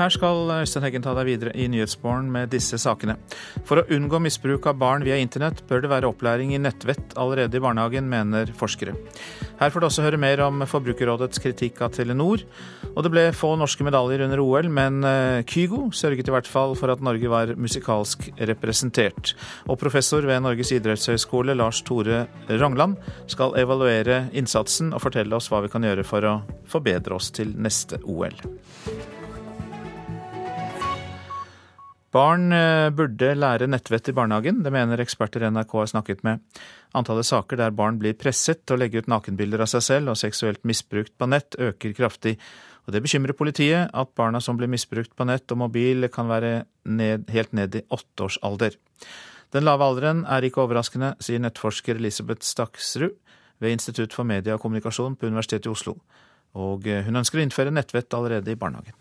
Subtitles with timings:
[0.00, 3.18] Her skal Øystein Heggen ta deg videre i Nyhetsmorgen med disse sakene.
[3.68, 7.58] For å unngå misbruk av barn via internett bør det være opplæring i nettvett allerede
[7.58, 8.94] i barnehagen, mener forskere.
[9.60, 12.46] Her får du også høre mer om Forbrukerrådets kritikk av Telenor.
[12.94, 16.72] Og det ble få norske medaljer under OL, men eh, Kygo sørget i hvert fall
[16.80, 19.34] for at Norge var musikalsk representert.
[19.68, 22.96] Og professor ved Norges idrettshøgskole, Lars Tore Rangland,
[23.28, 26.38] skal evaluere innsatsen og fortelle oss hva vi kan gjøre for å
[26.72, 28.40] forbedre oss til neste OL.
[32.10, 36.40] Barn eh, burde lære nettvett i barnehagen, det mener eksperter NRK har snakket med.
[36.98, 40.18] Antallet saker der barn blir presset til å legge ut nakenbilder av seg selv og
[40.18, 42.34] seksuelt misbrukt på nett, øker kraftig.
[42.86, 46.64] Og Det bekymrer politiet at barna som blir misbrukt på nett og mobil, kan være
[46.84, 48.74] ned, helt ned i åtteårsalder.
[49.54, 53.14] Den lave alderen er ikke overraskende, sier nettforsker Elisabeth Staksrud
[53.62, 55.94] ved Institutt for media og kommunikasjon på Universitetet i Oslo.
[56.58, 58.98] Og eh, hun ønsker å innføre nettvett allerede i barnehagen.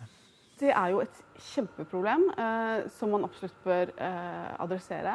[0.60, 5.14] Det er jo et kjempeproblem eh, som man absolutt bør eh, adressere.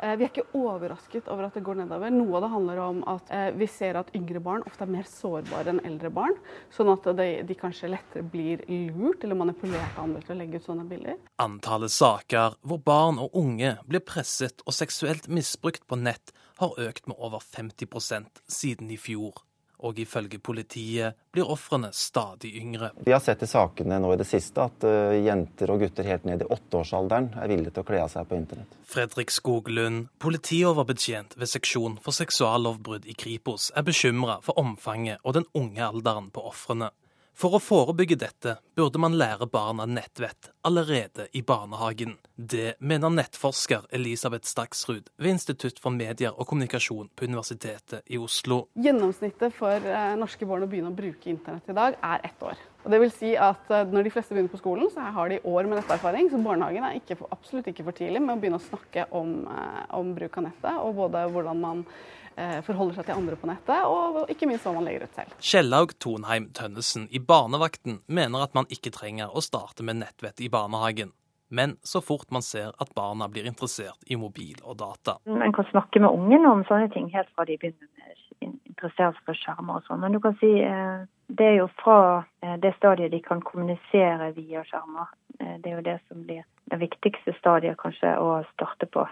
[0.00, 2.12] Eh, vi er ikke overrasket over at det går nedover.
[2.14, 5.08] Noe av det handler om at eh, vi ser at yngre barn ofte er mer
[5.10, 6.38] sårbare enn eldre barn.
[6.72, 8.64] Sånn at de, de kanskje lettere blir
[8.96, 11.20] lurt eller manipulert av andre til å legge ut sånne bilder.
[11.44, 17.04] Antallet saker hvor barn og unge blir presset og seksuelt misbrukt på nett, har økt
[17.04, 19.45] med over 50% siden i fjor
[19.84, 22.90] og ifølge politiet blir ofrene stadig yngre.
[23.04, 26.24] Vi har sett i sakene nå i det siste at uh, jenter og gutter helt
[26.28, 28.76] ned i åtteårsalderen er villige til å kle av seg på internett.
[28.86, 35.50] Fredrik Skoglund, politioverbetjent ved seksjon for seksuallovbrudd i Kripos, er bekymra for omfanget og den
[35.58, 36.92] unge alderen på ofrene.
[37.36, 42.14] For å forebygge dette burde man lære barna nettvett allerede i barnehagen.
[42.32, 48.62] Det mener nettforsker Elisabeth Staksrud ved Institutt for medier og kommunikasjon på Universitetet i Oslo.
[48.80, 52.64] Gjennomsnittet for eh, norske barn å begynne å bruke internett i dag er ett år.
[52.86, 55.42] Og det vil si at eh, Når de fleste begynner på skolen, så har de
[55.44, 56.32] år med netterfaring.
[56.32, 59.82] Så barnehagen er ikke, absolutt ikke for tidlig med å begynne å snakke om, eh,
[60.00, 61.84] om bruk av nettet, og både hvordan man
[62.66, 65.36] forholder seg til andre på nettet, og ikke minst hva man legger ut selv.
[65.40, 70.50] Kjellaug Tonheim Tønnesen i Barnevakten mener at man ikke trenger å starte med nettvett i
[70.52, 71.14] barnehagen.
[71.48, 75.18] Men så fort man ser at barna blir interessert i mobil og data.
[75.24, 79.22] Man kan snakke med ungene om sånne ting helt fra de begynner med interessere seg
[79.28, 80.02] for skjermer og sånn.
[80.02, 81.06] Men du kan si eh,
[81.38, 85.14] det er jo fra eh, det stadiet de kan kommunisere via skjermer.
[85.36, 89.02] Det er jo det som blir det viktigste stadiet kanskje å starte på.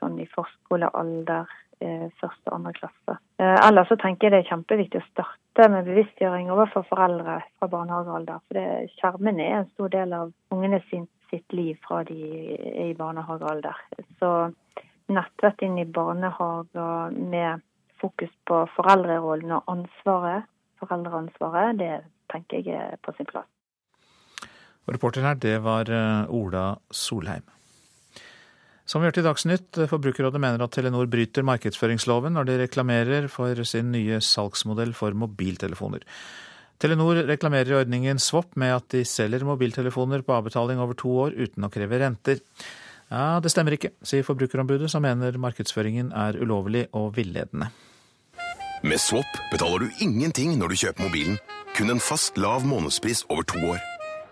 [0.00, 1.69] Sånn i forskolealder, Eh,
[2.20, 3.16] første og andre klasse.
[3.40, 7.70] Eh, ellers så tenker jeg det er kjempeviktig å starte med bevisstgjøring overfor foreldre fra
[7.72, 8.42] barnehagealder.
[8.46, 12.18] For det, skjermene er en stor del av ungene sin, sitt liv fra de
[12.72, 13.84] er i barnehagealder.
[14.20, 14.32] Så
[15.10, 17.64] nettvett inn i barnehager med
[18.00, 20.48] fokus på foreldrerollen og ansvaret,
[20.80, 21.94] foreldreansvaret, det
[22.32, 23.48] tenker jeg er på sin plass.
[24.90, 27.59] reporter her, det var eh, Ola Solheim.
[28.90, 33.60] Som vi hørte i Dagsnytt, Forbrukerrådet mener at Telenor bryter markedsføringsloven når de reklamerer for
[33.62, 36.02] sin nye salgsmodell for mobiltelefoner.
[36.82, 41.38] Telenor reklamerer i ordningen Swap med at de selger mobiltelefoner på avbetaling over to år
[41.38, 42.42] uten å kreve renter.
[43.12, 47.70] Ja, Det stemmer ikke, sier Forbrukerombudet, som mener markedsføringen er ulovlig og villedende.
[48.82, 51.38] Med Swap betaler du ingenting når du kjøper mobilen,
[51.78, 53.78] kun en fast lav månedspris over to år.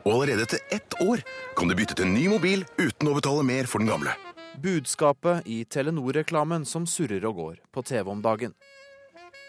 [0.03, 1.23] Og allerede etter ett år
[1.55, 4.17] kan du bytte til en ny mobil uten å betale mer for den gamle.
[4.63, 8.55] Budskapet i Telenor-reklamen som surrer og går på TV om dagen.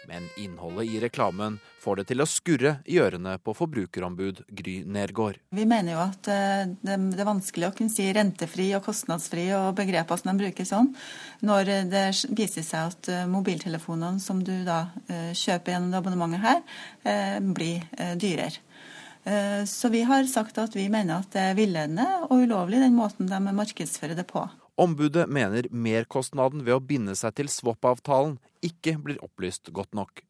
[0.08, 5.40] Men innholdet i reklamen får det til å skurre i ørene på forbrukerombud Gry Nergård.
[5.54, 9.74] Vi mener jo at eh, det er vanskelig å kunne si rentefri og kostnadsfri og
[9.78, 10.92] begreper som de bruker sånn,
[11.46, 12.04] når det
[12.36, 16.64] viser seg at eh, mobiltelefonene som du da eh, kjøper gjennom abonnementet her,
[17.40, 17.84] blir
[18.20, 18.60] dyrere.
[19.68, 23.28] Så vi har sagt at vi mener at det er villedende og ulovlig den måten
[23.28, 24.46] de markedsfører det på.
[24.80, 30.22] Ombudet mener merkostnaden ved å binde seg til swap-avtalen ikke blir opplyst godt nok.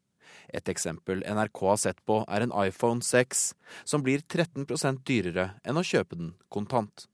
[0.51, 3.45] Et eksempel NRK har sett på, er en iPhone 6,
[3.87, 7.05] som blir 13% dyrere enn å kjøpe den kontant.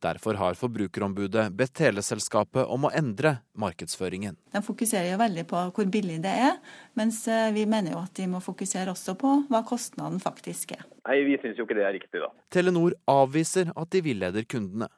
[0.00, 4.38] Derfor har Forbrukerombudet bedt teleselskapet om å endre markedsføringen.
[4.52, 6.56] De fokuserer jo veldig på hvor billig det er,
[6.96, 10.88] mens eh, vi mener jo at de må fokusere også på hva kostnaden faktisk er.
[11.04, 12.32] Nei, Vi syns jo ikke det er riktig, da.
[12.52, 14.88] Telenor avviser at de villeder kundene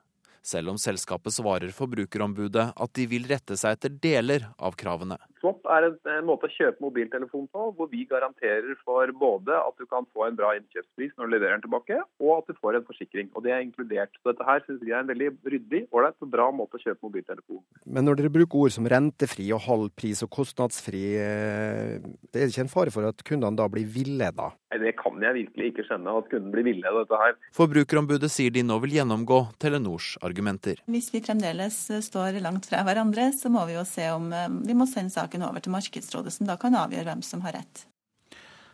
[0.43, 5.19] selv om selskapet svarer Forbrukerombudet at de vil rette seg etter deler av kravene.
[5.43, 9.75] Swap er en, en, måte å kjøpe mobiltelefon på, hvor vi garanterer for både at
[9.81, 12.79] du kan få en bra innkjøpspris når du leverer den tilbake, og at du får
[12.79, 13.33] en forsikring.
[13.35, 14.15] Og Det er inkludert.
[14.21, 17.09] Så Dette her synes vi er en veldig ryddig, ålreit og bra måte å kjøpe
[17.09, 17.59] mobiltelefon.
[17.91, 21.99] Men når dere bruker ord som rentefri og halv pris og kostnadsfri, eh,
[22.31, 24.53] det er ikke en fare for at kundene da blir villeda?
[24.71, 27.35] Nei, Det kan jeg virkelig ikke skjønne, at kunden blir villedet av dette her.
[27.59, 30.79] Forbrukerombudet sier de nå vil gjennomgå Telenors argumenter.
[30.87, 34.79] Hvis vi fremdeles står langt fra hverandre, så må vi jo se om eh, vi
[34.79, 37.87] må sende saken over til Markedsrådet, som da kan avgjøre hvem som har rett.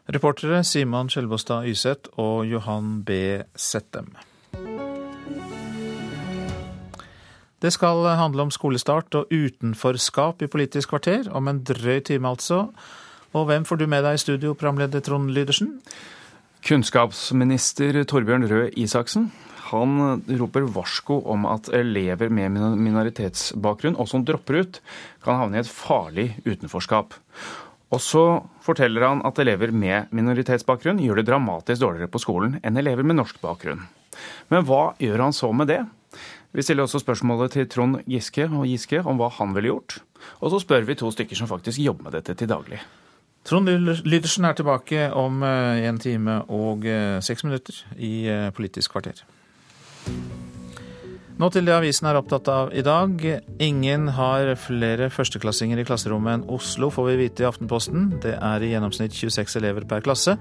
[0.08, 3.43] Reportere Simon Skjelbostad Yseth og Johan B.
[3.55, 4.16] Settem.
[7.60, 12.69] Det skal handle om skolestart og utenforskap i Politisk kvarter, om en drøy time altså.
[13.34, 15.81] Og hvem får du med deg i studio, programleder Trond Lydersen?
[16.64, 19.32] Kunnskapsminister Torbjørn Røe Isaksen.
[19.68, 24.80] Han roper varsko om at elever med minoritetsbakgrunn, og som dropper ut,
[25.24, 27.16] kan havne i et farlig utenforskap.
[27.88, 28.24] Og så
[28.64, 33.16] forteller han at elever med minoritetsbakgrunn gjør det dramatisk dårligere på skolen enn elever med
[33.20, 33.86] norsk bakgrunn.
[34.52, 35.82] Men hva gjør han så med det?
[36.52, 39.98] Vi stiller også spørsmålet til Trond Giske og Giske om hva han ville gjort.
[40.40, 42.80] Og så spør vi to stykker som faktisk jobber med dette til daglig.
[43.48, 43.68] Trond
[44.04, 49.22] Lydersen er tilbake om eh, en time og eh, seks minutter i eh, Politisk kvarter.
[51.38, 53.20] Nå til det avisen er opptatt av i dag.
[53.62, 58.08] Ingen har flere førsteklassinger i klasserommet enn Oslo, får vi vite i Aftenposten.
[58.25, 60.34] Det er i gjennomsnitt 26 elever per klasse,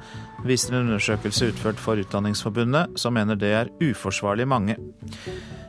[0.50, 4.80] viser en undersøkelse utført for Utdanningsforbundet, som mener det er uforsvarlig mange.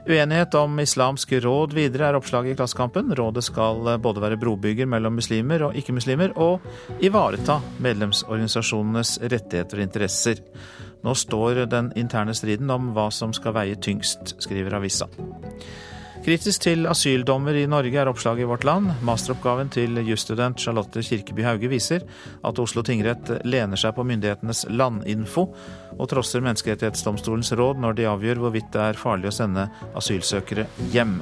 [0.09, 3.13] Uenighet om islamsk råd videre er oppslaget i Klassekampen.
[3.13, 10.41] Rådet skal både være brobygger mellom muslimer og ikke-muslimer, og ivareta medlemsorganisasjonenes rettigheter og interesser.
[11.05, 15.09] Nå står den interne striden om hva som skal veie tyngst, skriver avisa.
[16.29, 18.91] Kritisk til asyldommer i Norge er oppslaget i Vårt Land.
[19.07, 22.05] Masteroppgaven til jusstudent Charlotte Kirkeby Hauge viser
[22.45, 25.47] at Oslo tingrett lener seg på myndighetenes landinfo
[25.95, 31.21] og trosser Menneskerettighetsdomstolens råd når de avgjør hvorvidt det er farlig å sende asylsøkere hjem.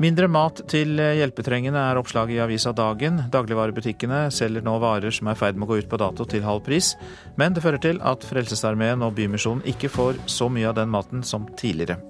[0.00, 3.20] Mindre mat til hjelpetrengende er oppslaget i avisa Dagen.
[3.32, 6.46] Dagligvarebutikkene selger nå varer som er i ferd med å gå ut på dato til
[6.46, 6.94] halv pris,
[7.36, 11.26] men det fører til at Frelsesarmeen og Bymisjonen ikke får så mye av den maten
[11.26, 12.00] som tidligere.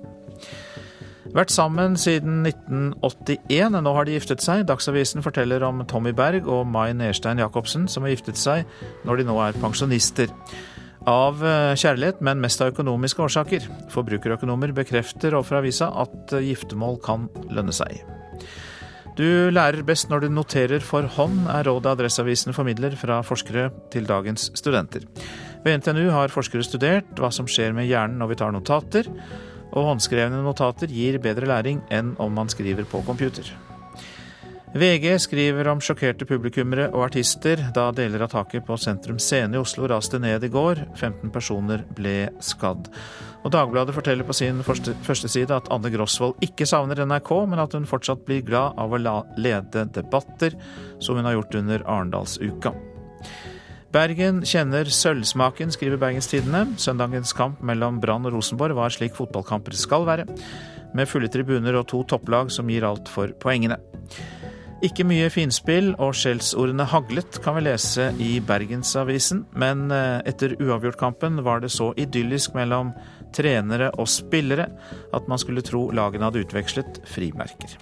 [1.32, 4.66] Vært sammen siden 1981, nå har de giftet seg.
[4.68, 8.68] Dagsavisen forteller om Tommy Berg og Mai Nerstein Jacobsen, som har giftet seg
[9.08, 10.28] når de nå er pensjonister.
[11.08, 13.64] Av eh, kjærlighet, men mest av økonomiske årsaker.
[13.90, 18.04] Forbrukerøkonomer bekrefter overfor avisa at eh, giftermål kan lønne seg.
[19.18, 24.06] Du lærer best når du noterer for hånd, er rådet Adresseavisen formidler fra forskere til
[24.08, 25.04] dagens studenter.
[25.66, 29.10] Ved NTNU har forskere studert hva som skjer med hjernen når vi tar notater,
[29.72, 33.50] og håndskrevne notater gir bedre læring enn om man skriver på computer.
[34.72, 39.60] VG skriver om sjokkerte publikummere og artister da deler av taket på Sentrum Scene i
[39.60, 40.80] Oslo raste ned i går.
[40.96, 42.88] 15 personer ble skadd.
[43.44, 47.60] Og Dagbladet forteller på sin første, første side at Anne Grosvold ikke savner NRK, men
[47.60, 49.02] at hun fortsatt blir glad av å
[49.36, 50.56] lede debatter,
[51.04, 52.72] som hun har gjort under Arendalsuka.
[53.92, 56.64] Bergen kjenner sølvsmaken, skriver Bergens Tidende.
[56.80, 60.24] Søndagens kamp mellom Brann og Rosenborg var slik fotballkamper skal være,
[60.96, 63.76] med fulle tribuner og to topplag som gir alt for poengene.
[64.82, 69.44] Ikke mye finspill og skjellsordene haglet, kan vi lese i Bergensavisen.
[69.54, 72.90] Men eh, etter uavgjortkampen var det så idyllisk mellom
[73.30, 74.66] trenere og spillere
[75.14, 77.78] at man skulle tro lagene hadde utvekslet frimerker.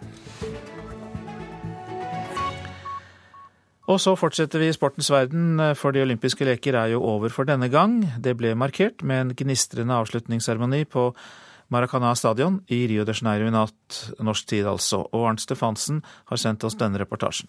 [3.88, 7.48] Og så fortsetter vi i sportens verden, for de olympiske leker er jo over for
[7.48, 8.02] denne gang.
[8.20, 11.08] Det ble markert med en gnistrende avslutningsseremoni på
[11.70, 15.04] Maracana stadion i Rio de Janeiro i natt, norsk tid altså.
[15.14, 17.46] Og Arnt Stefansen har sendt oss denne reportasjen.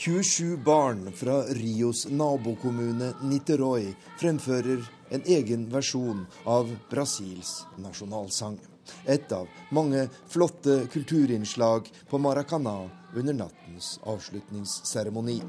[0.00, 3.90] «27 barn fra Rios nabokommune Niteroi
[4.22, 8.56] fremfører en egen versjon av Brasils nasjonalsang.
[9.04, 15.40] Et av mange flotte kulturinnslag på Maracana under nattens avslutningsseremoni.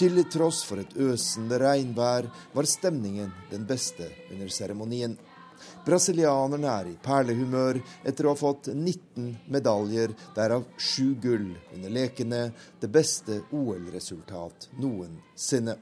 [0.00, 5.18] Til tross for et øsende regnvær var stemningen den beste under seremonien.
[5.84, 12.42] Brasilianerne er i perlehumør etter å ha fått 19 medaljer, derav sju gull under lekene,
[12.80, 15.76] det beste OL-resultat noensinne.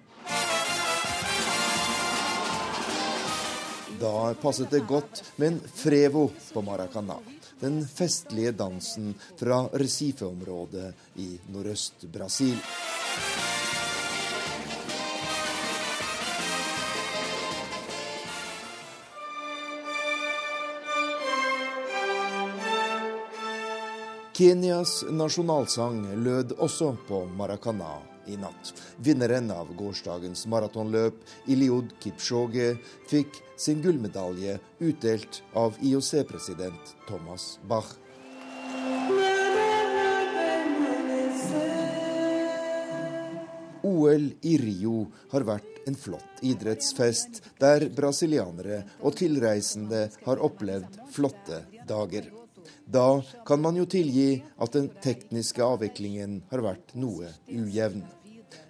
[4.00, 7.16] Da passet det godt med en frevo på Maracana.
[7.60, 12.54] Den festlige dansen fra Recife-området i nordøst-Brasil.
[24.38, 28.72] Kenyas nasjonalsang lød også på Maracana i natt.
[29.04, 31.20] Vinneren av gårsdagens maratonløp,
[31.50, 32.74] Iliud Kipchoge,
[33.08, 37.96] fikk sin gullmedalje utdelt av IOC-president Thomas Bach.
[43.88, 51.62] OL i Rio har vært en flott idrettsfest, der brasilianere og tilreisende har opplevd flotte
[51.88, 52.28] dager.
[52.84, 58.04] Da kan man jo tilgi at den tekniske avviklingen har vært noe ujevn.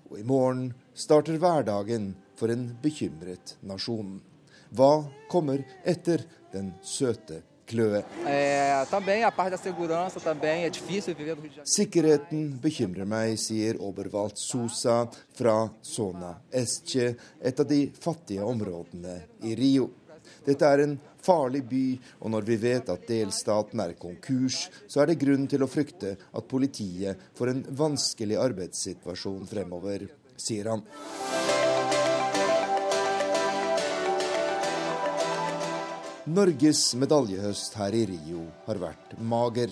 [0.09, 4.19] Og i morgen starter hverdagen for en bekymret nasjon.
[4.73, 8.00] Hva kommer etter den søte kløe?
[11.65, 14.99] Sikkerheten bekymrer meg, sier Oberwald Sosa
[15.37, 19.91] fra Sona Esche, et av de fattige områdene i Rio.
[20.47, 21.85] Dette er en farlig by,
[22.23, 26.15] og når vi vet at delstaten er konkurs, så er det grunn til å frykte
[26.17, 30.09] at politiet får en vanskelig arbeidssituasjon fremover,
[30.39, 30.87] sier han.
[36.29, 39.71] Norges medaljehøst her i Rio har vært mager,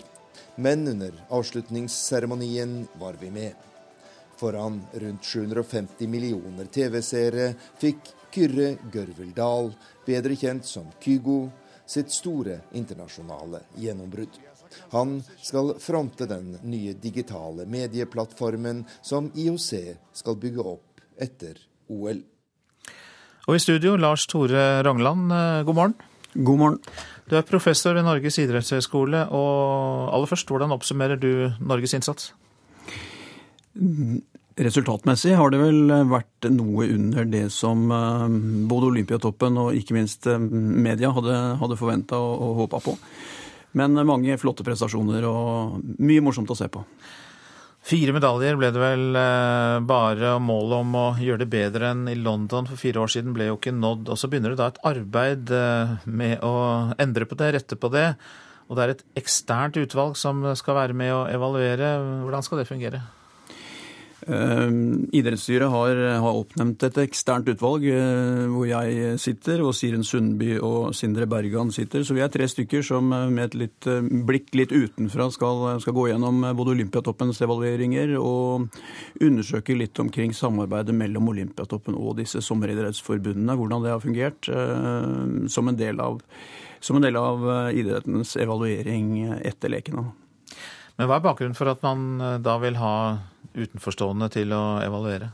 [0.57, 3.53] men under avslutningsseremonien var vi med.
[4.41, 9.71] Foran rundt 750 millioner TV-seere fikk Kyrre Gørveldal,
[10.05, 11.47] bedre kjent som Kygo,
[11.89, 14.35] sitt store internasjonale gjennombrudd.
[14.93, 19.71] Han skal fronte den nye digitale medieplattformen som IOC
[20.21, 22.21] skal bygge opp etter OL.
[23.47, 25.95] Og i studio, Lars Tore Rangland, eh, god morgen.
[26.35, 26.81] God morgen.
[27.31, 32.35] Du er professor ved Norges idrettshøgskole, og aller først, hvordan oppsummerer du Norges innsats?
[34.57, 38.23] Resultatmessig har det vel vært noe under det som eh,
[38.71, 42.95] både Olympiatoppen og ikke minst eh, media hadde, hadde forventa og, og håpa på.
[43.77, 46.81] Men mange flotte prestasjoner og mye morsomt å se på.
[47.87, 52.09] Fire medaljer ble det vel eh, bare, og målet om å gjøre det bedre enn
[52.09, 54.09] i London for fire år siden ble jo ikke nådd.
[54.09, 55.53] Og så begynner det da et arbeid
[56.09, 56.55] med å
[56.97, 58.09] endre på det, rette på det.
[58.71, 61.93] Og det er et eksternt utvalg som skal være med å evaluere.
[62.25, 63.05] Hvordan skal det fungere?
[64.27, 70.57] Uh, idrettsstyret har, har, oppnevnt et eksternt utvalg uh, hvor jeg sitter, og Siren Sundby
[70.59, 72.03] og Sindre Bergan sitter.
[72.03, 73.89] Så vi er tre stykker som uh, med et litt,
[74.27, 78.67] blikk litt utenfra skal, skal, gå gjennom både Olympiatoppens evalueringer og
[79.23, 83.55] undersøke litt omkring samarbeidet mellom Olympiatoppen og disse sommeridrettsforbundene.
[83.55, 84.51] Hvordan det har fungert
[85.53, 86.19] som en del av,
[86.91, 90.09] en del av idrettens evaluering etter lekene.
[90.99, 92.97] Men hva er bakgrunnen for at man da vil ha
[93.57, 95.33] utenforstående til å evaluere?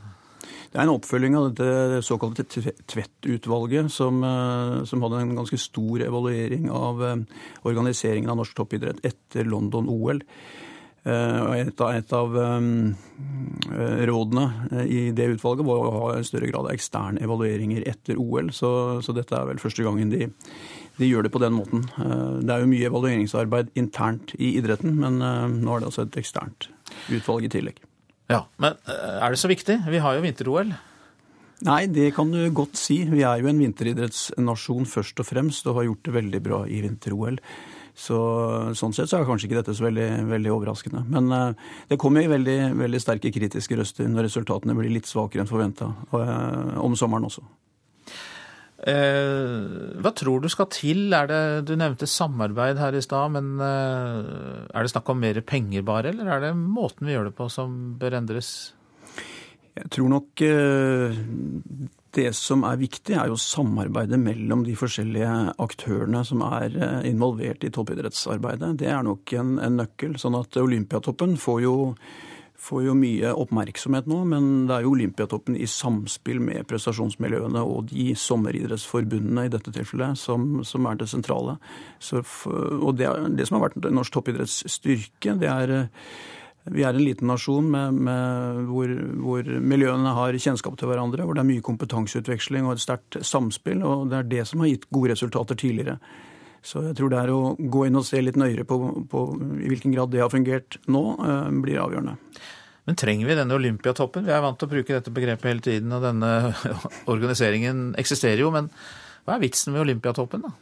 [0.73, 6.01] Det er en oppfølging av dette såkalte Tvedt-utvalget, som, eh, som, hadde en ganske stor
[6.01, 7.21] evaluering av eh,
[7.69, 10.23] organiseringen av norsk toppidrett etter London-OL.
[11.03, 12.33] Eh, et av, et av
[14.09, 14.47] rådene
[14.87, 18.73] i det utvalget var å ha en større grad av eksterne evalueringer etter OL, så,
[19.05, 20.31] så dette er vel første gangen de,
[20.97, 21.85] de, gjør det på den måten.
[22.41, 26.71] Det er jo mye evalueringsarbeid internt i idretten, men nå er det altså et eksternt
[27.13, 27.83] utvalg i tillegg.
[28.31, 29.79] Ja, Men eh, er det så viktig?
[29.89, 30.73] Vi har jo vinter-OL.
[31.63, 33.03] Nei, det kan du godt si.
[33.07, 36.81] Vi er jo en vinteridrettsnasjon først og fremst, og har gjort det veldig bra i
[36.83, 37.39] vinter-OL.
[37.93, 38.17] Så,
[38.73, 41.03] sånn sett så er kanskje ikke dette så veldig, veldig overraskende.
[41.13, 45.51] Men uh, det kommer veldig, veldig sterke kritiske røster når resultatene blir litt svakere enn
[45.51, 47.45] forventa, uh, eh, om sommeren også.
[48.83, 51.05] Eh, hva tror du skal til?
[51.15, 55.39] Er det, du nevnte samarbeid her i stad, men eh, er det snakk om mer
[55.47, 58.73] penger bare, eller er det måten vi gjør det på som bør endres?
[59.73, 61.15] Jeg tror nok eh,
[62.13, 65.31] det som er viktig, er jo samarbeidet mellom de forskjellige
[65.63, 66.75] aktørene som er
[67.07, 68.75] involvert i toppidrettsarbeidet.
[68.83, 70.19] Det er nok en, en nøkkel.
[70.21, 71.77] Sånn at Olympiatoppen får jo
[72.59, 77.89] får jo mye oppmerksomhet nå, men det er jo Olympiatoppen i samspill med prestasjonsmiljøene og
[77.91, 81.57] de sommeridrettsforbundene i dette tilfellet som, som er det sentrale.
[81.99, 85.75] Så, og det, det, som har vært norsk toppidretts styrke, det er
[86.71, 91.35] vi er en liten nasjon med, med, hvor, hvor, miljøene har kjennskap til hverandre, hvor
[91.35, 93.83] det er mye kompetanseutveksling og et sterkt samspill.
[93.83, 95.97] og Det er det som har gitt gode resultater tidligere.
[96.63, 98.77] Så jeg tror det er å gå inn og se litt nøyere på,
[99.11, 99.23] på
[99.59, 102.17] i hvilken grad det har fungert nå, eh, blir avgjørende.
[102.87, 104.25] Men trenger vi denne Olympiatoppen?
[104.27, 106.31] Vi er vant til å bruke dette begrepet hele tiden, og denne
[107.13, 108.51] organiseringen eksisterer jo.
[108.55, 108.71] Men
[109.23, 110.55] hva er vitsen med Olympiatoppen, da?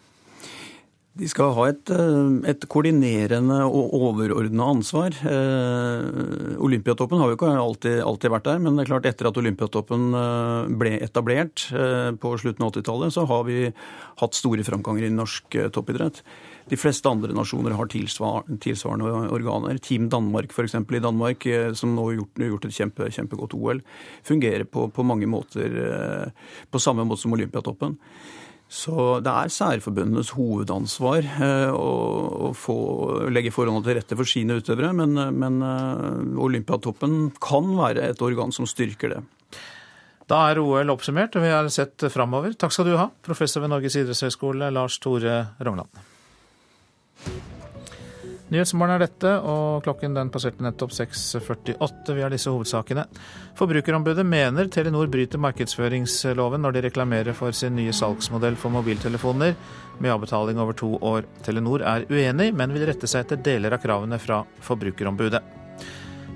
[1.20, 5.12] De skal ha et, eh, et koordinerende og overordna ansvar.
[5.28, 9.36] Eh, Olympiatoppen har jo ikke alltid, alltid, vært der, men det er klart etter at
[9.36, 11.68] Olympiatoppen eh, ble etablert
[12.22, 13.74] på slutten av 80-tallet, så har vi
[14.22, 16.24] hatt store framganger i norsk toppidrett.
[16.72, 19.82] De fleste andre nasjoner har tilsvarende organer.
[19.84, 20.80] Team Danmark f.eks.
[20.80, 21.44] i Danmark,
[21.76, 23.82] som nå har gjort, gjort et kjempe, kjempegodt OL,
[24.24, 26.32] fungerer på, på mange måter
[26.72, 27.98] på samme måte som Olympiatoppen.
[28.72, 32.76] Så det er særforbundenes hovedansvar eh, å, få,
[33.28, 38.56] legge forholdene til rette for sine utøvere, men, men eh, Olympiatoppen kan være et organ
[38.56, 39.22] som styrker det.
[40.32, 42.56] Da er OL oppsummert, og vi har sett framover.
[42.56, 45.92] Takk skal du ha, professor ved Norges idrettshøgskole, Lars Tore Rognan.
[48.52, 52.16] Nyhetsmorgen er dette, og klokken den passerte nettopp 6.48.
[52.18, 53.06] Vi har disse hovedsakene.
[53.56, 59.56] Forbrukerombudet mener Telenor bryter markedsføringsloven når de reklamerer for sin nye salgsmodell for mobiltelefoner
[60.04, 61.30] med avbetaling over to år.
[61.48, 65.42] Telenor er uenig, men vil rette seg etter deler av kravene fra Forbrukerombudet.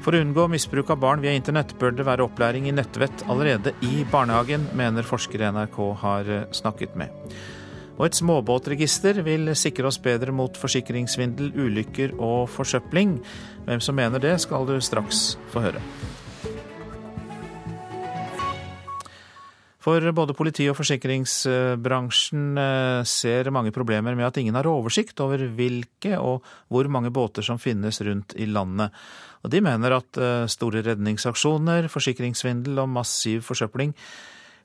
[0.06, 3.76] For å unngå misbruk av barn via internett bør det være opplæring i nettvett allerede
[3.84, 7.12] i barnehagen, mener forskere NRK har snakket med.
[7.96, 13.18] Og et småbåtregister vil sikre oss bedre mot forsikringssvindel, ulykker og forsøpling.
[13.70, 15.84] Hvem som mener det, skal du straks få høre.
[19.86, 25.44] For både politi og forsikringsbransjen eh, ser mange problemer med at ingen har oversikt over
[25.46, 26.42] hvilke og
[26.74, 28.90] hvor mange båter som finnes rundt i landet.
[29.46, 33.94] Og de mener at eh, store redningsaksjoner, forsikringssvindel og massiv forsøpling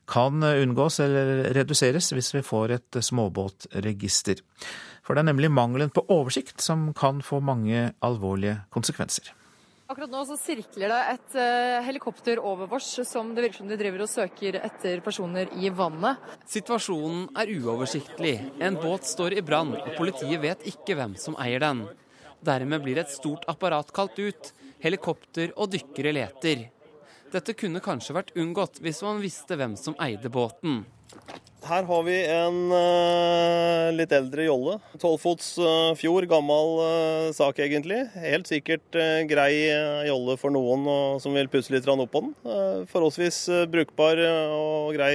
[0.09, 4.41] kan unngås eller reduseres hvis vi får et småbåtregister.
[5.05, 9.33] For det er nemlig mangelen på oversikt som kan få mange alvorlige konsekvenser.
[9.91, 13.75] Akkurat nå så sirkler det et uh, helikopter over oss som det virker som de
[13.75, 16.21] driver og søker etter personer i vannet.
[16.47, 18.37] Situasjonen er uoversiktlig.
[18.63, 21.83] En båt står i brann, og politiet vet ikke hvem som eier den.
[22.39, 24.53] Dermed blir et stort apparat kalt ut.
[24.79, 26.69] Helikopter og dykkere leter.
[27.31, 30.81] Dette kunne kanskje vært unngått hvis man visste hvem som eide båten.
[31.61, 34.77] Her har vi en uh, litt eldre jolle.
[34.99, 38.01] Tolvfots uh, fjord, gammel uh, sak egentlig.
[38.19, 38.97] Helt sikkert
[39.29, 39.51] grei
[40.09, 42.31] jolle for noen som vil pusse litt opp på den.
[42.91, 44.19] forholdsvis brukbar
[44.57, 45.13] og grei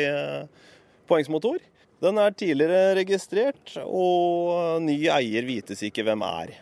[1.10, 1.58] poengsmotor.
[2.04, 6.52] Den er tidligere registrert, og ny eier vites ikke hvem er.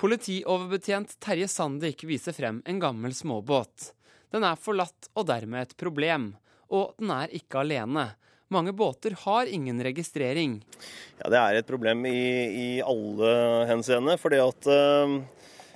[0.00, 3.92] Politioverbetjent Terje Sandik viser frem en gammel småbåt.
[4.30, 6.32] Den er forlatt og dermed et problem.
[6.70, 8.12] Og den er ikke alene.
[8.50, 10.60] Mange båter har ingen registrering.
[11.20, 14.16] Ja, Det er et problem i, i alle henseende.
[14.18, 15.20] fordi at eh,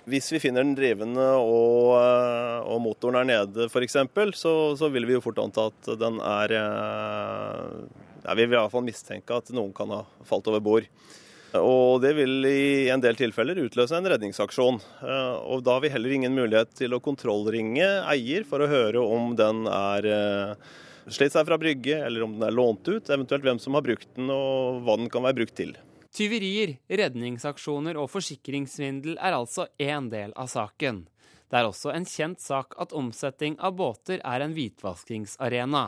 [0.04, 3.96] hvis vi finner den drivende og, uh, og motoren er nede f.eks.,
[4.36, 7.70] så, så vil vi jo fort anta at den er eh,
[8.24, 10.90] ja, Vi vil i hvert fall mistenke at noen kan ha falt over bord.
[11.60, 14.80] Og det vil i en del tilfeller utløse en redningsaksjon.
[15.06, 19.02] Eh, og da har vi heller ingen mulighet til å kontrollringe eier for å høre
[19.02, 20.74] om den er eh,
[21.06, 24.08] slitt seg fra brygge, eller om den er lånt ut, eventuelt hvem som har brukt
[24.16, 25.76] den og hva den kan være brukt til.
[26.14, 31.04] Tyverier, redningsaksjoner og forsikringssvindel er altså én del av saken.
[31.50, 35.84] Det er også en kjent sak at omsetting av båter er en hvitvaskingsarena.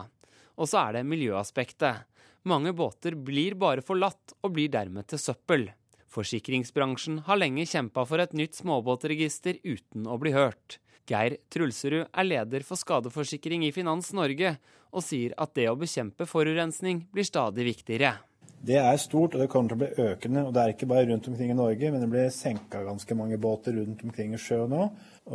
[0.57, 2.07] Og så er det miljøaspektet.
[2.43, 5.69] Mange båter blir bare forlatt og blir dermed til søppel.
[6.07, 10.79] Forsikringsbransjen har lenge kjempa for et nytt småbåtregister uten å bli hørt.
[11.07, 14.57] Geir Trulserud er leder for skadeforsikring i Finans Norge,
[14.91, 18.17] og sier at det å bekjempe forurensning blir stadig viktigere.
[18.57, 20.43] Det er stort, og det kommer til å bli økende.
[20.47, 23.37] og Det er ikke bare rundt omkring i Norge, men det blir senka ganske mange
[23.37, 24.87] båter rundt omkring i sjøen nå.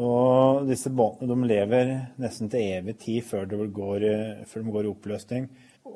[0.02, 5.46] Og disse båtene de lever nesten til evig tid før de går i oppløsning.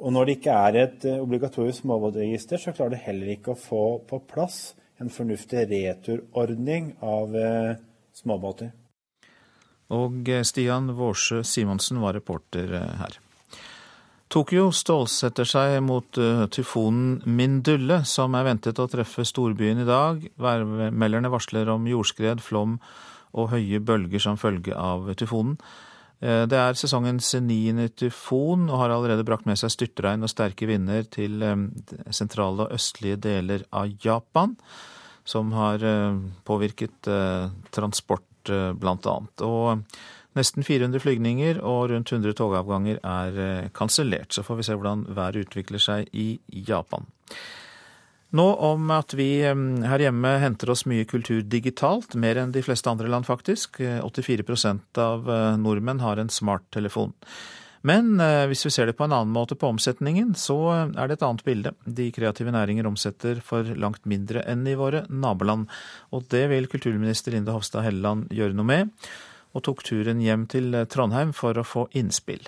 [0.02, 3.60] Og når det ikke er et eh, obligatorisk småbåtregister, så klarer det heller ikke å
[3.60, 7.76] få på plass en fornuftig returordning av eh,
[8.16, 8.72] småbåter.
[9.96, 13.18] Og eh, Stian Vårsø Simonsen var reporter her.
[14.32, 16.18] Tokyo stålsetter seg mot
[16.50, 20.24] tyfonen Mindulle, som er ventet å treffe storbyen i dag.
[20.42, 22.74] Værmelderne varsler om jordskred, flom
[23.38, 25.54] og høye bølger som følge av tyfonen.
[26.24, 30.68] Eh, det er sesongens niende tyfon og har allerede brakt med seg styrtregn og sterke
[30.68, 31.56] vinder til eh,
[32.14, 34.56] sentrale og østlige deler av Japan,
[35.28, 37.10] som har eh, påvirket
[37.74, 39.42] transport annet.
[39.42, 39.82] Og
[40.38, 44.30] nesten 400 flygninger og rundt 100 togavganger er kansellert.
[44.30, 46.36] Så får vi se hvordan været utvikler seg i
[46.68, 47.08] Japan.
[48.34, 52.90] Nå om at vi her hjemme henter oss mye kultur digitalt, mer enn de fleste
[52.90, 53.78] andre land faktisk.
[53.78, 54.42] 84
[54.98, 57.14] av eh, nordmenn har en smarttelefon.
[57.86, 61.20] Men eh, hvis vi ser det på en annen måte på omsetningen, så er det
[61.20, 61.74] et annet bilde.
[61.86, 65.70] De kreative næringer omsetter for langt mindre enn i våre naboland.
[66.10, 68.94] Og det vil kulturminister Linda Hofstad Helleland gjøre noe med,
[69.54, 72.42] og tok turen hjem til Trondheim for å få innspill.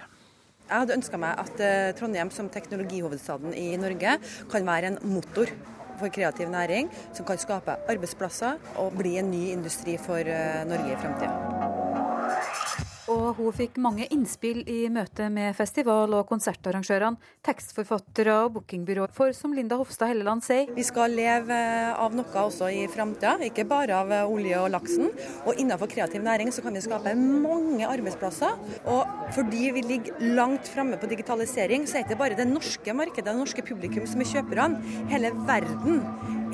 [0.68, 4.18] Jeg hadde ønska meg at eh, Trondheim som teknologihovedstaden i Norge
[4.52, 5.48] kan være en motor
[5.96, 10.92] for kreativ næring, som kan skape arbeidsplasser og bli en ny industri for eh, Norge
[10.92, 12.67] i fremtiden.
[13.08, 17.16] Og hun fikk mange innspill i møte med festival- og konsertarrangørene,
[17.46, 19.14] tekstforfattere og bookingbyråer.
[19.16, 21.56] For som Linda Hofstad Helleland sier Vi skal leve
[21.94, 25.08] av noe også i framtida, ikke bare av olje og laksen.
[25.46, 28.58] Og innenfor kreativ næring så kan vi skape mange arbeidsplasser.
[28.84, 32.92] Og fordi vi ligger langt framme på digitalisering, så er det ikke bare det norske
[32.92, 34.84] markedet, det norske publikum som er kjøperne.
[35.08, 36.04] Hele verden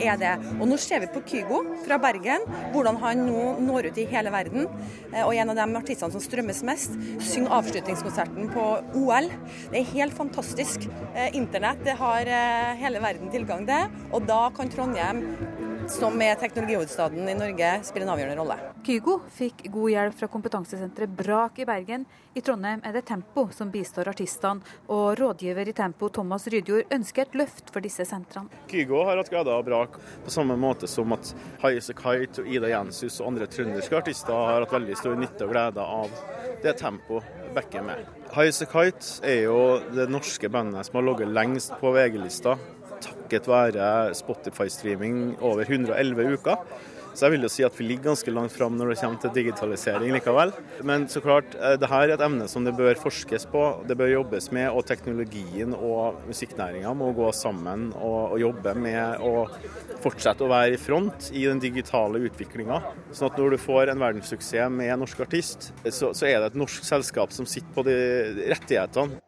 [0.02, 0.32] er det.
[0.58, 4.32] Og nå ser vi på Kygo fra Bergen, hvordan han nå når ut i hele
[4.34, 4.68] verden.
[5.12, 8.66] Eh, og en av de artistene som strømmes mest, synger avslutningskonserten på
[9.00, 9.30] OL.
[9.72, 10.88] Det er helt fantastisk.
[11.14, 15.22] Eh, internett det har eh, hele verden tilgang til, og da kan Trondheim
[15.88, 18.56] som er teknologihovedstaden i Norge, spiller en avgjørende rolle.
[18.86, 22.06] Kygo fikk god hjelp fra kompetansesenteret Brak i Bergen.
[22.34, 27.26] I Trondheim er det Tempo som bistår artistene, og rådgiver i Tempo Thomas Rydjord ønsker
[27.26, 28.62] et løft for disse sentrene.
[28.70, 33.20] Kygo har hatt glede av Brak på samme måte som at Highasakite og Ida Jenshus
[33.20, 36.20] og andre trønderske artister har hatt veldig stor nytte og glede av
[36.64, 37.20] det Tempo
[37.54, 38.08] backer med.
[38.34, 39.58] Highasakite er jo
[39.94, 42.56] det norske bandet som har ligget lengst på VG-lista
[43.02, 43.86] takket være
[44.18, 46.60] Spotify-streaming over 111 uker.
[47.14, 49.32] Så jeg vil jo si at vi ligger ganske langt fram når det kommer til
[49.36, 50.50] digitalisering likevel.
[50.82, 53.94] Men så klart, eh, det her er et emne som det bør forskes på, det
[53.98, 54.66] bør jobbes med.
[54.74, 59.46] Og teknologien og musikknæringa må gå sammen og, og, jobbe med å
[60.02, 62.80] fortsette å være i front i den digitale utviklinga.
[63.14, 66.50] Sånn at når du får en verdenssuksess med en norsk artist, så, så er det
[66.50, 67.96] et norsk selskap som sitter på de
[68.50, 69.22] rettighetene.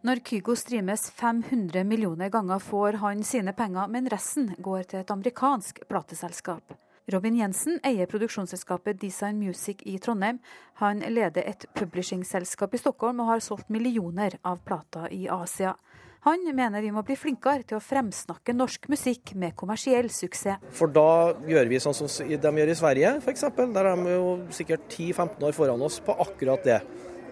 [0.00, 5.10] Når Kygo streames 500 millioner ganger, får han sine penger, men resten går til et
[5.12, 6.72] amerikansk plateselskap.
[7.12, 10.38] Robin Jensen eier produksjonsselskapet Design Music i Trondheim.
[10.80, 15.74] Han leder et publishingselskap i Stockholm og har solgt millioner av plater i Asia.
[16.24, 20.64] Han mener vi må bli flinkere til å fremsnakke norsk musikk med kommersiell suksess.
[20.80, 24.34] For da gjør vi sånn som de gjør i Sverige f.eks., der er de jo
[24.48, 26.80] sikkert 10-15 år foran oss på akkurat det.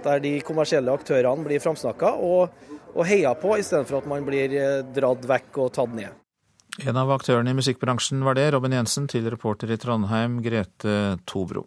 [0.04, 2.54] Der de kommersielle aktørene blir framsnakka og,
[2.94, 6.14] og heia på, istedenfor at man blir eh, dratt vekk og tatt ned.
[6.86, 11.66] En av aktørene i musikkbransjen var det, Robin Jensen, til reporter i Trondheim, Grete Tobro.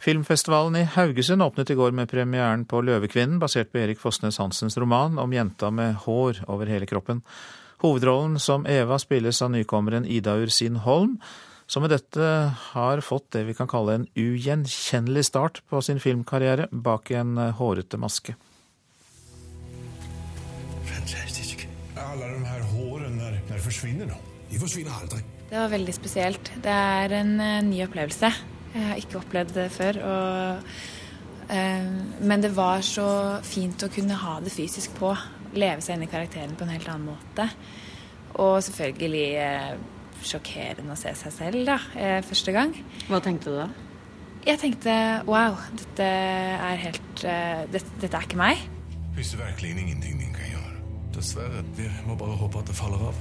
[0.00, 4.78] Filmfestivalen i Haugesund åpnet i går med premieren på 'Løvekvinnen', basert på Erik Fossnes Hansens
[4.80, 7.20] roman om jenta med hår over hele kroppen.
[7.84, 11.18] Hovedrollen som Eva spilles av nykommeren Ida Ursin Holm,
[11.70, 12.28] som med dette
[12.72, 18.00] har fått det vi kan kalle en ugjenkjennelig start på sin filmkarriere bak en hårete
[18.00, 18.34] maske.
[20.90, 21.62] Fantastisk.
[21.94, 23.12] Alle de her hårene,
[23.46, 24.18] når, forsvinner de?
[24.50, 25.22] De forsvinner aldri.
[25.50, 26.50] Det var veldig spesielt.
[26.62, 28.32] Det er en uh, ny opplevelse.
[28.74, 29.96] Jeg har ikke opplevd det før.
[30.06, 30.74] Og,
[31.50, 31.88] eh,
[32.22, 33.06] men det var så
[33.42, 35.10] fint å kunne ha det fysisk på.
[35.58, 37.48] Leve seg inn i karakteren på en helt annen måte.
[38.38, 41.78] Og selvfølgelig uh, sjokkerende å se seg selv da,
[42.26, 42.74] første gang.
[43.08, 43.68] Hva tenkte du da?
[44.46, 44.92] Jeg tenkte
[45.28, 47.24] wow, dette er helt
[47.72, 48.62] dette, dette er ikke meg.
[49.16, 50.78] Hvis det virkelig ingenting din kan gjøre?
[51.16, 51.64] Dessverre.
[51.76, 53.18] Vi må bare håpe at det faller av.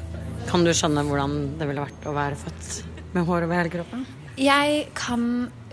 [0.48, 2.72] Kan du skjønne hvordan det ville vært å være født
[3.16, 4.08] med hår over hele kroppen?
[4.40, 5.24] Jeg kan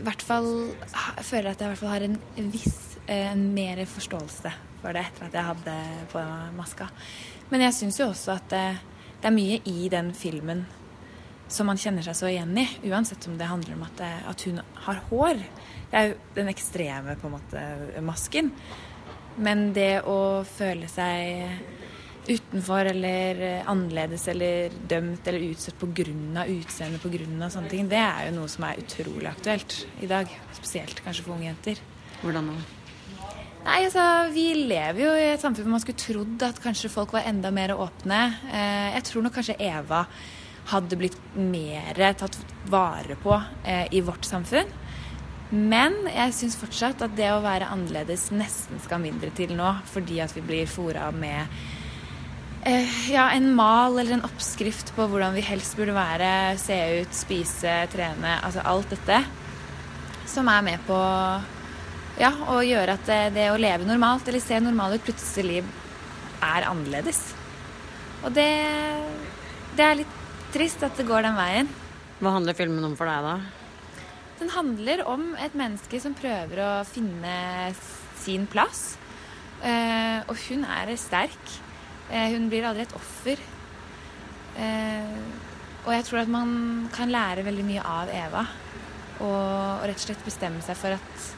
[0.01, 0.51] i hvert fall
[1.23, 5.29] føle at jeg i hvert fall har en viss en mer forståelse for det etter
[5.29, 5.77] at jeg hadde
[6.13, 6.23] på
[6.57, 6.89] maska.
[7.51, 8.81] Men jeg syns jo også at uh,
[9.21, 10.65] det, er mye i den filmen
[11.49, 12.67] som man kjenner seg så igjen i.
[12.91, 15.41] Uansett om det handler om at, at hun har hår.
[15.91, 17.65] Det er jo den ekstreme på en måte
[18.05, 18.51] masken.
[19.37, 21.59] Men det å føle seg
[22.27, 26.47] utenfor eller annerledes eller dømt eller utsatt pga.
[26.47, 27.51] utseendet pga.
[27.51, 30.33] sånne ting, det er jo noe som er utrolig aktuelt i dag.
[30.57, 31.83] Spesielt kanskje for unge jenter.
[32.23, 32.57] Hvordan nå?
[33.67, 37.13] Nei, altså, Vi lever jo i et samfunn hvor man skulle trodd at kanskje folk
[37.13, 38.21] var enda mer åpne.
[38.51, 40.05] Eh, jeg tror nok kanskje Eva
[40.73, 42.39] hadde blitt mer tatt
[42.71, 44.71] vare på eh, i vårt samfunn.
[45.51, 50.19] Men jeg syns fortsatt at det å være annerledes nesten skal mindre til nå, fordi
[50.25, 51.47] at vi blir fora med
[52.67, 57.15] eh, ja, en mal eller en oppskrift på hvordan vi helst burde være, se ut,
[57.15, 59.23] spise, trene, altså alt dette.
[60.27, 60.99] Som er med på
[62.19, 65.63] ja, å gjøre at det, det å leve normalt eller se normal ut plutselig
[66.43, 67.23] er annerledes.
[68.27, 68.51] Og det,
[69.79, 70.23] det er litt
[70.57, 71.69] trist at det går den veien.
[72.17, 73.67] Hva handler filmen om for deg, da?
[74.41, 77.35] Den handler om et menneske som prøver å finne
[78.23, 78.97] sin plass.
[79.61, 81.53] Eh, og hun er sterk.
[82.09, 83.41] Eh, hun blir aldri et offer.
[84.57, 85.21] Eh,
[85.85, 86.51] og jeg tror at man
[86.95, 88.45] kan lære veldig mye av Eva.
[89.17, 91.33] Og, og, rett og slett bestemme seg for at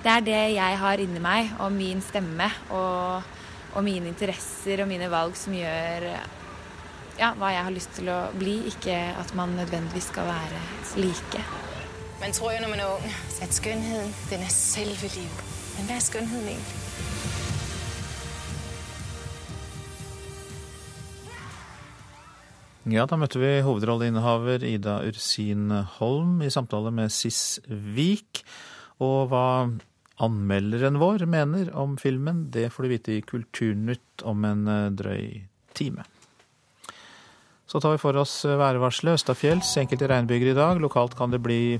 [0.00, 3.26] det er det jeg har inni meg, og min stemme og,
[3.74, 6.06] og mine interesser og mine valg som gjør
[7.20, 10.60] ja, hva jeg har lyst til å bli, ikke at man nødvendigvis skal være
[11.02, 11.42] like.
[12.20, 15.42] Man tror jo når man er ung at skjønnheten den er selve livet.
[15.76, 16.78] Men hva er skjønnheten egentlig?
[22.90, 28.40] Ja, da møtte vi hovedrolleinnehaver Ida Ursin Holm i samtale med Siss Vik.
[29.04, 29.68] Og hva
[30.24, 34.64] anmelderen vår mener om filmen, det får du vite i Kulturnytt om en
[34.96, 35.44] drøy
[35.76, 36.08] time.
[37.70, 39.20] Så tar vi for oss værvarselet.
[39.20, 40.80] Østafjells enkelte regnbyger i dag.
[40.82, 41.78] Lokalt kan det bli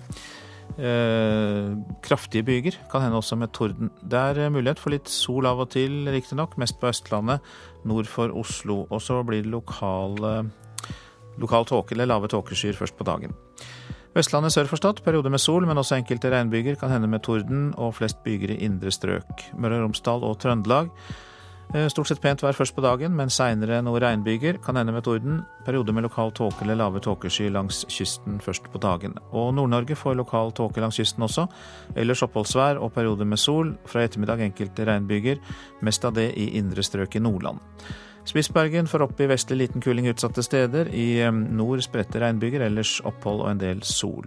[0.78, 1.72] eh,
[2.06, 2.78] kraftige byger.
[2.92, 3.90] Kan hende også med torden.
[3.98, 6.54] Det er eh, mulighet for litt sol av og til, riktignok.
[6.62, 7.42] Mest på Østlandet,
[7.90, 8.84] nord for Oslo.
[8.86, 10.44] Og så blir det lokale
[11.40, 13.34] Lokal tåke eller lave tåkeskyer først på dagen.
[14.14, 17.70] Vestlandet sør for Stad periode med sol, men også enkelte regnbyger, kan hende med torden,
[17.78, 19.46] og flest byger i indre strøk.
[19.54, 20.90] Møre og Romsdal og Trøndelag.
[21.74, 25.04] Eh, stort sett pent vær først på dagen, men seinere noe regnbyger, kan hende med
[25.06, 25.44] torden.
[25.62, 29.14] Periode med lokal tåke eller lave tåkesky langs kysten først på dagen.
[29.30, 31.46] Og Nord-Norge får lokal tåke langs kysten også.
[31.94, 33.76] Ellers oppholdsvær og periode med sol.
[33.86, 35.38] Fra i ettermiddag enkelte regnbyger,
[35.86, 37.62] mest av det i indre strøk i Nordland.
[38.26, 40.90] Spitsbergen får opp i vestlig liten kuling utsatte steder.
[40.90, 44.26] I nord spredte regnbyger, ellers opphold og en del sol.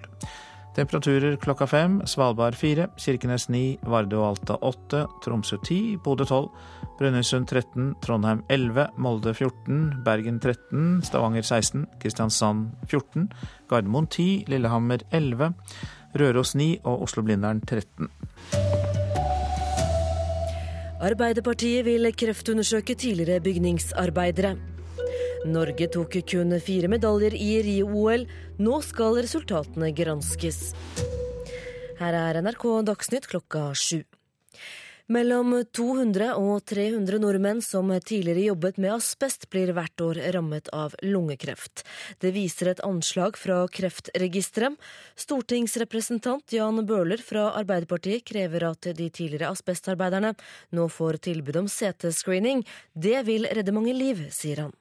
[0.74, 2.00] Temperaturer klokka fem.
[2.10, 6.50] Svalbard fire, Kirkenes ni, Vardø og Alta åtte, Tromsø ti, Bodø tolv,
[7.00, 13.32] Brønnøysund 13, Trondheim 11, Molde 14, Bergen 13, Stavanger 16, Kristiansand 14,
[13.72, 15.54] Gardermoen 10, Lillehammer 11,
[16.22, 18.12] Røros 9 og Oslo-Blindern 13.
[21.04, 24.54] Arbeiderpartiet vil kreftundersøke tidligere bygningsarbeidere.
[25.50, 28.24] Norge tok kun fire medaljer i Rio-OL.
[28.64, 30.72] Nå skal resultatene granskes.
[32.00, 34.04] Her er NRK Dagsnytt klokka sju.
[35.12, 40.96] Mellom 200 og 300 nordmenn som tidligere jobbet med asbest, blir hvert år rammet av
[41.04, 41.84] lungekreft.
[42.24, 44.78] Det viser et anslag fra Kreftregisteret.
[45.20, 50.32] Stortingsrepresentant Jan Bøhler fra Arbeiderpartiet krever at de tidligere asbestarbeiderne
[50.72, 52.64] nå får tilbud om CT-screening.
[52.96, 54.74] Det vil redde mange liv, sier han.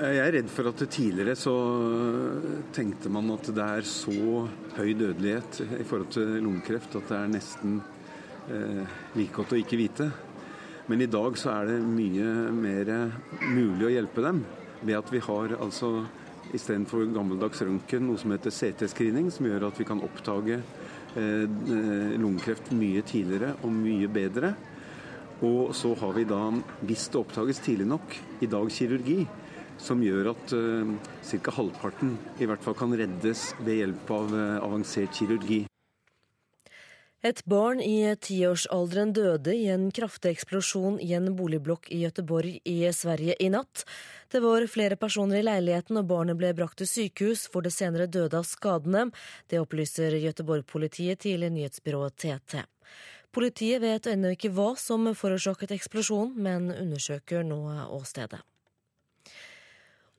[0.00, 1.58] Jeg er redd for at tidligere så
[2.72, 4.46] tenkte man at det er så
[4.80, 7.82] høy dødelighet i forhold til lungekreft at det er nesten
[8.48, 10.08] eh, like godt å ikke vite.
[10.90, 12.88] Men i dag så er det mye mer
[13.44, 14.40] mulig å hjelpe dem
[14.80, 15.92] ved at vi har altså
[16.56, 21.44] istedenfor gammeldags røntgen noe som heter CT-screening, som gjør at vi kan oppdage eh,
[22.18, 24.54] lungekreft mye tidligere og mye bedre.
[25.46, 26.40] Og så har vi da,
[26.84, 29.22] hvis det oppdages tidlig nok, i dag kirurgi,
[29.80, 30.90] som gjør at uh,
[31.24, 31.54] ca.
[31.56, 35.64] halvparten i hvert fall kan reddes ved hjelp av uh, avansert kirurgi.
[37.20, 42.76] Et barn i tiårsalderen døde i en kraftig eksplosjon i en boligblokk i Gøteborg i
[42.96, 43.82] Sverige i natt.
[44.32, 48.08] Det var flere personer i leiligheten, og barnet ble brakt til sykehus, hvor det senere
[48.08, 49.10] døde av skadene.
[49.52, 52.64] Det opplyser Gøteborg-politiet til nyhetsbyrået TT.
[53.36, 57.60] Politiet vet ennå ikke hva som forårsaket eksplosjonen, men undersøker nå
[58.00, 58.40] åstedet.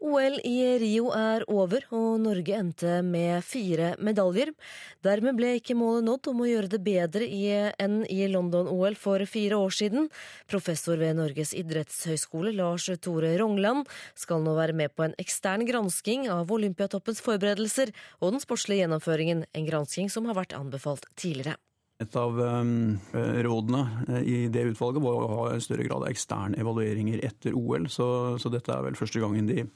[0.01, 4.49] OL i Rio er over, og Norge endte med fire medaljer.
[5.05, 7.27] Dermed ble ikke målet nådd om å gjøre det bedre
[7.77, 10.09] enn i London-OL for fire år siden.
[10.49, 13.85] Professor ved Norges idrettshøgskole, Lars Tore Rongland,
[14.17, 19.45] skal nå være med på en ekstern gransking av Olympiatoppens forberedelser og den sportslige gjennomføringen,
[19.53, 21.61] en gransking som har vært anbefalt tidligere.
[22.01, 26.09] Et av um, rådene eh, i det utvalget var å ha en større grad av
[26.09, 28.07] eksterne evalueringer etter OL, så,
[28.41, 29.67] så dette er vel første gangen de,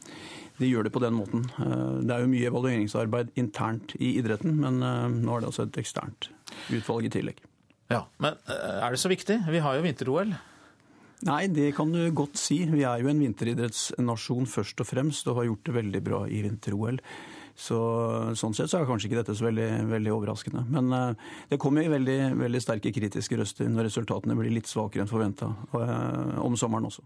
[0.58, 1.46] de, gjør det på den måten.
[1.60, 5.80] Uh, det er jo mye evalueringsarbeid internt i idretten, men nå er det altså et
[5.84, 6.32] eksternt
[6.74, 7.46] utvalg i tillegg.
[7.94, 9.44] Ja, Men er det så viktig?
[9.46, 10.34] Vi har jo vinter-OL.
[11.26, 12.64] Nei, det kan du godt si.
[12.68, 16.42] Vi er jo en vinteridrettsnasjon først og fremst, og har gjort det veldig bra i
[16.44, 17.00] vinter-OL.
[17.56, 17.78] Så,
[18.36, 20.66] sånn sett så er kanskje ikke dette så veldig, veldig overraskende.
[20.76, 25.12] Men uh, det kommer veldig, veldig sterke kritiske røster når resultatene blir litt svakere enn
[25.12, 27.06] forventa uh, om sommeren også.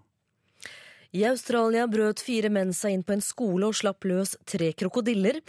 [1.10, 5.40] I Australia brøt fire menn seg inn på en skole og slapp løs tre krokodiller.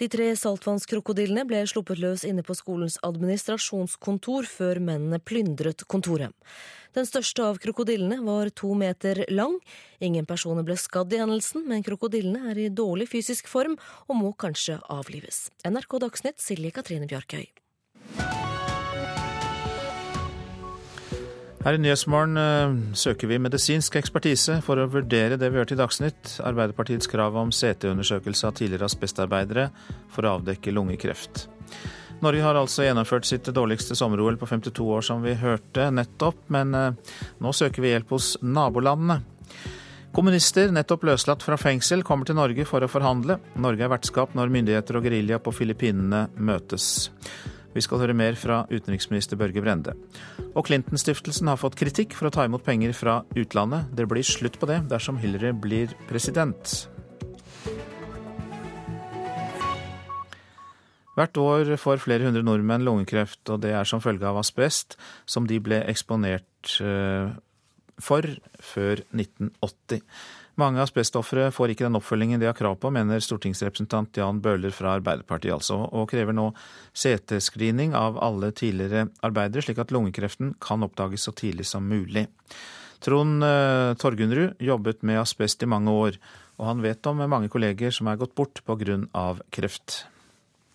[0.00, 6.34] De tre saltvannskrokodillene ble sluppet løs inne på skolens administrasjonskontor før mennene plyndret kontoret.
[6.98, 9.60] Den største av krokodillene var to meter lang.
[10.02, 14.34] Ingen personer ble skadd i hendelsen, men krokodillene er i dårlig fysisk form og må
[14.34, 15.44] kanskje avlives.
[15.62, 17.46] NRK Dagsnytt, Silje Katrine Bjarkøy.
[21.64, 25.78] Her i Nyhetsmorgen eh, søker vi medisinsk ekspertise for å vurdere det vi hørte i
[25.80, 29.70] Dagsnytt, Arbeiderpartiets krav om CT-undersøkelse av tidligere asbestarbeidere
[30.12, 31.46] for å avdekke lungekreft.
[32.20, 36.76] Norge har altså gjennomført sitt dårligste sommer-OL på 52 år, som vi hørte nettopp, men
[36.76, 39.22] eh, nå søker vi hjelp hos nabolandene.
[40.14, 43.40] Kommunister nettopp løslatt fra fengsel kommer til Norge for å forhandle.
[43.56, 47.08] Norge er vertskap når myndigheter og gerilja på Filippinene møtes.
[47.74, 49.96] Vi skal høre mer fra utenriksminister Børge Brende.
[50.54, 53.90] Og Clinton-stiftelsen har fått kritikk for å ta imot penger fra utlandet.
[53.94, 56.86] Det blir slutt på det dersom Hillary blir president.
[61.14, 64.96] Hvert år får flere hundre nordmenn lungekreft, og det er som følge av asbest,
[65.30, 67.30] som de ble eksponert eh,
[68.02, 68.26] for
[68.58, 70.02] før 1980.
[70.60, 74.92] Mange asbestofre får ikke den oppfølgingen de har krav på, mener stortingsrepresentant Jan Bøhler fra
[75.00, 76.52] Arbeiderpartiet altså, og krever nå
[76.94, 82.28] CT-screening av alle tidligere arbeidere, slik at lungekreften kan oppdages så tidlig som mulig.
[83.02, 86.20] Trond eh, Torgunrud jobbet med asbest i mange år,
[86.60, 89.34] og han vet om mange kolleger som er gått bort pga.
[89.50, 90.04] kreft.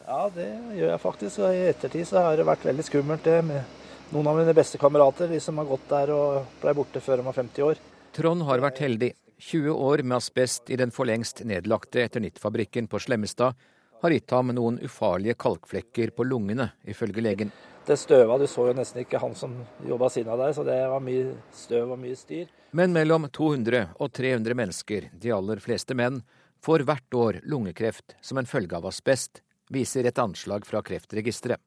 [0.03, 1.39] Ja, det gjør jeg faktisk.
[1.39, 3.79] Og i ettertid så har det vært veldig skummelt det med
[4.11, 7.27] noen av mine beste kamerater, de som har gått der og blei borte før de
[7.29, 7.81] var 50 år.
[8.17, 9.13] Trond har vært heldig.
[9.39, 13.55] 20 år med asbest i den for lengst nedlagte Eternittfabrikken på Slemmestad
[14.01, 17.51] har gitt ham noen ufarlige kalkflekker på lungene, ifølge legen.
[17.87, 19.53] Det støva, du så jo nesten ikke han som
[19.87, 22.51] jobba siden av deg, så det var mye støv og mye styr.
[22.75, 26.19] Men mellom 200 og 300 mennesker, de aller fleste menn,
[26.59, 29.39] får hvert år lungekreft som en følge av asbest,
[29.71, 31.63] viser et anslag fra Kreftregisteret.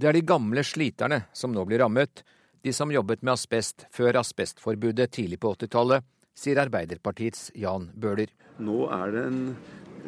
[0.00, 2.24] Det er de gamle sliterne som nå blir rammet,
[2.64, 6.00] de som jobbet med asbest før asbestforbudet tidlig på 80-tallet,
[6.34, 8.30] sier Arbeiderpartiets Jan Bøhler.
[8.62, 9.40] Nå er det en,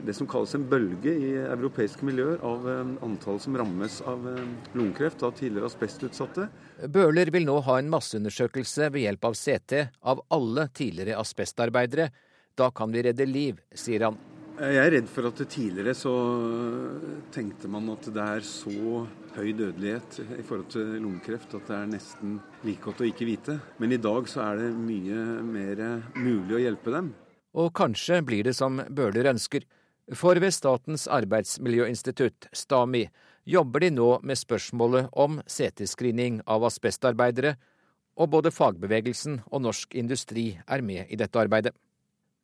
[0.06, 4.44] det som kalles en bølge i europeiske miljøer av eh, antall som rammes av eh,
[4.76, 6.48] lungekreft av tidligere asbestutsatte.
[6.92, 12.10] Bøhler vil nå ha en masseundersøkelse ved hjelp av CT av alle tidligere asbestarbeidere.
[12.56, 14.20] Da kan vi redde liv, sier han.
[14.56, 16.12] Jeg er redd for at tidligere så
[17.34, 19.02] tenkte man at det er så
[19.34, 23.58] høy dødelighet i forhold til lungekreft at det er nesten like godt å ikke vite.
[23.76, 25.84] Men i dag så er det mye mer
[26.16, 27.12] mulig å hjelpe dem.
[27.52, 29.68] Og kanskje blir det som Bøhler ønsker.
[30.16, 33.04] For ved Statens arbeidsmiljøinstitutt, STAMI,
[33.44, 37.58] jobber de nå med spørsmålet om CT-screening av asbestarbeidere,
[38.16, 41.76] og både fagbevegelsen og norsk industri er med i dette arbeidet.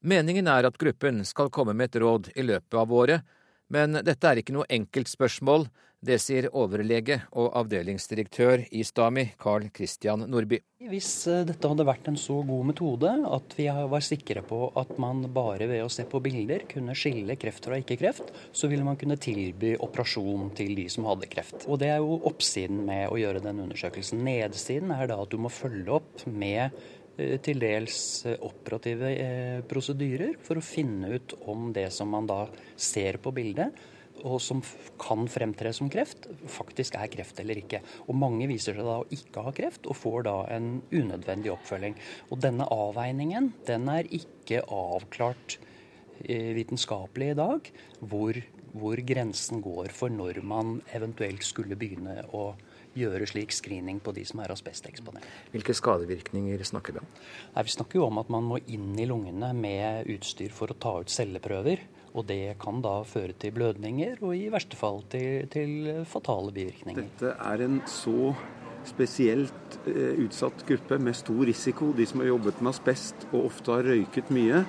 [0.03, 3.23] Meningen er at gruppen skal komme med et råd i løpet av året,
[3.71, 5.69] men dette er ikke noe enkelt spørsmål.
[6.03, 10.59] Det sier overlege og avdelingsdirektør i Stami, Carl Christian Nordby.
[10.91, 14.91] Hvis eh, dette hadde vært en så god metode at vi var sikre på at
[14.99, 18.99] man bare ved å se på bilder kunne skille kreft fra ikke-kreft, så ville man
[18.99, 21.69] kunne tilby operasjon til de som hadde kreft.
[21.71, 24.27] Og Det er jo oppsiden med å gjøre den undersøkelsen.
[24.27, 26.75] Nedsiden er da at du må følge opp med
[27.17, 27.97] til dels
[28.29, 32.47] eh, operative eh, prosedyrer for å finne ut om det som man da
[32.77, 33.83] ser på bildet,
[34.23, 34.61] og som
[35.01, 37.81] kan fremtre som kreft, faktisk er kreft eller ikke.
[38.07, 41.97] Og Mange viser seg da å ikke ha kreft, og får da en unødvendig oppfølging.
[42.31, 45.59] Og Denne avveiningen den er ikke avklart
[46.23, 48.37] vitenskapelig i dag, hvor,
[48.77, 52.53] hvor grensen går for når man eventuelt skulle begynne å
[52.99, 55.27] gjøre slik screening på de som er asbesteksponert.
[55.55, 57.11] Hvilke skadevirkninger snakker vi om?
[57.55, 60.79] Nei, vi snakker jo om at man må inn i lungene med utstyr for å
[60.79, 61.85] ta ut celleprøver.
[62.13, 67.07] Og det kan da føre til blødninger, og i verste fall til, til fatale bivirkninger.
[67.09, 68.35] Dette er en så
[68.85, 71.93] spesielt eh, utsatt gruppe med stor risiko.
[71.97, 74.65] De som har jobbet med asbest og ofte har røyket mye.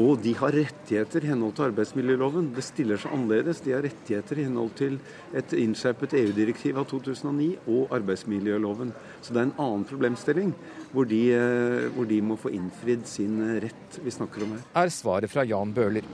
[0.00, 2.46] Og de har rettigheter i henhold til arbeidsmiljøloven.
[2.56, 3.58] Det stiller seg annerledes.
[3.60, 4.96] De har rettigheter i henhold til
[5.36, 8.94] et innskjerpet EU-direktiv av 2009 og arbeidsmiljøloven.
[9.20, 10.54] Så det er en annen problemstilling
[10.94, 14.64] hvor de, eh, hvor de må få innfridd sin rett vi snakker om her.
[14.80, 16.08] Er svaret fra Jan Bøhler.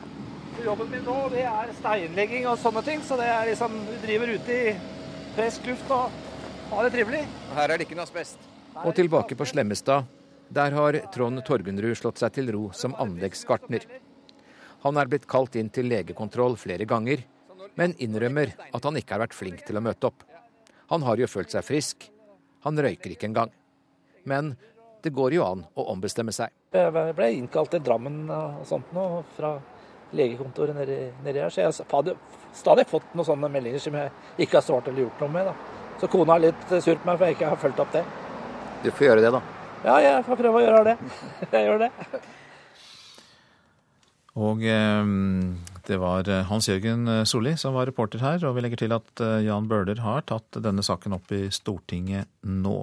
[0.65, 3.01] Jobben min nå det er steinlegging og sånne ting.
[3.07, 4.77] Så det er liksom du driver ute i
[5.39, 6.11] frisk luft og
[6.75, 7.27] har det trivelig.
[7.55, 8.43] Her er det ikke noe asbest.
[8.83, 10.18] Og tilbake på Slemmestad
[10.55, 13.85] der har Trond Torgunrud slått seg til ro som anleggsgartner.
[14.85, 17.25] Han er blitt kalt inn til legekontroll flere ganger,
[17.79, 20.25] men innrømmer at han ikke har vært flink til å møte opp.
[20.89, 22.09] Han har jo følt seg frisk.
[22.65, 23.53] Han røyker ikke engang.
[24.25, 24.55] Men
[25.05, 26.55] det går jo an å ombestemme seg.
[26.75, 29.05] Jeg ble innkalt til Drammen og sånt nå,
[29.37, 29.57] fra
[30.17, 32.17] legekontoret nedi, nedi her, så jeg hadde
[32.57, 35.51] stadig fått noen sånne meldinger som jeg ikke har svart eller gjort noe med.
[35.51, 35.85] Da.
[36.01, 38.05] Så kona er litt sur på meg for jeg ikke har fulgt opp det.
[38.85, 39.58] Du får gjøre det, da.
[39.85, 40.97] Ja, jeg får prøve å gjøre det.
[41.53, 41.91] Jeg gjør det.
[44.39, 45.13] Og eh,
[45.89, 48.95] det var eh, Hans Jørgen eh, Solli som var reporter her, og vi legger til
[48.95, 52.77] at Jan Bøhler har tatt denne saken opp i Stortinget nå.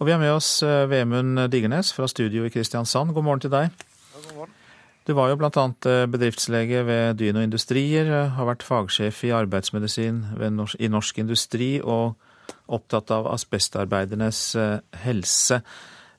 [0.00, 3.12] Og vi har med oss eh, Vemund Digernes fra studio i Kristiansand.
[3.14, 3.68] God morgen til deg.
[4.14, 4.56] Ja, god morgen.
[5.08, 5.66] Du var jo bl.a.
[6.12, 10.20] bedriftslege ved Dyno Industrier, har vært fagsjef i arbeidsmedisin
[10.78, 12.20] i Norsk Industri og
[12.66, 14.42] opptatt av asbestarbeidernes
[15.04, 15.60] helse.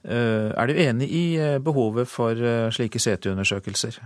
[0.04, 1.26] Er du enig i
[1.62, 2.40] behovet for
[2.74, 4.00] slike CT-undersøkelser?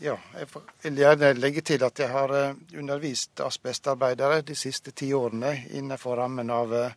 [0.00, 0.48] Ja, jeg
[0.82, 6.16] vil gjerne legge til at jeg har eh, undervist asbestarbeidere de siste ti årene innenfor
[6.16, 6.94] rammen av eh,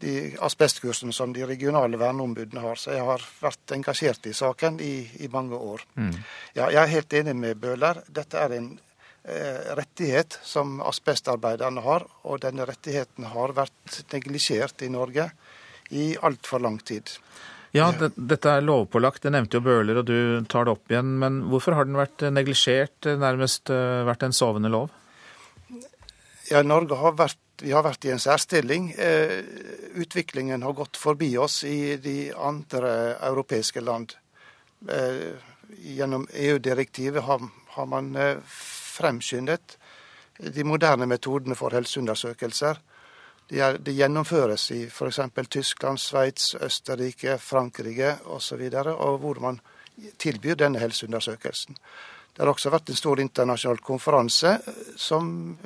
[0.00, 2.80] de asbestkursene som de regionale verneombudene har.
[2.80, 5.84] Så jeg har vært engasjert i saken i, i mange år.
[6.00, 6.16] Mm.
[6.56, 8.00] Ja, jeg er helt enig med Bøhler.
[8.08, 8.93] Dette er en eh,
[9.24, 15.30] rettighet som asbestarbeiderne har, og denne rettigheten har vært neglisjert i Norge
[15.96, 17.08] i altfor lang tid.
[17.74, 19.24] Ja, det, dette er lovpålagt.
[19.24, 21.16] Det nevnte jo Bøhler, og du tar det opp igjen.
[21.18, 24.92] Men hvorfor har den vært neglisjert, nærmest eh, vært en sovende lov?
[26.52, 28.92] Ja, Norge har vært, vi har vært i en særstilling.
[28.94, 29.40] Eh,
[29.98, 32.92] utviklingen har gått forbi oss i de andre
[33.32, 34.14] europeiske land.
[34.86, 35.34] Eh,
[35.96, 37.42] gjennom EU-direktivet har,
[37.74, 38.38] har, man eh,
[38.94, 39.76] fremskyndet
[40.38, 42.80] de moderne metodene for helseundersøkelser.
[43.48, 45.20] De, er, de gjennomføres i f.eks.
[45.52, 49.60] Tyskland, Sveits, Østerrike, Frankrike osv., og, og hvor man
[50.18, 51.76] tilbyr denne helseundersøkelsen.
[52.34, 55.56] Det har også vært en stor internasjonal konferanse eh, som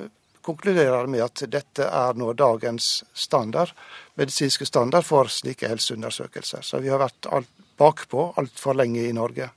[0.45, 3.73] konkluderer med at dette er nå dagens standard,
[4.19, 6.63] medisinske standard for slike helseundersøkelser.
[6.65, 7.49] Så vi har vært alt
[7.79, 9.49] bakpå altfor lenge i Norge.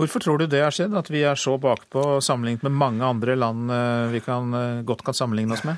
[0.00, 3.34] Hvorfor tror du det har skjedd, at vi er så bakpå sammenlignet med mange andre
[3.36, 5.76] land eh, vi kan, eh, godt kan sammenligne oss med?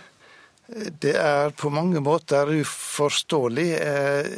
[1.03, 3.67] Det er på mange måter uforståelig.
[3.83, 4.29] Eh,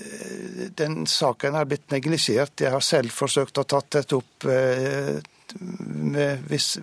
[0.80, 2.64] den saken er blitt neglisjert.
[2.64, 6.80] Jeg har selv forsøkt å tatt dette opp med visse,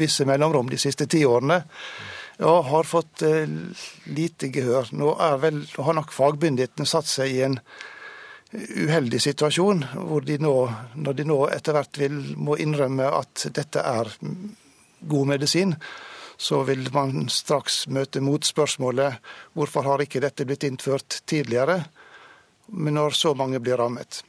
[0.00, 1.60] visse mellomrom de siste ti årene.
[2.40, 3.20] Og har fått
[4.16, 4.88] lite gehør.
[4.96, 5.12] Nå,
[5.44, 7.60] vel, har nok fagmyndighetene satt seg i en
[8.52, 10.54] uheldig situasjon, hvor de nå,
[10.94, 14.10] når de nå etter hvert vil, må innrømme at dette er
[15.00, 15.76] god medisin,
[16.40, 19.20] så vil man straks møte motspørsmålet
[19.52, 21.82] hvorfor har ikke dette blitt innført tidligere,
[22.72, 24.22] men når så mange blir rammet.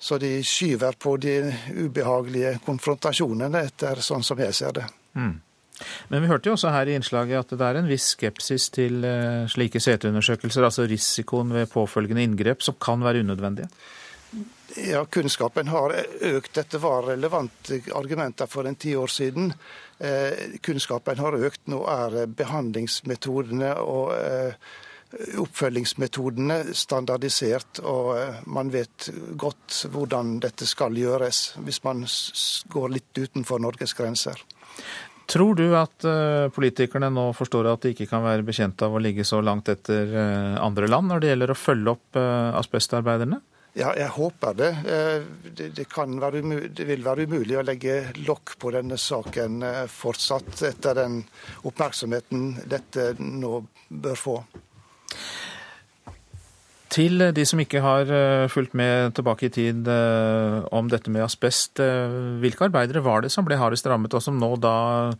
[0.00, 1.36] Så de skyver på de
[1.76, 4.86] ubehagelige konfrontasjonene, etter sånn som jeg ser det.
[5.16, 5.34] Mm.
[6.08, 9.04] Men vi hørte jo også her i innslaget at det er en viss skepsis til
[9.06, 13.70] eh, slike CT-undersøkelser, altså risikoen ved påfølgende inngrep som kan være unødvendige?
[14.76, 16.52] Ja, Kunnskapen har økt.
[16.54, 19.50] Dette var relevante argumenter for en ti år siden.
[19.98, 21.64] Eh, kunnskapen har økt.
[21.66, 24.54] Nå er behandlingsmetodene og eh,
[25.42, 32.04] oppfølgingsmetodene standardisert, og man vet godt hvordan dette skal gjøres, hvis man
[32.70, 34.38] går litt utenfor Norges grenser.
[35.30, 36.04] Tror du at
[36.54, 40.10] politikerne nå forstår at de ikke kan være bekjent av å ligge så langt etter
[40.58, 43.38] andre land når det gjelder å følge opp asbestarbeiderne?
[43.78, 44.70] Ja, jeg håper det.
[44.82, 45.22] Eh,
[45.54, 46.40] det, være,
[46.74, 51.20] det, vil være umulig å legge lokk på denne saken eh, fortsatt, etter den
[51.70, 54.36] oppmerksomheten dette nå bør få.
[56.90, 61.78] Til de som ikke har eh, fulgt med tilbake i tid om dette med asbest,
[62.42, 65.12] hvilke arbeidere var det som ble hardest rammet, og som nå da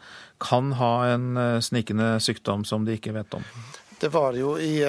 [0.42, 3.46] kan ha en snikende sykdom som de ikke vet om?
[4.00, 4.80] Det var jo i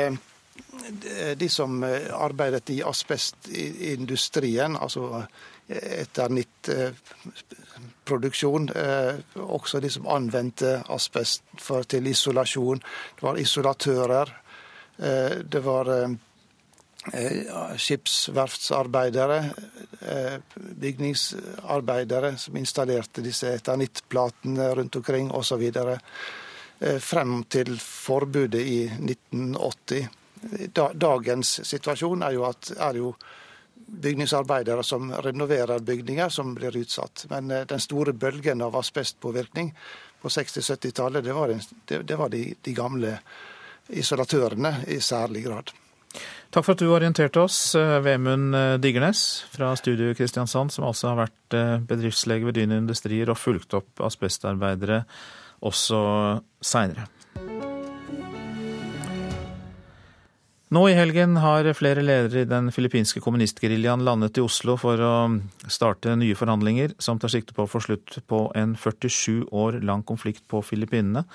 [1.36, 5.26] de som eh, arbeidet i asbestindustrien, altså
[5.68, 11.44] eh, eternittproduksjon, eh, også de som anvendte asbest
[11.88, 12.78] til isolasjon.
[13.16, 14.38] Det var isolatører.
[15.02, 15.86] Det var
[17.02, 19.40] skipsverftsarbeidere,
[20.54, 25.64] bygningsarbeidere som installerte disse etanittplatene rundt omkring osv.
[27.02, 30.06] Frem til forbudet i 1980
[30.94, 33.14] dagens situasjon er jo at er jo
[33.92, 37.26] bygningsarbeidere som renoverer bygninger, som blir utsatt.
[37.30, 39.74] Men eh, den store bølgen av asbestpåvirkning
[40.22, 41.54] på 60-70-tallet, det var,
[41.86, 43.18] det, det var de, de, gamle
[43.90, 45.74] isolatørene i særlig grad.
[46.52, 51.12] Takk for at du orienterte oss, eh, Vemund eh, Digernes fra Studio Kristiansand, som altså
[51.14, 51.58] har vært
[51.88, 55.04] bedriftslege ved Dyne Industrier og fulgt opp asbestarbeidere
[55.68, 56.02] også
[56.64, 57.08] seinere.
[60.72, 65.16] Nå i helgen har flere ledere i den filippinske kommunistgeriljaen landet i Oslo for å
[65.68, 70.00] starte nye forhandlinger som tar sikte på å få slutt på en 47 år lang
[70.08, 71.26] konflikt på Filippinene.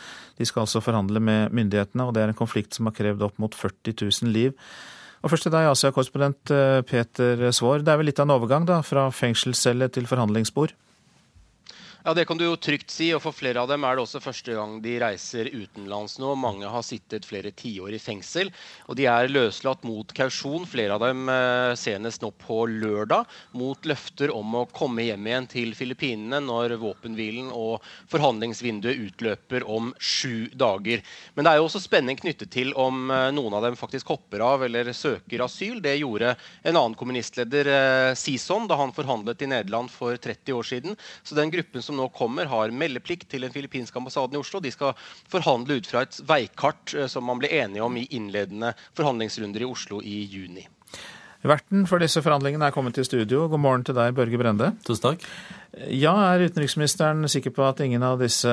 [0.40, 3.36] De skal altså forhandle med myndighetene, og det er en konflikt som har krevd opp
[3.44, 4.56] mot 40 000 liv.
[5.20, 7.84] Og først til deg, Asia-korrespondent eh, Peter Svaar.
[7.84, 10.72] Det er vel litt av en overgang da, fra fengselscelle til forhandlingsbord?
[12.06, 13.08] Ja, Det kan du jo trygt si.
[13.16, 16.36] og For flere av dem er det også første gang de reiser utenlands nå.
[16.38, 18.52] Mange har sittet flere tiår i fengsel.
[18.86, 23.26] og De er løslatt mot kausjon, flere av dem eh, senest nå på lørdag,
[23.58, 27.82] mot løfter om å komme hjem igjen til Filippinene når våpenhvilen og
[28.14, 31.02] forhandlingsvinduet utløper om sju dager.
[31.34, 34.46] Men det er jo også spenning knyttet til om eh, noen av dem faktisk hopper
[34.46, 35.82] av eller søker asyl.
[35.82, 40.70] Det gjorde en annen kommunistleder, eh, Sison, da han forhandlet i Nederland for 30 år
[40.70, 40.98] siden.
[41.26, 44.60] Så den gruppen som nå kommer, har meldeplikt til den filippinske ambassaden i Oslo.
[44.62, 44.94] De skal
[45.32, 49.68] forhandle ut fra et veikart eh, som man ble enige om i innledende forhandlingsrunder i
[49.68, 50.66] Oslo i juni.
[51.46, 53.44] Verten for disse forhandlingene er kommet til studio.
[53.50, 54.72] God morgen til deg, Børge Brende.
[54.86, 55.26] Tusen takk.
[55.92, 58.50] Ja, Er utenriksministeren sikker på at ingen av disse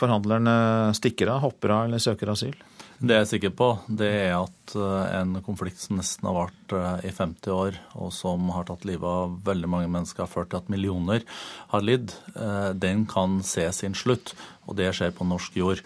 [0.00, 2.56] forhandlerne stikker av, hopper av eller søker asyl?
[3.02, 6.74] Det jeg er sikker på, det er at eh, en konflikt som nesten har vart
[6.76, 10.52] eh, i 50 år, og som har tatt livet av veldig mange mennesker, har ført
[10.52, 11.26] til at millioner
[11.72, 14.36] har lidd, eh, den kan se sin slutt.
[14.68, 15.82] Og det skjer på norsk jord.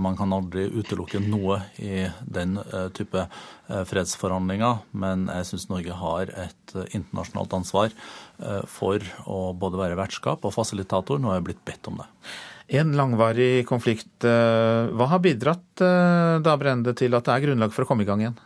[0.00, 2.54] Man kan aldri utelukke noe i den
[2.96, 3.26] type
[3.68, 7.92] fredsforhandlinger, men jeg syns Norge har et internasjonalt ansvar
[8.64, 11.20] for å både være vertskap og fasilitator.
[11.20, 12.08] Nå har jeg blitt bedt om det.
[12.66, 14.24] En langvarig konflikt.
[14.24, 18.06] Eh, hva har bidratt eh, da Brende til at det er grunnlag for å komme
[18.06, 18.38] i gang igjen?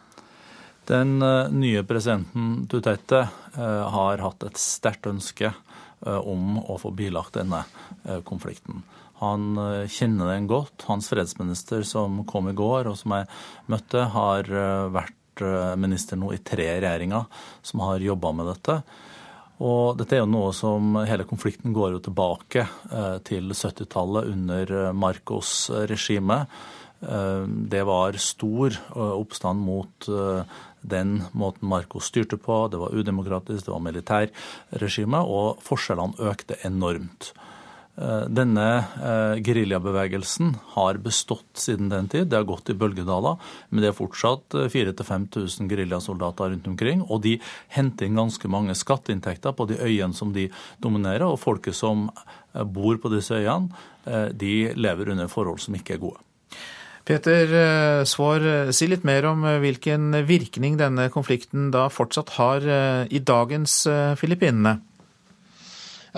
[0.90, 5.50] Den eh, nye presidenten Duterte har hatt et sterkt ønske
[5.98, 7.64] om å få bilagt denne
[8.22, 8.84] konflikten.
[9.18, 9.58] Han
[9.90, 10.84] kjenner den godt.
[10.86, 13.26] Hans fredsminister som kom i går, og som jeg
[13.66, 14.46] møtte, har
[14.94, 15.42] vært
[15.82, 17.26] minister nå i tre regjeringer
[17.66, 18.78] som har jobba med dette.
[19.64, 24.74] Og dette er jo noe som Hele konflikten går jo tilbake eh, til 70-tallet under
[24.84, 26.44] eh, Marcos regime.
[27.02, 27.42] Eh,
[27.74, 30.10] det var stor oppstand mot
[30.88, 32.60] den måten Marcos styrte på.
[32.70, 37.32] Det var udemokratisk, det var militærregime, og forskjellene økte enormt.
[37.98, 38.64] Eh, denne
[39.02, 42.28] eh, geriljabevegelsen har bestått siden den tid.
[42.30, 43.40] Det har gått i bølgedaler,
[43.70, 47.02] men det er fortsatt 4000-5000 eh, geriljasoldater rundt omkring.
[47.08, 47.36] Og de
[47.74, 50.46] henter inn ganske mange skatteinntekter på de øyene som de
[50.84, 51.26] dominerer.
[51.26, 52.06] Og folket som
[52.54, 53.70] bor på disse øyene,
[54.32, 56.22] de lever under forhold som ikke er gode.
[57.08, 57.50] Peter
[58.08, 62.64] Svaar, si litt mer om hvilken virkning denne konflikten da fortsatt har
[63.08, 63.82] i dagens
[64.20, 64.78] Filippinene.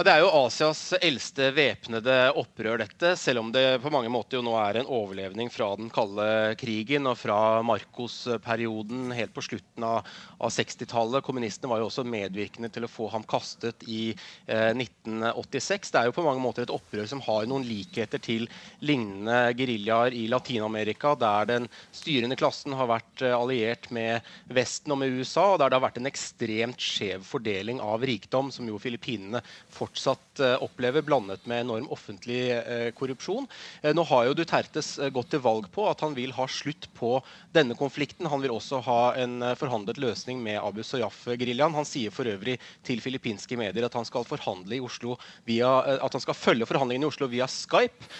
[0.01, 3.11] Ja, Det er jo Asias eldste væpnede opprør, dette.
[3.21, 7.05] Selv om det på mange måter jo nå er en overlevning fra den kalde krigen
[7.05, 10.09] og fra Marcos-perioden helt på slutten av,
[10.41, 11.21] av 60-tallet.
[11.27, 14.15] Kommunistene var jo også medvirkende til å få ham kastet i
[14.49, 15.93] eh, 1986.
[15.93, 18.49] Det er jo på mange måter et opprør som har noen likheter til
[18.81, 25.03] lignende geriljaer i Latin-Amerika, der den styrende klassen har vært eh, alliert med Vesten og
[25.05, 28.81] med USA, og der det har vært en ekstremt skjev fordeling av rikdom, som jo
[28.81, 33.47] Filippinene fortsatt eh, opplever, blandet med enorm offentlig eh, korrupsjon.
[33.83, 37.21] Eh, nå har jo Dutertes gått til valg på at han vil ha slutt på
[37.53, 38.29] denne konflikten.
[38.31, 41.75] Han vil også ha en forhandlet løsning med Abu Soyaf-geriljaen.
[41.75, 46.13] Han sier for øvrig til filippinske medier at han skal forhandle i Oslo via, at
[46.13, 48.11] han skal følge forhandlingene i Oslo via Skype.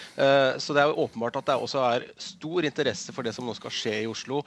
[0.61, 3.55] Så det er jo åpenbart at det også er stor interesse for det som nå
[3.57, 4.41] skal skje i Oslo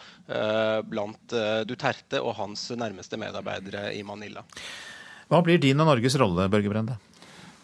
[0.90, 1.36] blant
[1.68, 4.44] Duterte og hans nærmeste medarbeidere i Manila.
[5.30, 6.98] Hva blir din og Norges rolle, Børge Brende?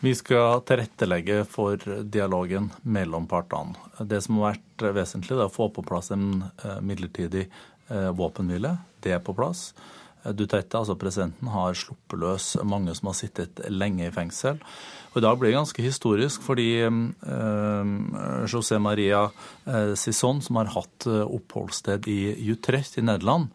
[0.01, 1.76] Vi skal tilrettelegge for
[2.09, 3.76] dialogen mellom partene.
[4.01, 8.78] Det som har vært vesentlig, er å få på plass en eh, midlertidig eh, våpenhvile.
[9.05, 9.74] Det er på plass.
[10.22, 14.62] Eh, Duterte, altså presidenten, har sluppet løs mange som har sittet lenge i fengsel.
[15.11, 17.92] Og I dag blir det ganske historisk, fordi eh,
[18.48, 19.26] José Maria
[20.01, 22.20] Sison, som har hatt oppholdssted i
[22.55, 23.53] Utrecht i Nederland,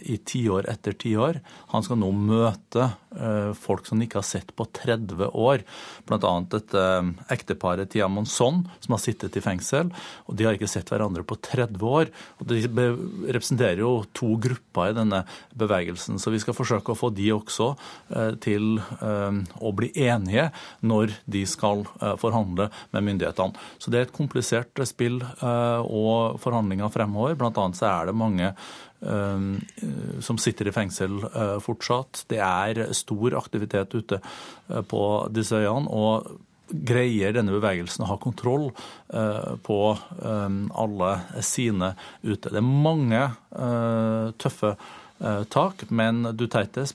[0.00, 1.40] i tiår etter tiår.
[1.72, 2.84] Han skal nå møte
[3.18, 5.64] eh, folk som han ikke har sett på 30 år.
[6.06, 6.32] Bl.a.
[6.52, 9.90] dette eh, ekteparet Tia Monson, som har sittet i fengsel.
[10.26, 12.12] og De har ikke sett hverandre på 30 år.
[12.38, 15.24] og De representerer jo to grupper i denne
[15.58, 16.20] bevegelsen.
[16.22, 17.72] Så vi skal forsøke å få de også
[18.44, 20.48] til å bli enige
[20.86, 21.82] når de skal
[22.20, 23.58] forhandle med myndighetene.
[23.82, 27.36] Så det er et komplisert spill og forhandlinger fremover.
[27.38, 28.52] Blant annet så er det mange
[29.00, 32.24] som sitter i fengsel uh, fortsatt.
[32.30, 35.02] Det er stor aktivitet ute uh, på
[35.34, 35.88] disse øyene.
[35.88, 38.66] og greier denne bevegelsen å ha kontroll
[39.64, 39.76] på
[40.20, 42.50] um, alle sine ute.
[42.50, 43.22] Det er mange
[44.36, 44.74] tøffe
[45.48, 46.92] tak, men Dutertes,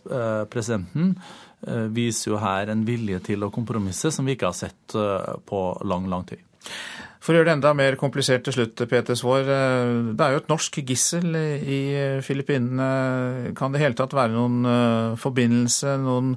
[0.53, 1.15] presidenten,
[1.89, 4.93] viser jo her en vilje til å kompromisse som vi ikke har sett
[5.49, 6.45] på lang, lang tid.
[7.23, 9.47] For å gjøre det enda mer komplisert til slutt, Peter Svaar.
[9.47, 11.79] Det er jo et norsk gissel i
[12.25, 13.53] Filippinene.
[13.55, 16.33] Kan det i hele tatt være noen forbindelse, noen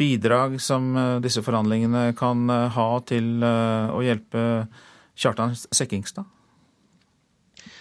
[0.00, 4.46] bidrag som disse forhandlingene kan ha til å hjelpe
[5.20, 6.39] Kjartan Sekkingstad?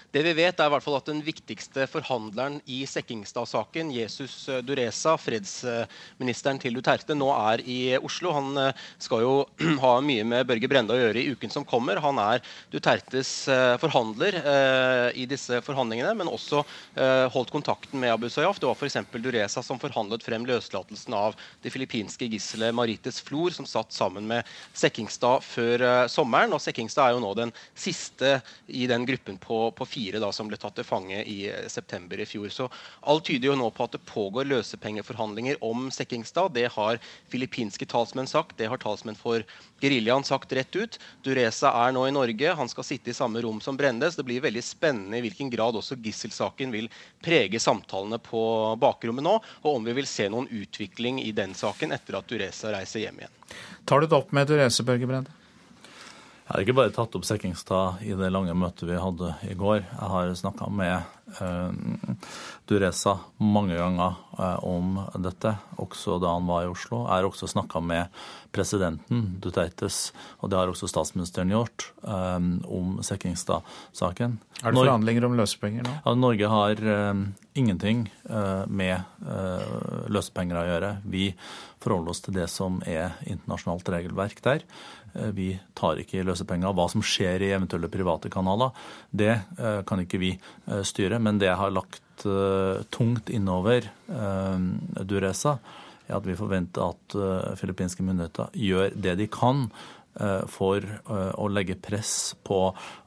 [0.10, 5.12] Det vi vet, er i hvert fall at den viktigste forhandleren i Sekkingstad-saken, Jesus Duresa,
[5.22, 8.32] fredsministeren til Duterte, nå er i Oslo.
[8.34, 9.36] Han eh, skal jo
[9.84, 12.02] ha mye med Børge Brende å gjøre i uken som kommer.
[12.02, 12.42] Han er
[12.74, 16.64] Dutertes eh, forhandler eh, i disse forhandlingene, men også
[17.30, 18.58] holdt kontakten med Abu Sayyaf.
[18.60, 18.98] Det var f.eks.
[19.14, 24.48] Duresa som forhandlet frem løslatelsen av det filippinske gisselet Marites Flor, som satt sammen med
[24.78, 26.54] Sekkingstad før sommeren.
[26.56, 30.32] Og Sekkingstad er jo nå den siste i den gruppen på, på fire fire da,
[30.32, 32.50] som ble tatt til fange i eh, september i fjor.
[32.54, 32.68] Så
[33.02, 36.54] alt tyder jo nå på at det pågår løsepengeforhandlinger om Sekkingstad.
[36.56, 37.00] Det har
[37.32, 39.44] filippinske talsmenn sagt, det har talsmenn for
[39.82, 41.00] geriljaen sagt rett ut.
[41.24, 44.18] Dureza er nå i Norge, han skal sitte i samme rom som Brendes.
[44.18, 46.90] Det blir veldig spennende i hvilken grad også gisselsaken vil
[47.24, 48.44] prege samtalene på
[48.80, 52.74] bakrommet nå, og om vi vil se noen utvikling i den saken etter at Dureza
[52.76, 53.36] reiser hjem igjen.
[53.90, 55.39] Tar du det opp med Dureza, Børge Brende?
[56.50, 59.84] Jeg har ikke bare tatt opp Sekkingstad i det lange møtet vi hadde i går.
[59.86, 61.72] Jeg har snakka med eh,
[62.70, 67.04] Dureza mange ganger eh, om dette, også da han var i Oslo.
[67.06, 68.22] Jeg har også snakka med
[68.54, 70.10] presidenten, Dutertes,
[70.42, 74.38] og det har også statsministeren gjort, eh, om Sekkingstad-saken.
[74.60, 75.98] Er det forhandlinger om løsepenger nå?
[76.04, 76.82] Ja, Norge har
[77.56, 78.02] ingenting
[78.68, 79.22] med
[80.12, 80.90] løsepenger å gjøre.
[81.08, 81.30] Vi
[81.80, 84.66] forholder oss til det som er internasjonalt regelverk der.
[85.32, 86.76] Vi tar ikke løsepenger.
[86.76, 88.76] Hva som skjer i eventuelle private kanaler,
[89.16, 89.32] det
[89.88, 90.84] kan ikke vi eh,
[91.20, 92.06] Men det jeg har lagt
[92.92, 93.86] tungt innover
[95.08, 95.54] Duresa,
[96.10, 97.16] er at vi forventer at
[97.62, 99.70] filippinske myndigheter gjør det de kan
[100.52, 102.58] for å legge press på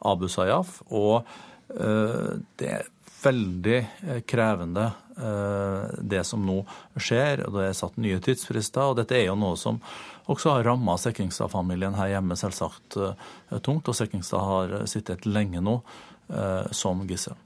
[0.09, 0.79] Abu Sayyaf.
[0.97, 1.29] Og
[1.69, 2.89] det er
[3.21, 3.79] veldig
[4.25, 4.87] krevende
[6.01, 6.63] det som nå
[6.97, 7.45] skjer.
[7.45, 8.95] og Det er satt nye tidsfrister.
[8.95, 9.83] og Dette er jo noe som
[10.31, 13.89] også har ramma Sekkingstad-familien her hjemme selvsagt eh, tungt.
[13.89, 15.81] Og Sekkingstad har sittet lenge nå
[16.31, 17.39] eh, som gissel.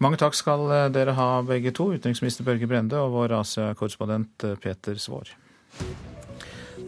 [0.00, 4.96] Mange takk skal eh, dere ha begge to, utenriksminister Børge Brende og vår Asia-korrespondent Peter
[5.00, 5.34] Svaar.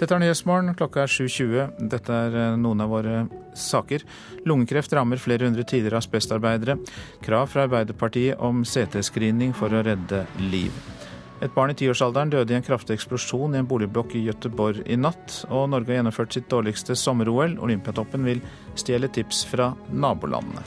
[0.01, 1.87] Dette er Nyhetsmorgen, klokka er 7.20.
[1.93, 3.20] Dette er noen av våre
[3.55, 4.03] saker.
[4.49, 6.79] Lungekreft rammer flere hundre tidligere asbestarbeidere.
[7.23, 10.75] Krav fra Arbeiderpartiet om CT-screening for å redde liv.
[11.43, 14.99] Et barn i tiårsalderen døde i en kraftig eksplosjon i en boligblokk i Gøteborg i
[14.99, 15.41] natt.
[15.51, 17.59] Og Norge har gjennomført sitt dårligste sommer-OL.
[17.62, 18.43] Olympiatoppen vil
[18.79, 20.62] stjele tips fra nabolandene.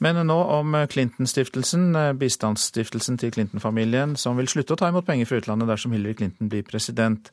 [0.00, 5.40] Men nå om Clinton-stiftelsen, bistandsstiftelsen til Clinton-familien, som vil slutte å ta imot penger fra
[5.42, 7.28] utlandet dersom Hillary Clinton blir president.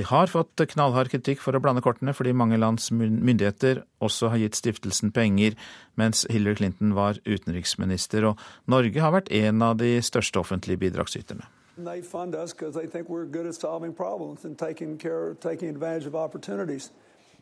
[0.00, 4.40] De har fått knallhard kritikk for å blande kortene, fordi mange lands myndigheter også har
[4.40, 5.58] gitt stiftelsen penger
[6.00, 8.30] mens Hillary Clinton var utenriksminister.
[8.30, 11.44] Og Norge har vært en av de største offentlige bidragsyterne.
[11.76, 15.68] They fund us because they think we're good at solving problems and taking care, taking
[15.68, 16.88] advantage of opportunities.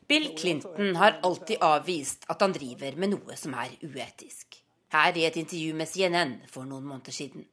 [0.08, 4.63] Bill Clinton har alltid avvist at han driver med noe som er uetisk
[4.94, 7.44] her i et intervju med CNN for noen måneder siden.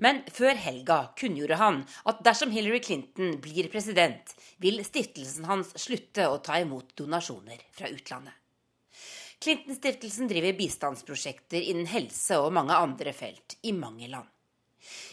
[0.00, 6.24] Men før helga kunngjorde han at dersom Hillary Clinton blir president, vil stiftelsen hans slutte
[6.30, 8.32] å ta imot donasjoner fra utlandet.
[9.40, 14.28] Clinton-stiftelsen driver bistandsprosjekter innen helse og mange andre felt i mange land.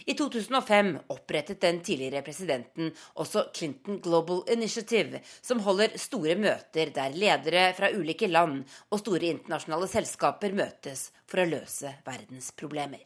[0.05, 7.15] I 2005 opprettet den tidligere presidenten også Clinton Global Initiative, som holder store møter der
[7.15, 13.03] ledere fra ulike land og store internasjonale selskaper møtes for å løse verdens problemer.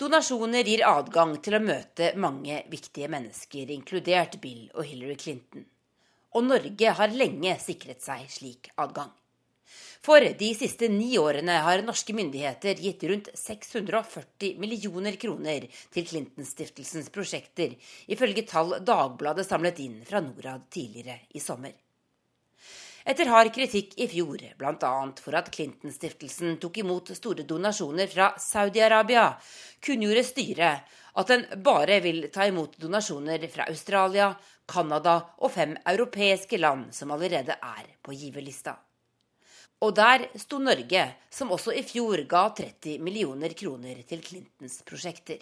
[0.00, 5.66] Donasjoner gir adgang til å møte mange viktige mennesker, inkludert Bill og Hillary Clinton.
[6.32, 9.10] Og Norge har lenge sikret seg slik adgang.
[10.00, 17.12] For de siste ni årene har norske myndigheter gitt rundt 640 millioner kroner til Clinton-stiftelsens
[17.12, 17.74] prosjekter,
[18.08, 21.76] ifølge tall Dagbladet samlet inn fra Norad tidligere i sommer.
[23.04, 24.94] Etter hard kritikk i fjor, bl.a.
[25.20, 29.28] for at Clinton-stiftelsen tok imot store donasjoner fra Saudi-Arabia,
[29.84, 34.32] kunngjorde styret at den bare vil ta imot donasjoner fra Australia,
[34.64, 38.80] Canada og fem europeiske land som allerede er på giverlista.
[39.80, 41.02] Og der sto Norge,
[41.32, 45.40] som også i fjor ga 30 millioner kroner til Clintons prosjekter.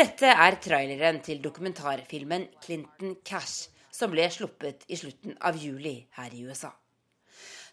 [0.00, 6.34] Dette er traileren til dokumentarfilmen 'Clinton Cash', som ble sluppet i slutten av juli her
[6.34, 6.74] i USA.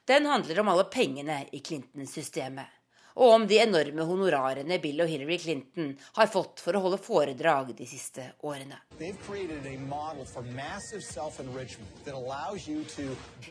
[0.05, 2.84] Den handler om alle pengene i Clinton-systemet
[3.15, 7.71] og om de enorme honorarene Bill og Hillary Clinton har fått for å holde foredrag
[7.77, 8.81] de siste årene.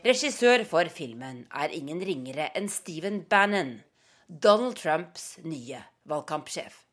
[0.05, 3.77] Regissør for filmen er ingen ringere enn Stephen Bannon,
[4.27, 6.85] Donald Trumps nye valgkampsjef.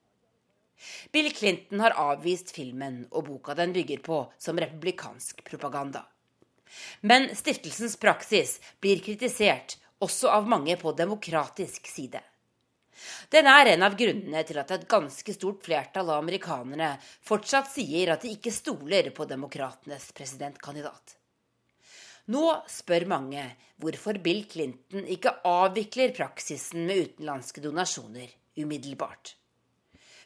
[1.12, 6.06] Bill Clinton har avvist filmen og boka den bygger på, som republikansk propaganda.
[7.00, 12.22] Men stiftelsens praksis blir kritisert også av mange på demokratisk side.
[13.32, 16.94] Den er en av grunnene til at et ganske stort flertall av amerikanerne
[17.26, 21.18] fortsatt sier at de ikke stoler på demokratenes presidentkandidat.
[22.32, 23.44] Nå spør mange
[23.82, 28.30] hvorfor Bill Clinton ikke avvikler praksisen med utenlandske donasjoner
[28.62, 29.34] umiddelbart.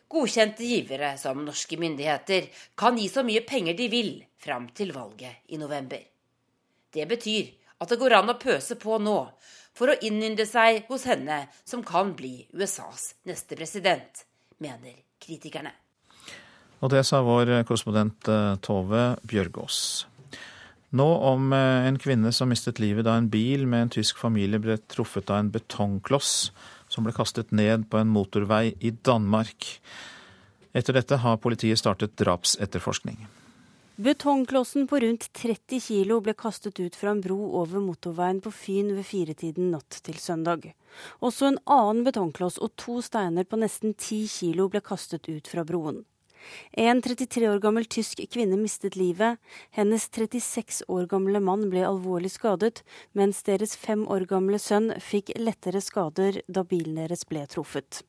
[0.06, 2.46] Godkjente givere, som norske myndigheter,
[2.78, 6.02] kan gi så mye penger de vil fram til valget i november.
[6.92, 7.48] Det betyr
[7.82, 9.16] at det går an å pøse på nå,
[9.76, 14.24] for å innynde seg hos henne som kan bli USAs neste president,
[14.62, 15.72] mener kritikerne.
[16.84, 19.78] Og det sa vår korrespondent eh, Tove Bjørgaas.
[20.96, 24.60] Nå om eh, en kvinne som mistet livet da en bil med en tysk familie
[24.62, 26.34] ble truffet av en betongkloss
[26.92, 29.66] som ble kastet ned på en motorvei i Danmark.
[30.76, 33.24] Etter dette har politiet startet drapsetterforskning.
[33.98, 38.90] Betongklossen på rundt 30 kilo ble kastet ut fra en bro over motorveien på Fyn
[38.92, 40.66] ved firetiden natt til søndag.
[41.24, 45.64] Også en annen betongkloss og to steiner på nesten 10 kilo ble kastet ut fra
[45.64, 46.02] broen.
[46.76, 49.40] En 33 år gammel tysk kvinne mistet livet.
[49.72, 52.82] Hennes 36 år gamle mann ble alvorlig skadet,
[53.16, 58.04] mens deres fem år gamle sønn fikk lettere skader da bilen deres ble truffet.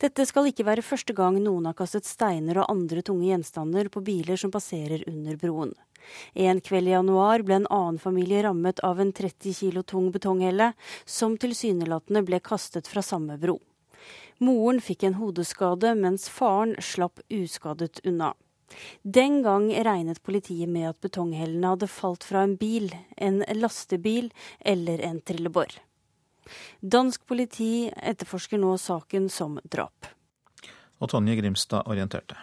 [0.00, 4.02] Dette skal ikke være første gang noen har kastet steiner og andre tunge gjenstander på
[4.04, 5.74] biler som passerer under broen.
[6.34, 10.72] En kveld i januar ble en annen familie rammet av en 30 kilo tung betonghelle,
[11.04, 13.56] som tilsynelatende ble kastet fra samme bro.
[14.44, 18.34] Moren fikk en hodeskade, mens faren slapp uskadet unna.
[19.02, 25.02] Den gang regnet politiet med at betonghellene hadde falt fra en bil, en lastebil eller
[25.08, 25.78] en trillebår.
[26.80, 30.10] Dansk politi etterforsker nå saken som drap.
[31.00, 32.36] Og Tonje Grimstad orienterte.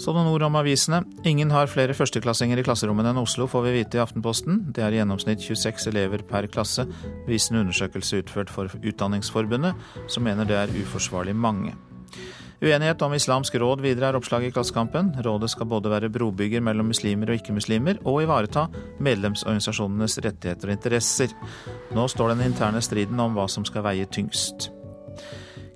[0.00, 1.02] Så noen ord om avisene.
[1.28, 4.62] Ingen har flere førsteklassinger i klasserommene enn Oslo, får vi vite i Aftenposten.
[4.72, 6.86] Det er i gjennomsnitt 26 elever per klasse,
[7.28, 9.76] viser en undersøkelse utført for Utdanningsforbundet,
[10.08, 11.74] som mener det er uforsvarlig mange.
[12.60, 15.14] Uenighet om Islamsk råd videre er oppslaget i Klassekampen.
[15.24, 18.66] Rådet skal både være brobygger mellom muslimer og ikke-muslimer, og ivareta
[19.00, 21.32] medlemsorganisasjonenes rettigheter og interesser.
[21.96, 24.68] Nå står den interne striden om hva som skal veie tyngst.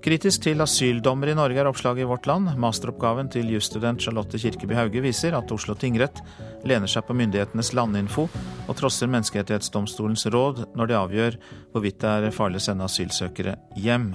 [0.04, 2.52] Kritisk til asyldommer i Norge er oppslaget i Vårt Land.
[2.60, 6.20] Masteroppgaven til jusstudent Charlotte Kirkeby Hauge viser at Oslo tingrett
[6.68, 11.40] lener seg på myndighetenes landinfo og trosser Menneskerettighetsdomstolens råd når de avgjør
[11.72, 14.12] hvorvidt det er farlig å sende asylsøkere hjem.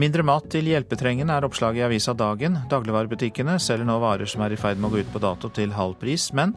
[0.00, 2.56] Mindre mat til hjelpetrengende er oppslaget i avisa Dagen.
[2.70, 5.74] Dagligvarebutikkene selger nå varer som er i ferd med å gå ut på dato til
[5.76, 6.54] halv pris, men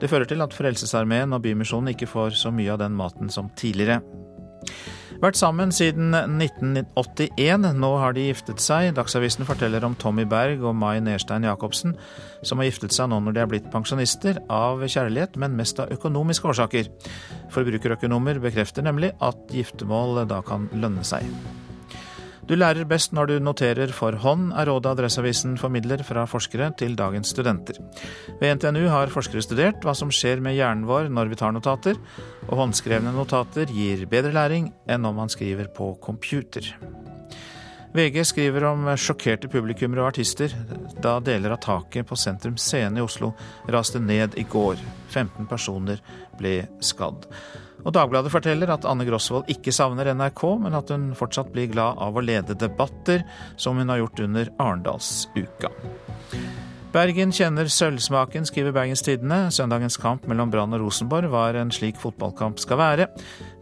[0.00, 3.52] det fører til at Frelsesarmeen og Bymisjonen ikke får så mye av den maten som
[3.60, 4.00] tidligere.
[5.18, 7.64] Vært sammen siden 1981.
[7.74, 8.92] Nå har de giftet seg.
[8.94, 11.96] Dagsavisen forteller om Tommy Berg og Mai Nerstein Jacobsen,
[12.46, 15.90] som har giftet seg nå når de er blitt pensjonister, av kjærlighet, men mest av
[15.98, 16.92] økonomiske årsaker.
[17.50, 21.26] Forbrukerøkonomer bekrefter nemlig at giftermål da kan lønne seg.
[22.48, 26.94] Du lærer best når du noterer for hånd, er rådet Adresseavisen formidler fra forskere til
[26.96, 27.76] dagens studenter.
[28.40, 32.00] Ved NTNU har forskere studert hva som skjer med hjernen vår når vi tar notater,
[32.48, 36.72] og håndskrevne notater gir bedre læring enn om man skriver på computer.
[37.92, 40.56] VG skriver om sjokkerte publikummere og artister
[41.04, 43.34] da deler av taket på Sentrum Scene i Oslo
[43.68, 44.80] raste ned i går.
[45.12, 46.00] 15 personer
[46.40, 47.28] ble skadd.
[47.88, 51.96] Og Dagbladet forteller at Anne Grosvold ikke savner NRK, men at hun fortsatt blir glad
[52.04, 53.24] av å lede debatter,
[53.56, 55.72] som hun har gjort under Arendalsuka.
[56.92, 59.48] Bergen kjenner sølvsmaken, skriver Bergens Tidende.
[59.52, 63.08] Søndagens kamp mellom Brann og Rosenborg var en slik fotballkamp skal være,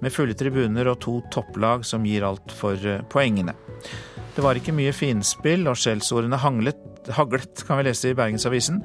[0.02, 3.54] med fulle tribuner og to topplag som gir alt for eh, poengene.
[4.36, 6.82] Det var ikke mye finspill, og skjellsordene haglet,
[7.66, 8.82] kan vi lese i Bergensavisen.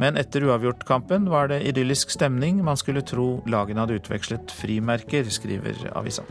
[0.00, 2.62] Men etter uavgjortkampen var det idyllisk stemning.
[2.64, 6.24] Man skulle tro lagene hadde utvekslet frimerker, skriver avisa.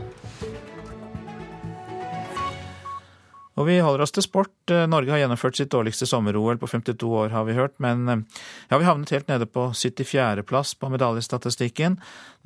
[3.60, 4.54] Og vi holder oss til sport.
[4.72, 7.74] Eh, Norge har gjennomført sitt dårligste sommer-OL på 52 år, har vi hørt.
[7.84, 8.22] Men eh,
[8.70, 11.98] ja, vi havnet helt nede på 74.-plass på medaljestatistikken.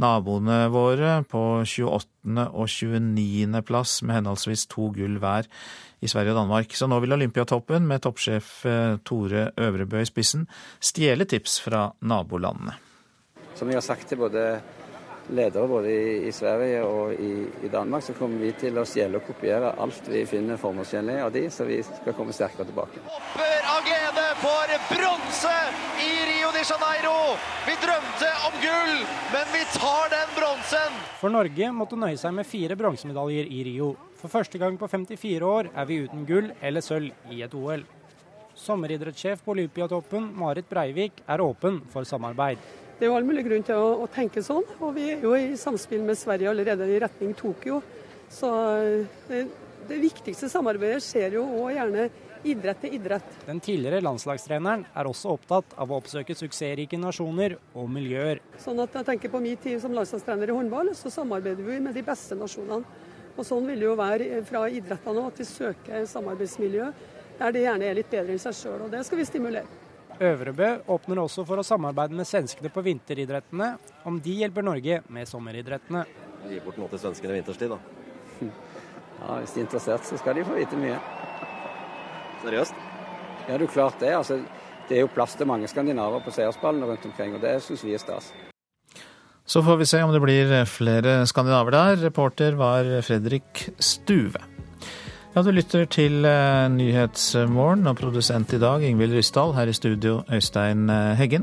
[0.03, 2.49] Naboene våre på 28.
[2.51, 5.47] og 29.-plass med henholdsvis to gull hver
[6.03, 6.75] i Sverige og Danmark.
[6.75, 10.49] Så nå vil Olympiatoppen, med toppsjef eh, Tore Øvrebø i spissen,
[10.83, 12.75] stjele tips fra nabolandene.
[13.57, 14.59] Som vi har sagt til både
[15.29, 19.18] ledere både i, i Sverige og i, i, Danmark, så kommer vi til å stjele
[19.20, 23.03] og kopiere alt vi finner formålstjenlig av de, så vi skal komme sterkere tilbake.
[23.11, 25.57] Hopper av glede for bronse
[26.05, 27.16] i Rio de Janeiro!
[27.66, 28.95] Vi drømte om gull,
[29.35, 31.03] men vi tar den bronsen!
[31.20, 33.93] For Norge måtte nøye seg med fire bronsemedaljer i Rio.
[34.20, 37.85] For første gang på 54 år er vi uten gull eller sølv i et OL.
[38.57, 42.62] Sommeridrettssjef på Olympiatoppen, Marit Breivik, er åpen for samarbeid.
[42.97, 45.35] Det er jo all mulig grunn til å, å, tenke sånn, og vi er jo
[45.37, 47.83] i samspill med Sverige allerede i retning Tokyo.
[48.33, 48.49] Så
[48.81, 49.43] eh, det,
[49.91, 52.07] det viktigste samarbeidet skjer jo òg gjerne
[52.47, 53.37] idrett til idrett.
[53.45, 58.41] Den tidligere landslagstreneren er også opptatt av å oppsøke suksessrike nasjoner og miljøer.
[58.65, 61.97] Sånn at jeg tenker På min tid som landslagstrener i håndball, så samarbeider vi med
[61.97, 63.05] de beste nasjonene.
[63.37, 66.93] Og Sånn vil det jo være fra idrettene òg, at de søker samarbeidsmiljø
[67.37, 68.87] der de gjerne er litt bedre enn seg sjøl.
[68.87, 69.85] Og det skal vi stimulere.
[70.21, 73.75] Øvrebø åpner også for å samarbeide med svenskene på vinteridrettene,
[74.09, 76.07] om de hjelper Norge med sommeridrettene.
[76.49, 77.81] Gi bort noe til svenskene vinterstid, da.
[79.17, 80.99] Ja, Hvis de er interessert, så skal de få vite mye.
[82.43, 82.83] Seriøst?
[83.47, 84.11] Ja, det er klart det.
[84.12, 84.37] Altså,
[84.91, 87.95] det er jo plass til mange skandinaver på seiersballene rundt omkring, og det syns vi
[87.97, 88.29] er stas.
[89.47, 91.97] Så får vi se om det blir flere skandinaver der.
[92.05, 94.45] Reporter var Fredrik Stuve.
[95.37, 99.51] Ja, du lytter til uh, Nyhetsmorgen og produsent i dag Ingvild Ryssdal.
[99.53, 101.43] Her i studio Øystein uh, Heggen.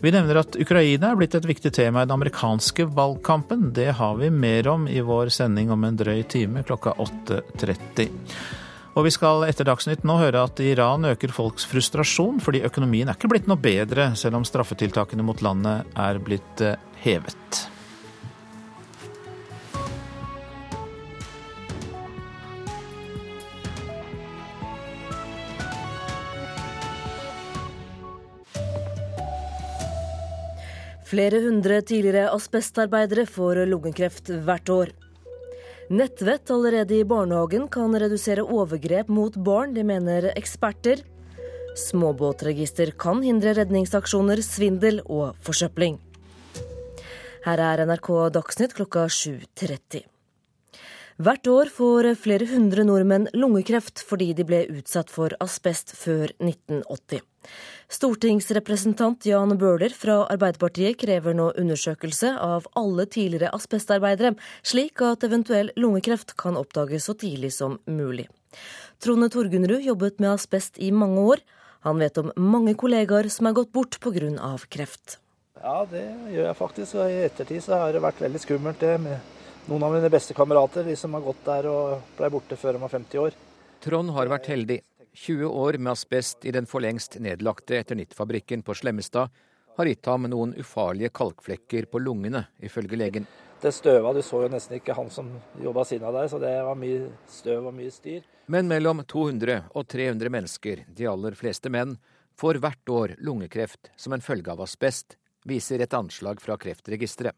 [0.00, 3.74] Vi nevner at Ukraina er blitt et viktig tema i den amerikanske valgkampen.
[3.76, 8.08] Det har vi mer om i vår sending om en drøy time klokka 8.30.
[8.96, 13.20] Og vi skal etter Dagsnytt nå høre at Iran øker folks frustrasjon fordi økonomien er
[13.20, 16.72] ikke blitt noe bedre, selv om straffetiltakene mot landet er blitt uh,
[17.04, 17.66] hevet.
[31.10, 34.90] Flere hundre tidligere asbestarbeidere får lungekreft hvert år.
[35.90, 41.02] Nettvett allerede i barnehagen kan redusere overgrep mot barn, det mener eksperter.
[41.74, 45.98] Småbåtregister kan hindre redningsaksjoner, svindel og forsøpling.
[47.42, 50.06] Her er NRK Dagsnytt klokka 7.30.
[51.20, 57.26] Hvert år får flere hundre nordmenn lungekreft fordi de ble utsatt for asbest før 1980.
[57.90, 65.72] Stortingsrepresentant Jan Bøhler fra Arbeiderpartiet krever nå undersøkelse av alle tidligere asbestarbeidere, slik at eventuell
[65.74, 68.28] lungekreft kan oppdages så tidlig som mulig.
[69.02, 71.42] Trone Torgunrud jobbet med asbest i mange år.
[71.82, 74.56] Han vet om mange kollegaer som er gått bort pga.
[74.68, 75.18] kreft.
[75.58, 76.94] Ja, det gjør jeg faktisk.
[76.94, 79.18] Og I ettertid så har det vært veldig skummelt det med
[79.66, 82.84] noen av mine beste kamerater, de som har gått der og ble borte før de
[82.84, 83.34] var 50 år.
[83.80, 84.78] Trond har vært heldig.
[85.20, 89.28] 20 år med asbest i den for lengst nedlagte Eternittfabrikken på Slemmestad
[89.76, 93.26] har gitt ham noen ufarlige kalkflekker på lungene, ifølge legen.
[93.60, 95.28] Det støva, du så jo nesten ikke han som
[95.60, 98.24] jobba siden av deg, så det var mye støv og mye styr.
[98.48, 101.98] Men mellom 200 og 300 mennesker, de aller fleste menn,
[102.40, 107.36] får hvert år lungekreft som en følge av asbest, viser et anslag fra Kreftregisteret.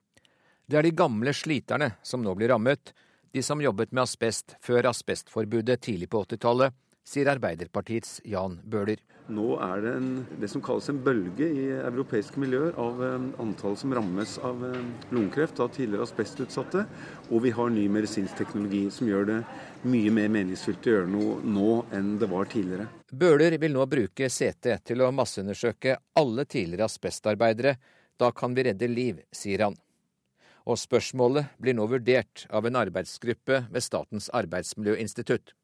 [0.71, 2.95] Det er de gamle sliterne som nå blir rammet,
[3.35, 9.01] de som jobbet med asbest før asbestforbudet tidlig på 80-tallet, sier Arbeiderpartiets Jan Bøhler.
[9.33, 10.09] Nå er det en,
[10.41, 14.89] det som kalles en bølge i europeiske miljøer av um, antall som rammes av um,
[15.15, 16.85] lungekreft av tidligere asbestutsatte.
[17.31, 19.39] Og vi har ny medisinsk teknologi som gjør det
[19.87, 22.89] mye mer meningsfylt å gjøre noe nå enn det var tidligere.
[23.13, 27.77] Bøhler vil nå bruke CT til å masseundersøke alle tidligere asbestarbeidere.
[28.19, 29.79] Da kan vi redde liv, sier han.
[30.67, 35.55] Og spørsmålet blir nå vurdert av en arbeidsgruppe ved Statens arbeidsmiljøinstitutt.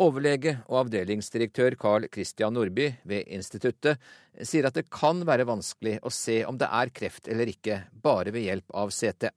[0.00, 4.00] Overlege og avdelingsdirektør Carl Christian Nordby ved instituttet
[4.40, 8.32] sier at det kan være vanskelig å se om det er kreft eller ikke, bare
[8.32, 9.28] ved hjelp av CT.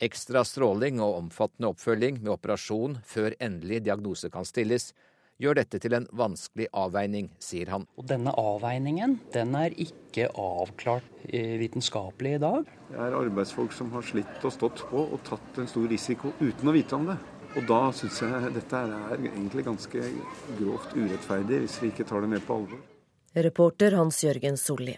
[0.00, 4.94] Ekstra stråling og omfattende oppfølging med operasjon før endelig diagnose kan stilles,
[5.40, 7.84] gjør dette til en vanskelig avveining, sier han.
[8.00, 12.72] Og denne avveiningen den er ikke avklart eh, vitenskapelig i dag.
[12.88, 16.72] Det er arbeidsfolk som har slitt og stått på og tatt en stor risiko uten
[16.72, 17.18] å vite om det.
[17.58, 20.02] Og da syns jeg dette er egentlig ganske
[20.60, 22.82] grovt urettferdig, hvis vi ikke tar det mer på alvor.
[23.34, 24.96] Reporter Hans Jørgen Solli.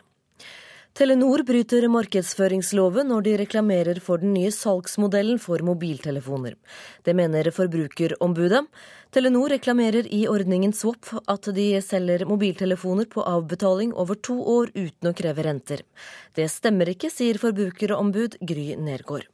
[0.93, 6.59] Telenor bryter markedsføringsloven når de reklamerer for den nye salgsmodellen for mobiltelefoner.
[7.01, 8.67] Det mener Forbrukerombudet.
[9.09, 15.09] Telenor reklamerer i ordningen Swap at de selger mobiltelefoner på avbetaling over to år uten
[15.09, 15.81] å kreve renter.
[16.37, 19.33] Det stemmer ikke, sier forbrukerombud Gry Nergård.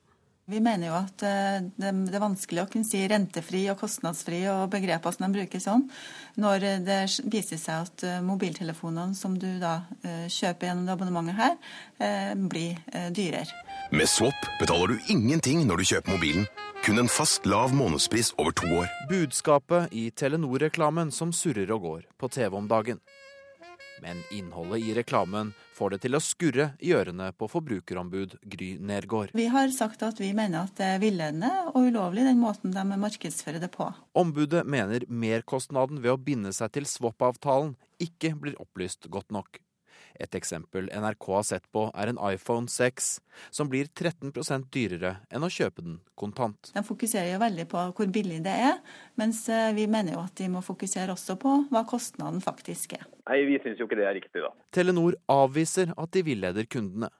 [0.48, 4.70] Vi mener jo at eh, det er vanskelig å kunne si rentefri og kostnadsfri og
[4.72, 5.84] begreper som de bruker sånn,
[6.40, 11.36] når det viser seg at eh, mobiltelefonene som du da eh, kjøper gjennom det abonnementet
[11.36, 11.58] her,
[12.48, 12.78] blir
[13.12, 13.52] dyrere.
[13.92, 16.48] Med Swap betaler du ingenting når du kjøper mobilen.
[16.86, 18.88] Kun en fast, lav månedspris over to år.
[19.10, 23.02] Budskapet i Telenor-reklamen som surrer og går på TV om dagen.
[24.02, 29.34] Men innholdet i reklamen får det til å skurre i ørene på forbrukerombud Gry Nergård.
[29.38, 32.84] Vi har sagt at vi mener at det er villedende og ulovlig den måten de
[32.98, 33.90] markedsfører det på.
[34.18, 39.58] Ombudet mener merkostnaden ved å binde seg til swap-avtalen ikke blir opplyst godt nok.
[40.18, 43.10] Et eksempel NRK har sett på, er en iPhone 6,
[43.54, 46.72] som blir 13% dyrere enn å kjøpe den kontant.
[46.74, 48.80] De fokuserer jo veldig på hvor billig det er,
[49.20, 53.06] mens eh, vi mener jo at de må fokusere også på hva kostnaden faktisk er.
[53.28, 54.50] Nei, Vi syns jo ikke det er riktig, da.
[54.74, 57.12] Telenor avviser at de villeder kundene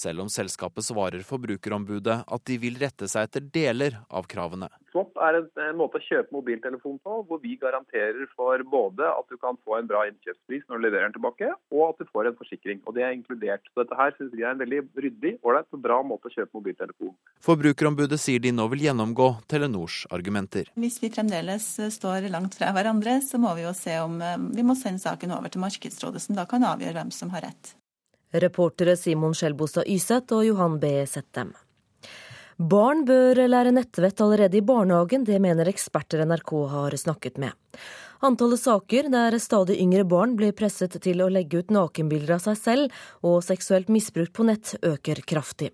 [0.00, 4.70] selv om selskapet svarer Forbrukerombudet at de vil rette seg etter deler av kravene.
[4.90, 9.36] Swap er en, måte å kjøpe mobiltelefon på, hvor vi garanterer for både at du
[9.38, 12.38] kan få en bra innkjøpspris når du leverer den tilbake, og at du får en
[12.40, 12.80] forsikring.
[12.86, 13.62] Og Det er inkludert.
[13.70, 16.58] Så Dette her synes vi er en veldig ryddig, ålreit og bra måte å kjøpe
[16.58, 17.14] mobiltelefon.
[17.46, 20.72] Forbrukerombudet sier de nå vil gjennomgå Telenors argumenter.
[20.80, 24.66] Hvis vi fremdeles står langt fra hverandre, så må vi jo se om eh, vi
[24.66, 27.76] må sende saken over til Markedsrådet, som da kan avgjøre hvem som har rett.
[28.32, 30.92] Reportere Simon Skjelbostad Yseth og Johan B.
[31.10, 31.50] Settem.
[32.60, 37.56] Barn bør lære nettvett allerede i barnehagen, det mener eksperter NRK har snakket med.
[38.20, 42.58] Antallet saker der stadig yngre barn blir presset til å legge ut nakenbilder av seg
[42.60, 45.72] selv og seksuelt misbrukt på nett, øker kraftig.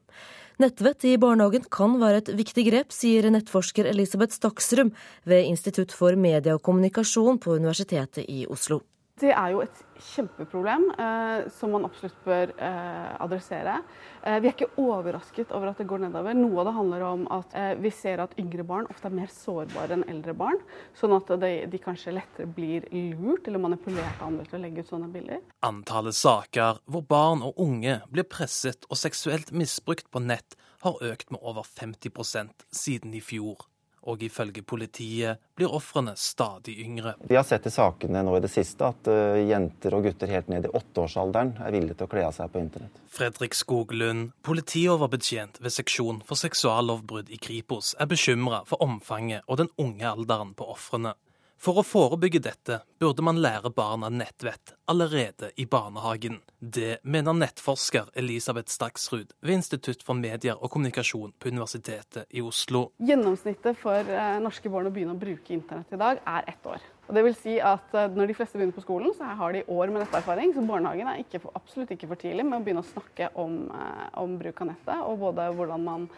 [0.63, 4.95] Nettvett i barnehagen kan være et viktig grep, sier nettforsker Elisabeth Staksrum
[5.27, 8.81] ved Institutt for media og kommunikasjon på Universitetet i Oslo.
[9.17, 9.79] Det er jo et
[10.11, 13.79] kjempeproblem eh, som man absolutt bør eh, adressere.
[14.21, 16.37] Eh, vi er ikke overrasket over at det går nedover.
[16.37, 19.31] Noe av det handler om at eh, vi ser at yngre barn ofte er mer
[19.33, 20.61] sårbare enn eldre barn.
[21.01, 24.85] Sånn at de, de, kanskje lettere blir lurt eller manipulert av andre til å legge
[24.85, 25.41] ut sånne bilder.
[25.65, 31.33] Antallet saker hvor barn og unge blir presset og seksuelt misbrukt på nett, har økt
[31.33, 33.65] med over 50% siden i fjor
[34.07, 37.17] og ifølge politiet blir ofrene stadig yngre.
[37.27, 40.51] Vi har sett i sakene nå i det siste at uh, jenter og gutter helt
[40.53, 43.03] ned i åtteårsalderen er villige til å kle av seg på internett.
[43.17, 49.73] Fredrik Skoglund, politioverbetjent ved seksjon for seksuallovbrudd i Kripos, er bekymra for omfanget og den
[49.81, 51.17] unge alderen på ofrene.
[51.57, 56.39] For å forebygge dette burde man lære barna nettvett allerede i barnehagen.
[56.61, 62.91] Det mener nettforsker Elisabeth Staksrud ved Institutt for medier og kommunikasjon på Universitetet i Oslo.
[63.09, 66.85] Gjennomsnittet for eh, norske barn å begynne å bruke internett i dag er ett år.
[67.07, 69.65] Og det vil si at eh, Når de fleste begynner på skolen, så har de
[69.67, 70.53] år med netterfaring.
[70.55, 73.63] Så barnehagen er ikke for, absolutt ikke for tidlig med å begynne å snakke om,
[73.73, 76.11] eh, om bruk av nettet, og både hvordan man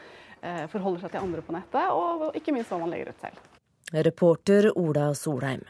[0.70, 3.57] forholder seg til andre på nettet, og ikke minst hva man legger ut selv.
[3.92, 5.62] Reporter Ola Solheim.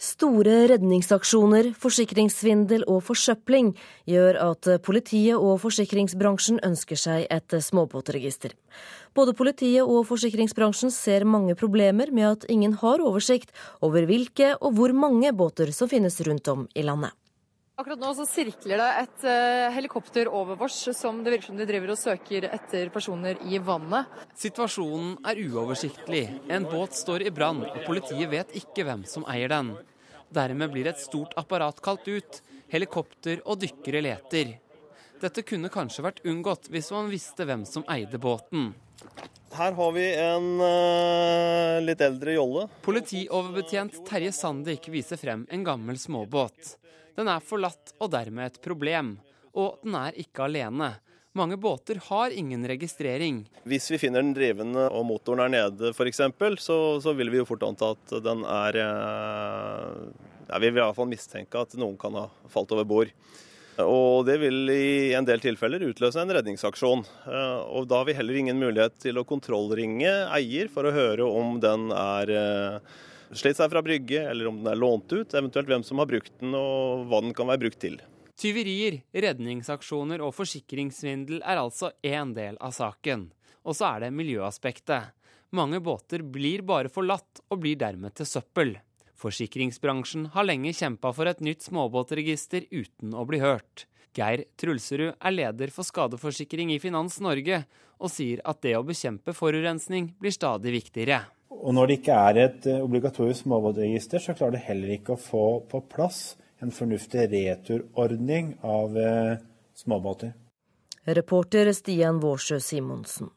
[0.00, 3.74] Store redningsaksjoner, forsikringssvindel og forsøpling
[4.08, 8.54] gjør at politiet og forsikringsbransjen ønsker seg et småbåtregister.
[9.12, 13.52] Både politiet og forsikringsbransjen ser mange problemer med at ingen har oversikt
[13.84, 17.12] over hvilke og hvor mange båter som finnes rundt om i landet.
[17.80, 21.64] Akkurat nå så sirkler det et uh, helikopter over oss som det virker som de
[21.64, 24.10] driver og søker etter personer i vannet.
[24.36, 26.26] Situasjonen er uoversiktlig.
[26.52, 29.70] En båt står i brann, og politiet vet ikke hvem som eier den.
[30.28, 32.42] Dermed blir et stort apparat kalt ut.
[32.68, 34.58] Helikopter og dykkere leter.
[35.24, 38.74] Dette kunne kanskje vært unngått hvis man visste hvem som eide båten.
[39.56, 42.68] Her har vi en uh, litt eldre jolle.
[42.84, 46.76] Politioverbetjent Terje Sandik viser frem en gammel småbåt.
[47.16, 49.16] Den er forlatt og dermed et problem.
[49.56, 50.94] Og den er ikke alene.
[51.38, 53.44] Mange båter har ingen registrering.
[53.62, 56.24] Hvis vi finner den drivende og motoren er nede f.eks.,
[56.58, 60.00] så, så vil vi jo fort anta at den er eh,
[60.48, 63.14] ja, Vi vil i hvert fall mistenke at noen kan ha falt over bord.
[63.80, 67.04] Og det vil i en del tilfeller utløse en redningsaksjon.
[67.30, 71.30] Eh, og da har vi heller ingen mulighet til å kontrollringe eier for å høre
[71.30, 72.98] om den er eh,
[73.36, 76.32] slitt seg fra brygge, eller om den er lånt ut, eventuelt hvem som har brukt
[76.40, 78.00] den og hva den kan være brukt til.
[78.40, 83.28] Tyverier, redningsaksjoner og forsikringssvindel er altså én del av saken.
[83.68, 85.12] Og så er det miljøaspektet.
[85.52, 88.78] Mange båter blir bare forlatt og blir dermed til søppel.
[89.20, 93.84] Forsikringsbransjen har lenge kjempa for et nytt småbåtregister uten å bli hørt.
[94.16, 97.64] Geir Trulserud er leder for skadeforsikring i Finans Norge,
[98.00, 101.26] og sier at det å bekjempe forurensning blir stadig viktigere.
[101.50, 105.20] Og når det ikke er et eh, obligatorisk småbåtregister, så klarer det heller ikke å
[105.20, 109.34] få på plass en fornuftig returordning av eh,
[109.74, 110.32] småbåter.
[111.10, 113.30] Reporter Stian Vårsjø Simonsen.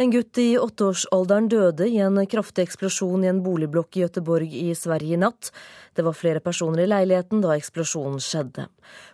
[0.00, 4.70] En gutt i åtteårsalderen døde i en kraftig eksplosjon i en boligblokk i Gøteborg i
[4.78, 5.50] Sverige i natt.
[5.92, 8.64] Det var flere personer i leiligheten da eksplosjonen skjedde.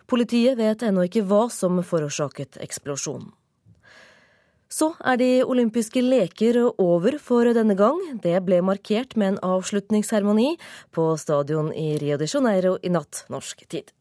[0.07, 3.33] Politiet vet ennå ikke hva som forårsaket eksplosjonen.
[4.69, 8.01] Så er de olympiske leker over for denne gang.
[8.23, 10.57] Det ble markert med en avslutningsseremoni
[10.91, 13.93] på stadion i Rio de Janeiro i natt norsk tid.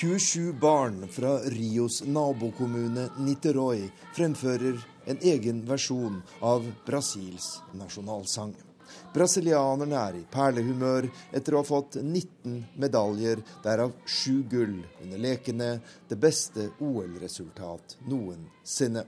[0.00, 8.54] 27 barn fra Rios nabokommune Niterói fremfører en egen versjon av Brasils nasjonalsang.
[9.14, 15.70] Brasilianerne er i perlehumør etter å ha fått 19 medaljer, derav 7 gull under lekene,
[16.08, 19.06] det beste OL-resultat noensinne.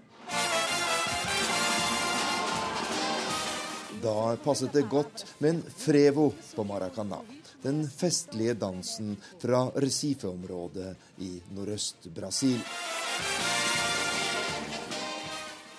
[4.03, 7.23] Da passet det godt med en frevo på Maracana
[7.63, 12.59] den festlige dansen fra Recife-området i nordøst-Brasil.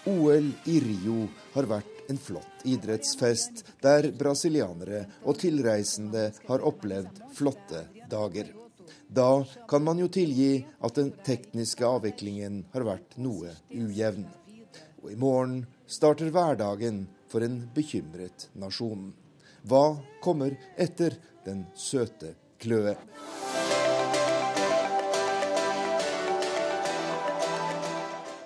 [0.05, 7.85] OL i Rio har vært en flott idrettsfest, der brasilianere og tilreisende har opplevd flotte
[8.11, 8.49] dager.
[9.07, 14.27] Da kan man jo tilgi at den tekniske avviklingen har vært noe ujevn.
[15.03, 19.11] Og i morgen starter hverdagen for en bekymret nasjon.
[19.63, 19.85] Hva
[20.23, 22.97] kommer etter den søte kløe.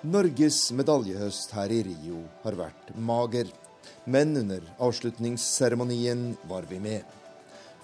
[0.08, 3.48] Norges medaljehøst her i Rio har vært mager,
[4.08, 7.02] men under avslutningsseremonien var vi med.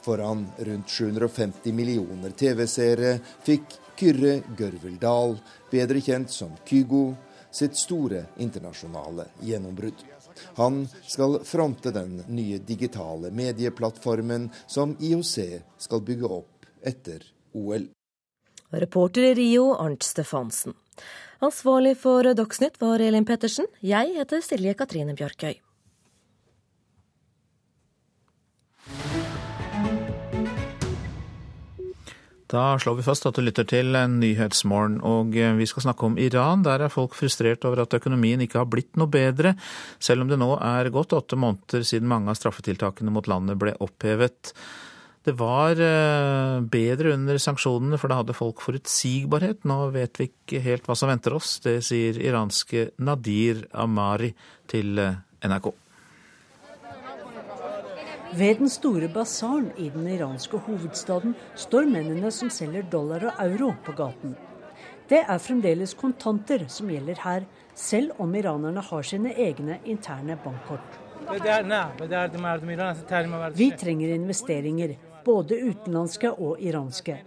[0.04, 5.36] Foran rundt 750 millioner TV-seere fikk Kyrre Gørvel Dahl,
[5.72, 7.10] bedre kjent som Kygo,
[7.52, 10.00] sitt store internasjonale gjennombrudd.
[10.56, 15.36] Han skal fronte den nye digitale medieplattformen som IOC
[15.88, 17.90] skal bygge opp etter OL.
[18.72, 20.72] Reporter i Rio, Arnt Stefansen.
[21.44, 23.68] Ansvarlig for Dagsnytt var Elin Pettersen.
[23.84, 25.58] Jeg heter Silje Katrine Bjørkøy.
[32.54, 36.18] Da slår vi fast at du lytter til Nyhetsmorgen, og eh, vi skal snakke om
[36.20, 36.62] Iran.
[36.62, 39.56] Der er folk frustrert over at økonomien ikke har blitt noe bedre,
[39.98, 43.74] selv om det nå er gått åtte måneder siden mange av straffetiltakene mot landet ble
[43.82, 44.52] opphevet.
[45.24, 49.62] Det var eh, bedre under sanksjonene, for da hadde folk forutsigbarhet.
[49.64, 51.56] Nå vet vi ikke helt hva som venter oss.
[51.64, 54.34] Det sier iranske Nadir Amari
[54.68, 55.16] til eh,
[55.48, 55.70] NRK.
[58.34, 63.70] Ved den store basaren i den iranske hovedstaden står mennene som selger dollar og euro
[63.86, 64.34] på gaten.
[65.08, 71.00] Det er fremdeles kontanter som gjelder her, selv om iranerne har sine egne interne bankkort.
[73.54, 77.18] Vi trenger investeringer, både utenlandske og iranske.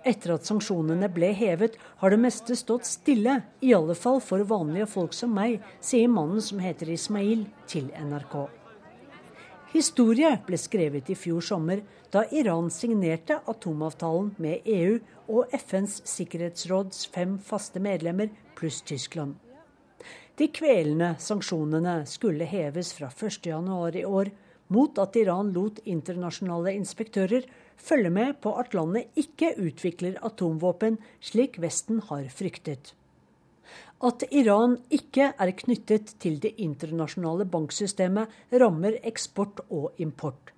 [0.00, 4.88] Etter at sanksjonene ble hevet, har det meste stått stille, i alle fall for vanlige
[4.88, 8.38] folk som meg, sier mannen som heter Ismail, til NRK.
[9.74, 14.96] Historie ble skrevet i fjor sommer, da Iran signerte atomavtalen med EU
[15.30, 19.36] og FNs sikkerhetsråds fem faste medlemmer pluss Tyskland.
[20.40, 24.30] De kvelende sanksjonene skulle heves fra 1.1 i år,
[24.70, 27.46] mot at Iran lot internasjonale inspektører
[27.80, 32.94] følge med på at landet ikke utvikler atomvåpen, slik Vesten har fryktet.
[34.00, 40.54] At Iran ikke er knyttet til det internasjonale banksystemet, rammer eksport og import.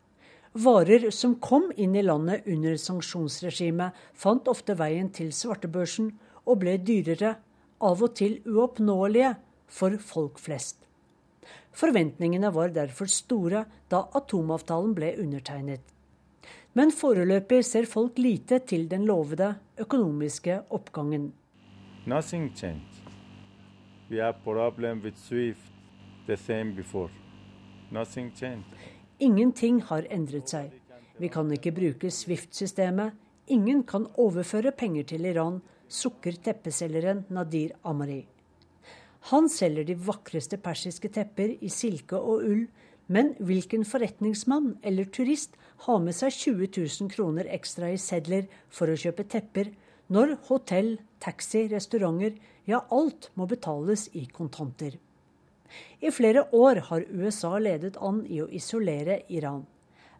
[0.52, 6.12] Varer som kom inn i landet under sanksjonsregimet, fant ofte veien til svartebørsen
[6.44, 7.38] og ble dyrere,
[7.82, 9.34] av og til uoppnåelige,
[9.72, 10.81] for folk flest.
[11.72, 15.80] Forventningene var derfor store da atomavtalen ble undertegnet.
[16.76, 21.32] Men foreløpig ser folk lite til den lovede økonomiske oppgangen.
[22.06, 23.02] Nothing changed.
[24.10, 25.72] We have problem with Swift,
[26.26, 27.10] the same before.
[27.90, 28.64] Nothing changed.
[29.20, 30.72] Ingenting har endret seg.
[31.20, 33.12] Vi kan ikke bruke Swift-systemet.
[33.52, 38.31] Ingen kan overføre penger til Iran, sukker teppeselgeren Nadir Amari.
[39.30, 42.64] Han selger de vakreste persiske tepper i silke og ull,
[43.12, 45.54] men hvilken forretningsmann eller turist
[45.86, 49.70] har med seg 20 000 kroner ekstra i sedler for å kjøpe tepper,
[50.12, 52.34] når hotell, taxi, restauranter,
[52.66, 54.98] ja, alt må betales i kontanter.
[56.00, 59.64] I flere år har USA ledet an i å isolere Iran.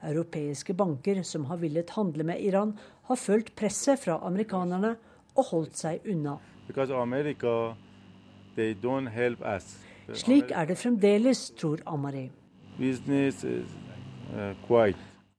[0.02, 2.74] Europeiske banker som har villet handle med Iran,
[3.10, 4.96] har følt presset fra amerikanerne
[5.36, 6.38] og holdt seg unna.
[6.72, 7.74] America,
[10.18, 12.30] Slik er det fremdeles, tror Amari.
[12.78, 14.52] Uh,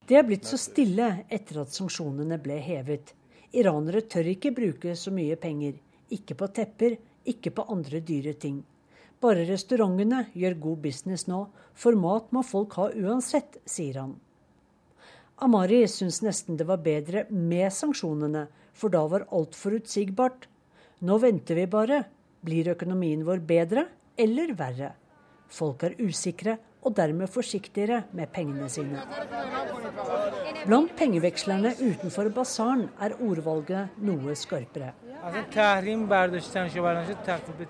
[0.08, 3.14] det er blitt så stille etter at sanksjonene ble hevet.
[3.54, 5.78] Iranere tør ikke bruke så mye penger.
[6.14, 8.64] Ikke på tepper, ikke på andre dyre ting.
[9.24, 14.18] Bare restaurantene gjør god business nå, for mat må folk ha uansett, sier han.
[15.44, 20.50] Amari syns nesten det var bedre med sanksjonene, for da var alt forutsigbart.
[21.08, 22.04] Nå venter vi bare.
[22.44, 23.88] Blir økonomien vår bedre
[24.20, 24.92] eller verre?
[25.54, 29.00] Folk er usikre og dermed forsiktigere med pengene sine.
[30.66, 34.92] Blant pengevekslerne utenfor basaren er ordvalget noe skarpere.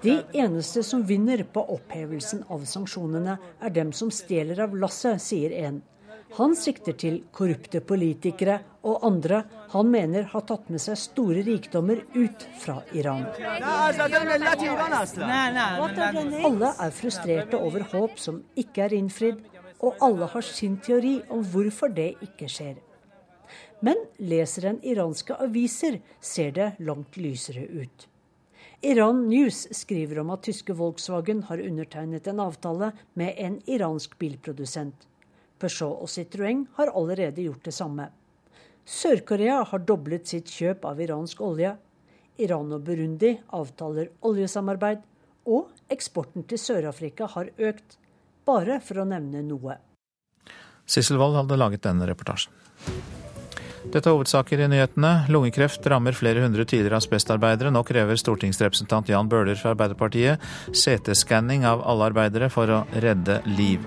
[0.01, 5.53] De eneste som vinner på opphevelsen av sanksjonene, er dem som stjeler av lasset, sier
[5.67, 5.81] en.
[6.33, 9.43] Han sikter til korrupte politikere og andre
[9.73, 13.25] han mener har tatt med seg store rikdommer ut fra Iran.
[16.49, 19.43] Alle er frustrerte over håp som ikke er innfridd,
[19.83, 22.75] og alle har sin teori om hvorfor det ikke skjer.
[23.83, 28.07] Men leser en iranske aviser, ser det langt lysere ut.
[28.83, 35.07] Iran News skriver om at tyske Volkswagen har undertegnet en avtale med en iransk bilprodusent.
[35.63, 38.09] Peugeot og Citroën har allerede gjort det samme.
[38.83, 41.71] Sør-Korea har doblet sitt kjøp av iransk olje.
[42.43, 45.03] Iran og Burundi avtaler oljesamarbeid.
[45.47, 47.97] Og eksporten til Sør-Afrika har økt.
[48.43, 49.79] Bare for å nevne noe.
[50.83, 52.51] Sissel Wold hadde laget denne reportasjen.
[53.83, 55.11] Dette er hovedsaker i nyhetene.
[55.31, 57.71] Lungekreft rammer flere hundre tidligere asbestarbeidere.
[57.71, 63.83] Nå krever stortingsrepresentant Jan Bøhler fra Arbeiderpartiet CT-skanning av alle arbeidere for å redde liv.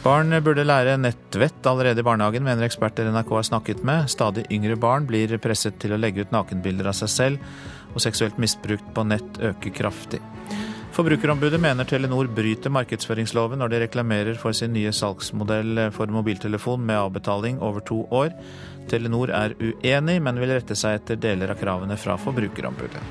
[0.00, 4.06] Barn burde lære nettvett allerede i barnehagen, mener eksperter NRK har snakket med.
[4.08, 7.50] Stadig yngre barn blir presset til å legge ut nakenbilder av seg selv,
[7.92, 10.22] og seksuelt misbrukt på nett øker kraftig.
[10.96, 16.96] Forbrukerombudet mener Telenor bryter markedsføringsloven når de reklamerer for sin nye salgsmodell for mobiltelefon med
[16.96, 18.32] avbetaling over to år.
[18.88, 23.04] Telenor er uenig, men vil rette seg etter deler av kravene fra Forbrukerombudet.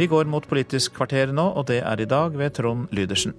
[0.00, 3.36] Vi går mot Politisk kvarter nå, og det er i dag ved Trond Lydersen.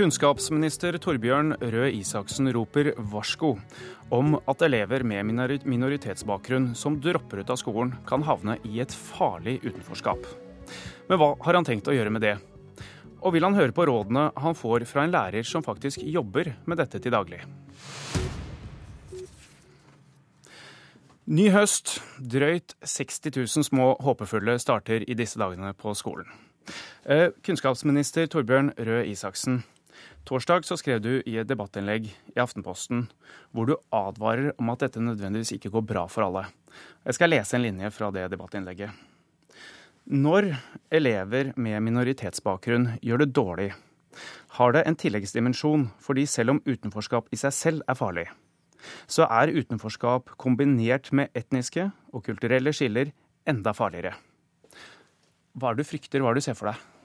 [0.00, 3.50] Kunnskapsminister Torbjørn Røe Isaksen roper varsko
[4.16, 5.26] om at elever med
[5.68, 10.22] minoritetsbakgrunn som dropper ut av skolen, kan havne i et farlig utenforskap.
[11.10, 12.32] Men hva har han tenkt å gjøre med det?
[13.20, 16.80] Og vil han høre på rådene han får fra en lærer som faktisk jobber med
[16.80, 17.42] dette til daglig?
[21.28, 21.98] Ny høst.
[22.16, 26.32] Drøyt 60 000 små håpefulle starter i disse dagene på skolen.
[27.04, 29.60] Eh, kunnskapsminister Torbjørn Røe Isaksen,
[30.28, 33.06] Torsdag så skrev du i et debattinnlegg i Aftenposten
[33.56, 36.44] hvor du advarer om at dette nødvendigvis ikke går bra for alle.
[37.06, 38.92] Jeg skal lese en linje fra det debattinnlegget.
[40.10, 40.52] Når
[40.92, 43.70] elever med minoritetsbakgrunn gjør det dårlig,
[44.58, 48.26] har det en tilleggsdimensjon fordi selv om utenforskap i seg selv er farlig,
[49.06, 53.12] så er utenforskap kombinert med etniske og kulturelle skiller
[53.48, 54.16] enda farligere.
[55.54, 56.99] Hva er det du frykter, hva er det du ser for deg?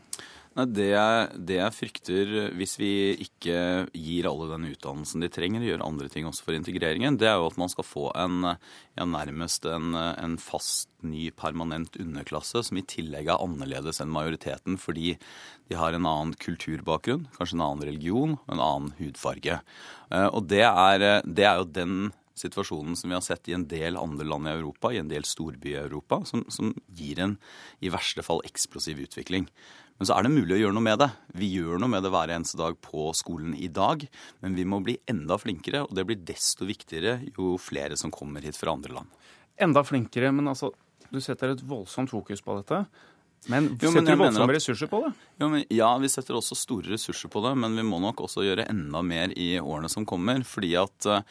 [0.55, 0.91] Nei, det,
[1.35, 2.91] det, jeg, frykter hvis vi
[3.25, 3.57] ikke
[3.91, 7.35] gir alle den utdannelsen de trenger, og gjør andre ting også for integreringen, det er
[7.41, 8.53] jo at man skal få en,
[8.95, 14.79] ja, nærmest en, en, fast, ny, permanent underklasse som i tillegg er annerledes enn majoriteten
[14.81, 15.17] fordi
[15.69, 19.59] de har en annen kulturbakgrunn, kanskje en annen religion og en annen hudfarge.
[20.09, 21.99] Eh, og det er, det er jo den
[22.35, 25.25] situasjonen som vi har sett i en del andre land i Europa, i en del
[25.27, 27.37] storbyer i Europa, som, som gir en
[27.79, 29.47] i verste fall eksplosiv utvikling.
[29.95, 31.07] Men så er det mulig å gjøre noe med det.
[31.39, 34.03] Vi gjør noe med det hver eneste dag på skolen i dag.
[34.43, 38.43] Men vi må bli enda flinkere, og det blir desto viktigere jo flere som kommer
[38.43, 39.21] hit fra andre land.
[39.55, 40.73] Enda flinkere, men altså,
[41.07, 42.83] du setter et voldsomt fokus på dette.
[43.51, 45.11] Men jo, setter du voldsomme at, ressurser på det?
[45.37, 48.45] Jo, men, ja, vi setter også store ressurser på det, men vi må nok også
[48.45, 50.41] gjøre enda mer i årene som kommer.
[50.47, 51.21] Fordi at uh,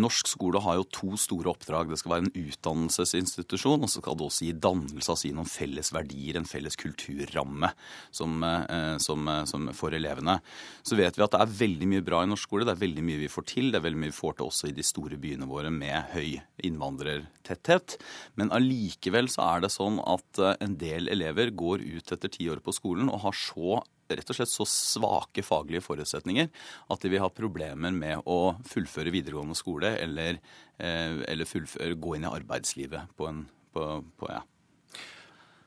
[0.00, 1.92] norsk skole har jo to store oppdrag.
[1.92, 5.50] Det skal være en utdannelsesinstitusjon, og så skal det også gi dannelse, altså gi noen
[5.50, 7.70] felles verdier, en felles kulturramme
[8.16, 10.40] som, uh, som, uh, som for elevene.
[10.82, 12.66] Så vet vi at det er veldig mye bra i norsk skole.
[12.66, 13.70] Det er veldig mye vi får til.
[13.70, 16.40] Det er veldig mye vi får til også i de store byene våre med høy
[16.66, 18.00] innvandrertetthet.
[18.40, 22.64] Men allikevel så er det sånn at en del elever går ut etter ti år
[22.64, 23.80] på skolen og har så
[24.16, 26.48] rett og slett så svake faglige forutsetninger
[26.90, 30.40] at de vil ha problemer med å fullføre videregående skole eller,
[30.78, 33.84] eh, eller fullføre, gå inn i arbeidslivet på en på,
[34.18, 34.40] på, ja.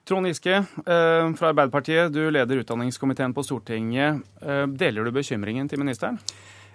[0.04, 4.20] Trond Giske eh, fra Arbeiderpartiet, du leder utdanningskomiteen på Stortinget.
[4.44, 6.20] Eh, deler du bekymringen til ministeren?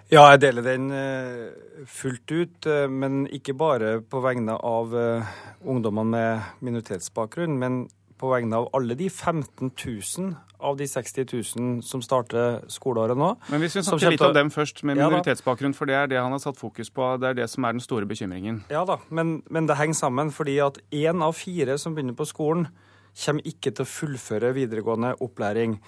[0.09, 0.87] Ja, jeg deler den
[1.85, 4.95] fullt ut, men ikke bare på vegne av
[5.61, 7.83] ungdommene med minoritetsbakgrunn, men
[8.19, 11.25] på vegne av alle de 15 000 av de 60
[11.55, 13.31] 000 som starter skoleåret nå.
[13.47, 16.35] Men hvis vi snakker litt om dem først, med minoritetsbakgrunn, for det er det han
[16.35, 17.13] har satt fokus på.
[17.21, 18.63] Det er det som er den store bekymringen.
[18.71, 22.27] Ja da, men, men det henger sammen fordi at én av fire som begynner på
[22.27, 22.67] skolen,
[23.19, 25.79] kommer ikke til å fullføre videregående opplæring.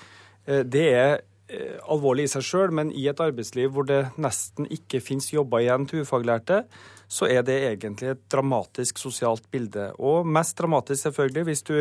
[0.48, 1.12] Eh, det er
[1.52, 5.64] eh, alvorlig i seg sjøl, men i et arbeidsliv hvor det nesten ikke finnes jobber
[5.64, 6.64] igjen til ufaglærte,
[7.12, 9.92] så er det egentlig et dramatisk sosialt bilde.
[10.00, 11.76] Og mest dramatisk selvfølgelig hvis du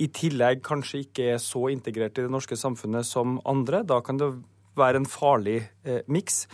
[0.00, 3.82] i tillegg kanskje ikke er så integrert i det norske samfunnet som andre.
[3.86, 4.32] Da kan det
[4.78, 6.46] være en farlig eh, miks.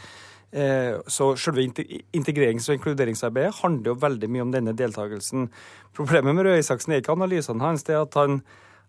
[0.56, 5.51] Eh, så selve integrerings- og inkluderingsarbeidet handler jo veldig mye om denne deltakelsen.
[5.97, 8.40] Problemet med Røe Isaksen er ikke analysene hans, det er at han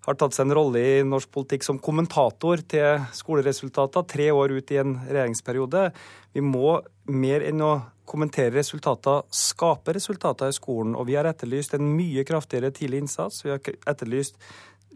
[0.07, 4.71] har tatt seg en rolle i norsk politikk som kommentator til skoleresultater tre år ut
[4.71, 5.89] i en regjeringsperiode.
[6.37, 6.77] Vi må
[7.11, 7.73] mer enn å
[8.07, 10.95] kommentere resultater, skape resultater i skolen.
[10.95, 13.43] Og vi har etterlyst en mye kraftigere tidlig innsats.
[13.45, 14.39] Vi har etterlyst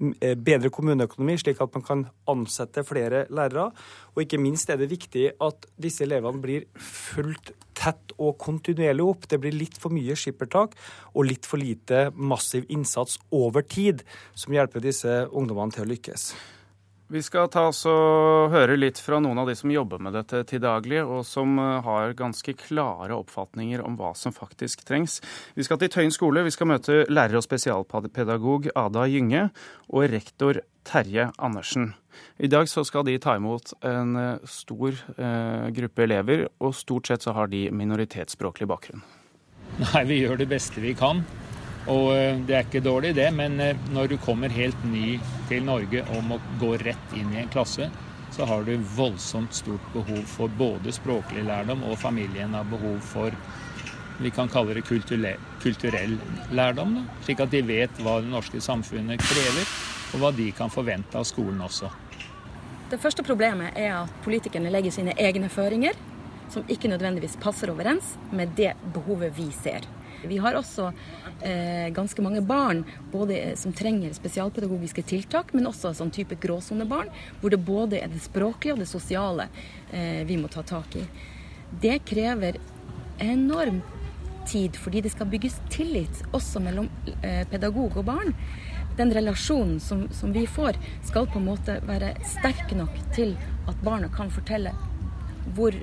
[0.02, 2.00] Eh, bedre kommuneøkonomi, slik at man kan
[2.32, 3.68] ansette flere lærere.
[4.16, 9.28] Og ikke minst er det viktig at disse elevene blir fulgt tett og kontinuerlig opp.
[9.30, 10.74] Det blir litt for mye skippertak
[11.14, 14.02] og litt for lite massiv innsats over tid
[14.34, 16.32] som hjelper disse ungdommene til å lykkes.
[17.12, 20.46] Vi skal ta oss og høre litt fra noen av de som jobber med dette
[20.48, 25.18] til daglig, og som eh, har ganske klare oppfatninger om hva som faktisk trengs.
[25.58, 26.46] Vi skal til Tøyen skole.
[26.48, 29.50] Vi skal møte lærer og spesialpedagog Ada Gynge
[29.92, 31.92] og rektor Terje Andersen.
[32.40, 37.12] I dag så skal de ta imot en eh, stor eh, gruppe elever, og stort
[37.12, 39.04] sett så har de minoritetsspråklig bakgrunn.
[39.84, 41.26] Nei, vi gjør det beste vi kan.
[41.90, 45.18] Og eh, det er ikke dårlig, det, men eh, når du kommer helt ny
[45.50, 47.90] til Norge og må gå rett inn i en klasse,
[48.32, 53.36] så har du voldsomt stort behov for både språklig lærdom, og familien har behov for
[54.22, 56.18] vi kan kalle det kulturell,
[56.54, 56.94] lærdom.
[56.96, 57.02] Da.
[57.26, 59.66] Slik at de vet hva det norske samfunnet krever,
[60.14, 61.90] og hva de kan forvente av skolen også.
[62.92, 65.98] Det første problemet er at politikerne legger sine egne føringer,
[66.52, 69.88] som ikke nødvendigvis passer overens med det behovet vi ser.
[70.28, 70.92] Vi har også
[71.42, 77.10] eh, ganske mange barn både som trenger spesialpedagogiske tiltak, men også sånn type gråsonebarn,
[77.42, 79.48] hvor det både er det språklige og det sosiale
[79.92, 81.06] eh, vi må ta tak i.
[81.82, 82.60] Det krever
[83.22, 83.82] enorm
[84.48, 86.90] tid, fordi det skal bygges tillit også mellom
[87.22, 88.36] eh, pedagog og barn.
[88.98, 90.78] Den relasjonen som, som, vi får,
[91.08, 93.38] skal på en måte være sterk nok til
[93.70, 94.74] at barna kan fortelle
[95.56, 95.76] hvor,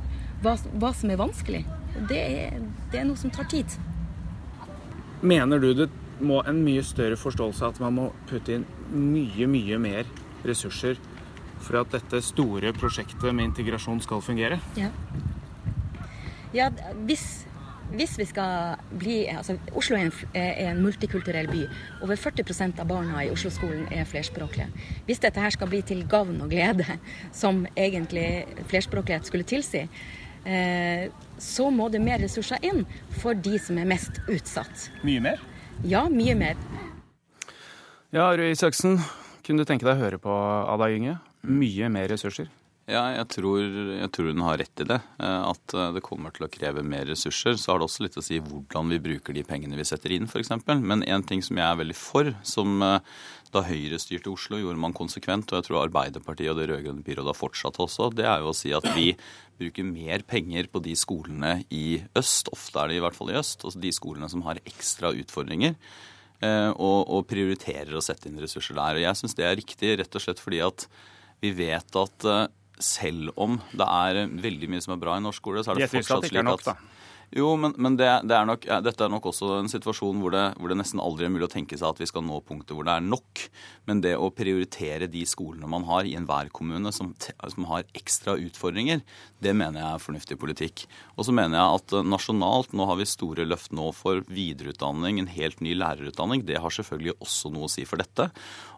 [0.42, 1.62] hva, hva, som er vanskelig.
[2.10, 2.58] Det er,
[2.92, 3.78] det er noe som tar tid.
[5.22, 5.88] Mener du det
[6.20, 10.08] må en mye større forståelse av at man må putte inn mye, mye mer
[10.46, 10.98] ressurser
[11.62, 14.60] for at dette store prosjektet med integrasjon skal fungere?
[14.78, 14.90] Ja.
[16.54, 16.68] ja
[17.06, 17.24] hvis,
[17.94, 21.64] hvis, vi skal bli altså Oslo er en, er en multikulturell by.
[22.06, 24.70] Over 40% av barna i Oslo-skolen er flerspråklige.
[25.10, 26.98] Hvis dette her skal bli til gavn og glede,
[27.34, 29.86] som egentlig flerspråklighet skulle tilsi,
[30.48, 31.10] Eh,
[31.42, 32.84] så må det mer ressurser inn
[33.20, 34.88] for de som er mest utsatt.
[35.06, 35.42] Mye mer?
[35.86, 36.60] Ja, mye mer.
[38.14, 38.98] Ja, Røe Isaksen,
[39.44, 41.18] kunne du tenke deg å høre på Ada Gynge?
[41.48, 42.48] Mye mer ressurser?
[42.88, 44.96] Ja, jeg tror, jeg tror, hun har rett i det.
[45.20, 47.58] Eh, at eh, det kommer til å kreve mer ressurser.
[47.60, 50.24] Så har det også litt å si hvordan vi bruker de pengene vi setter inn,
[50.24, 50.54] f.eks.
[50.80, 52.80] Men en ting som jeg er veldig for, som
[53.54, 57.32] da Høyre styrte Oslo, gjorde man konsekvent, og jeg tror Arbeiderpartiet og det rød-grønne byrådet
[57.32, 59.12] har fortsatt også, det er jo å si at vi
[59.58, 63.38] bruker mer penger på de skolene i øst, ofte er det i hvert fall i
[63.40, 65.74] øst, altså de skolene som har ekstra utfordringer.
[66.38, 68.94] Eh, og, og prioriterer å sette inn ressurser der.
[68.94, 70.84] Og Jeg syns det er riktig, rett og slett fordi at
[71.42, 72.44] vi vet at eh,
[72.78, 75.90] selv om det er veldig mye som er bra i norsk skole, så er det
[75.90, 76.70] fortsatt slik at
[77.36, 80.44] jo, men, men det, det er nok, dette er nok også en situasjon hvor det,
[80.56, 82.86] hvor det, nesten aldri er mulig å tenke seg at vi skal nå punktet hvor
[82.88, 83.42] det er nok.
[83.90, 88.38] Men det å prioritere de skolene man har i enhver kommune som, som, har ekstra
[88.40, 89.02] utfordringer,
[89.44, 90.86] det mener jeg er fornuftig politikk.
[91.18, 95.32] Og så mener jeg at nasjonalt, nå har vi store løft nå for videreutdanning, en
[95.34, 96.46] helt ny lærerutdanning.
[96.48, 98.30] Det har selvfølgelig også noe å si for dette.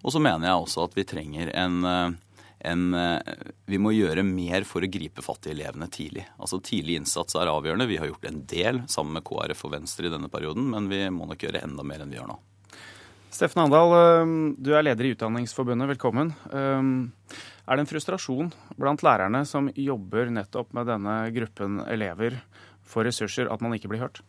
[0.02, 2.18] Og så mener jeg også at vi trenger en eh,
[2.60, 3.20] en, eh,
[3.66, 6.26] vi må gjøre mer for å gripe fatt i elevene tidlig.
[6.38, 7.88] Altså Tidlig innsats er avgjørende.
[7.88, 11.02] Vi har gjort en del sammen med KrF og Venstre i denne perioden, men vi
[11.14, 12.38] må nok gjøre enda mer enn vi gjør nå.
[13.30, 15.94] Steffen Andal, eh, du er leder i Utdanningsforbundet.
[15.94, 16.34] Velkommen.
[16.52, 17.38] Eh,
[17.70, 22.42] er det en frustrasjon blant lærerne som jobber nettopp med denne gruppen elever
[22.82, 24.20] for ressurser, at man ikke blir hørt?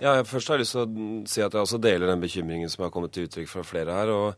[0.00, 2.86] Ja, Først har jeg lyst til å si at jeg også deler den bekymringen som
[2.86, 4.08] har kommet til uttrykk fra flere her.
[4.08, 4.34] og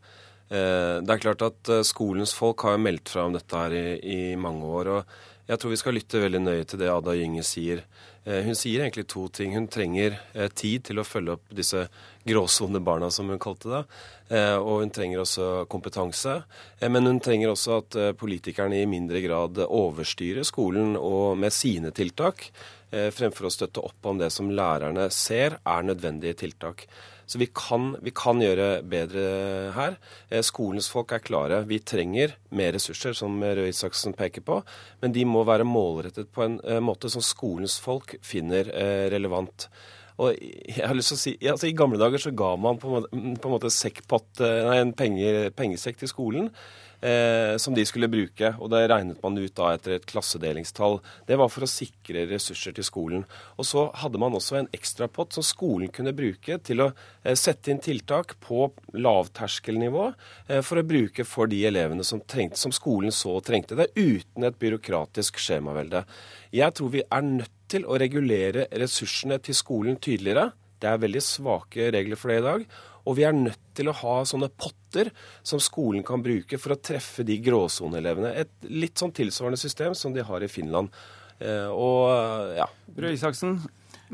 [0.49, 4.19] det er klart at eh, Skolens folk har meldt fra om dette her i, i,
[4.37, 4.91] mange år.
[4.93, 7.81] og Jeg tror vi skal lytte veldig nøye til det Ada Gynge sier.
[8.25, 9.55] Eh, hun sier egentlig to ting.
[9.57, 10.19] Hun trenger
[10.53, 11.87] tid til å følge opp disse
[12.25, 13.83] gråsonebarna, som hun kalte det.
[14.33, 16.39] Eh, og hun trenger også kompetanse.
[16.79, 21.53] Eh, men hun trenger også at eh, politikerne i mindre grad overstyrer skolen og med
[21.53, 22.49] sine tiltak,
[22.95, 26.85] fremfor å støtte opp om det som lærerne ser er nødvendige tiltak.
[27.25, 29.25] Så vi kan, vi kan, gjøre bedre
[29.75, 29.97] her.
[30.45, 31.63] Skolens folk er klare.
[31.65, 34.61] Vi trenger mer ressurser, som Røe Isaksen peker på.
[35.01, 38.69] Men de må være målrettet på en måte som skolens folk finner
[39.13, 39.69] relevant.
[40.21, 42.87] Og jeg har lyst til å si, altså I gamle dager så ga man på
[42.87, 46.49] en måte, på en måte eh, nei, en penge, pengesekk til skolen.
[47.05, 48.49] Eh, som de skulle bruke.
[48.57, 50.97] og Det regnet man ut da etter et klassedelingstall.
[51.27, 53.25] Det var for å sikre ressurser til skolen.
[53.59, 56.87] Og Så hadde man også en ekstrapott som skolen kunne bruke til å
[57.23, 60.07] eh, sette inn tiltak på lavterskelnivå
[60.47, 64.47] eh, for å bruke for de elevene som, trengte, som skolen så trengte det, uten
[64.47, 66.05] et byråkratisk skjemavelde.
[66.57, 70.55] Jeg tror vi er nødt til å regulere ressursene til skolen tydeligere.
[70.81, 72.67] Det er veldig svake regler for det i dag.
[73.05, 75.11] Og vi er nødt til å ha sånne potter
[75.45, 78.33] som skolen kan bruke for å treffe de gråsoneelevene.
[78.41, 80.93] Et litt sånn tilsvarende system som de har i Finland.
[81.39, 82.69] Eh, og ja.
[82.95, 83.59] Røe Isaksen,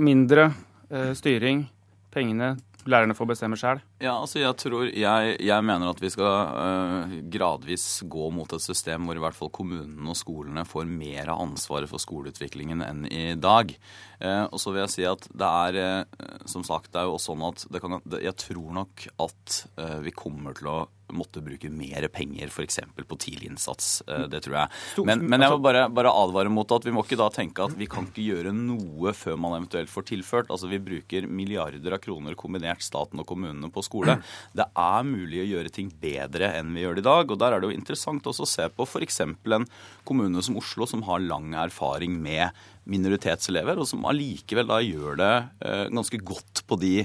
[0.01, 0.49] mindre
[0.89, 1.65] eh, styring,
[2.11, 2.55] pengene
[2.89, 3.81] lærerne får bestemme sjøl?
[4.01, 6.25] Ja, altså jeg tror jeg, jeg mener at vi skal
[6.57, 11.29] øh, gradvis gå mot et system hvor i hvert fall kommunene og skolene får mer
[11.29, 13.75] av ansvaret for skoleutviklingen enn i dag.
[14.21, 17.19] Eh, og så vil jeg si at det er eh, som sagt, det er jo
[17.19, 19.61] også sånn at kan, jeg tror nok at
[20.01, 20.79] vi kommer til å
[21.15, 22.79] måtte bruke mer penger f.eks.
[23.07, 24.01] på tidlig innsats.
[24.07, 24.81] Eh, det tror jeg.
[25.07, 27.75] Men, men jeg vil bare, bare, advare mot at vi må ikke da tenke at
[27.77, 30.51] vi kan ikke gjøre noe før man eventuelt får tilført.
[30.53, 34.17] Altså Vi bruker milliarder av kroner kombinert staten og kommunene på skole.
[34.55, 37.31] Det er mulig å gjøre ting bedre enn vi gjør det i dag.
[37.31, 39.21] og Der er det jo interessant også å se på f.eks.
[39.21, 39.67] en
[40.07, 42.49] kommune som Oslo, som har lang erfaring med
[42.89, 45.33] minoritetselever, og som allikevel da gjør det
[45.67, 46.95] eh, ganske godt på de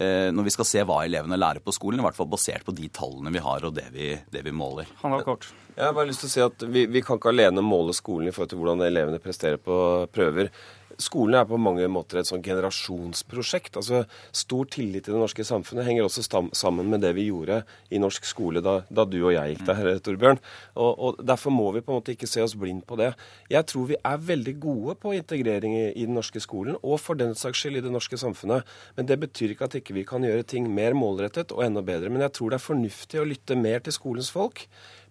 [0.00, 2.72] Eh, når vi skal se hva elevene lærer på skolen, i hvert fall basert på
[2.72, 4.88] de tallene vi har og det vi, det vi måler.
[5.02, 5.48] Han var kort.
[5.74, 8.30] Jeg har bare lyst til å si at vi, vi kan ikke alene måle skolen
[8.30, 9.74] i forhold til hvordan elevene presterer på
[10.14, 10.52] prøver
[10.98, 13.76] skolen er på mange måter et sånn generasjonsprosjekt.
[13.76, 16.24] altså Stor tillit i det norske samfunnet henger også
[16.56, 19.92] sammen med det vi gjorde i norsk skole da, da du og jeg gikk der,
[20.04, 20.40] Torbjørn.
[20.76, 23.12] Og, og, Derfor må vi på en måte ikke se oss blind på det.
[23.52, 27.18] Jeg tror vi er veldig gode på integrering i, i den norske skolen, og for
[27.18, 28.68] den saks skyld i det norske samfunnet.
[28.96, 32.12] Men det betyr ikke at ikke vi kan gjøre ting mer målrettet og enda bedre.
[32.12, 34.66] Men jeg tror det er fornuftig å lytte mer til skolens folk,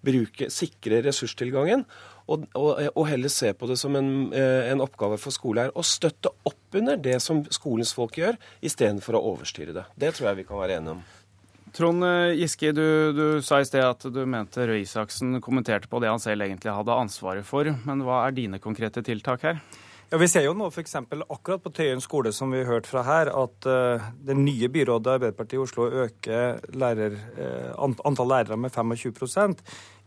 [0.05, 1.83] bruke, sikre ressurstilgangen
[2.29, 5.85] og, og, og, heller se på det som en, eh, en oppgave for skoleeier å
[5.85, 9.87] støtte opp under det som skolens folk gjør, istedenfor å overstyre det.
[9.99, 11.03] Det tror jeg vi kan være enige om.
[11.75, 16.01] Trond eh, Giske, du, du sa i sted at du mente Røe Isaksen kommenterte på
[16.01, 17.69] det han selv egentlig hadde ansvaret for.
[17.85, 19.61] Men hva er dine konkrete tiltak her?
[20.09, 20.95] Ja, Vi ser jo nå f.eks.
[21.05, 25.11] akkurat på Tøyen skole, som vi har hørt fra her, at uh, det nye byrådet
[25.19, 29.59] Arbeiderpartiet i Oslo øker lærer, uh, antall lærere med 25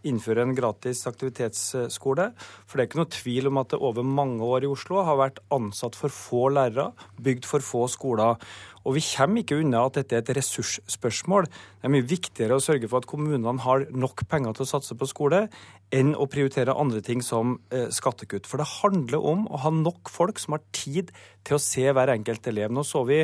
[0.08, 2.28] innføre en gratis aktivitetsskole.
[2.66, 5.20] For det er ikke noe tvil om at det over mange år i Oslo har
[5.20, 6.90] vært ansatt for få lærere,
[7.22, 8.40] bygd for få skoler.
[8.82, 11.46] Og vi kommer ikke unna at dette er et ressursspørsmål.
[11.46, 14.96] Det er mye viktigere å sørge for at kommunene har nok penger til å satse
[14.98, 15.44] på skole,
[15.92, 18.48] enn å prioritere andre ting som eh, skattekutt.
[18.48, 21.12] For det handler om å ha nok folk som har tid
[21.46, 22.72] til å se hver enkelt elev.
[22.74, 23.22] Nå så vi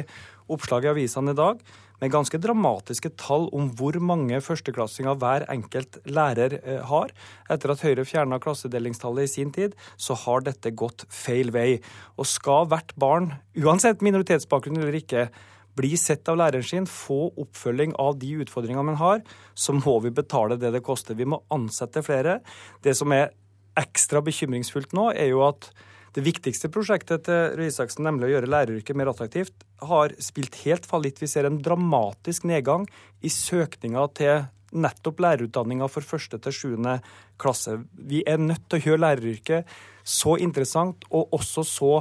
[0.48, 1.62] oppslag i avisene i dag
[2.02, 7.12] med ganske dramatiske tall om hvor mange førsteklassinger hver enkelt lærer eh, har.
[7.50, 11.80] Etter at Høyre fjerna klassedelingstallet i sin tid, så har dette gått feil vei.
[12.16, 15.28] Og skal hvert barn, uansett minoritetsbakgrunn eller ikke,
[15.78, 19.20] bli sett av læreren sin, få oppfølging av de utfordringene man har,
[19.54, 21.18] så må vi betale det det koster.
[21.18, 22.40] Vi må ansette flere.
[22.82, 23.30] Det som er
[23.78, 25.70] ekstra bekymringsfullt nå, er jo at
[26.18, 30.86] det viktigste prosjektet til Røe Isaksen, nemlig å gjøre læreryrket mer attraktivt, har spilt helt
[30.88, 31.20] fallitt.
[31.22, 32.88] Vi ser en dramatisk nedgang
[33.22, 36.98] i søkninga til nettopp lærerutdanninga for første til sjuende
[37.40, 37.78] klasse.
[37.94, 41.92] Vi er nødt til å gjøre læreryrket så interessant og også så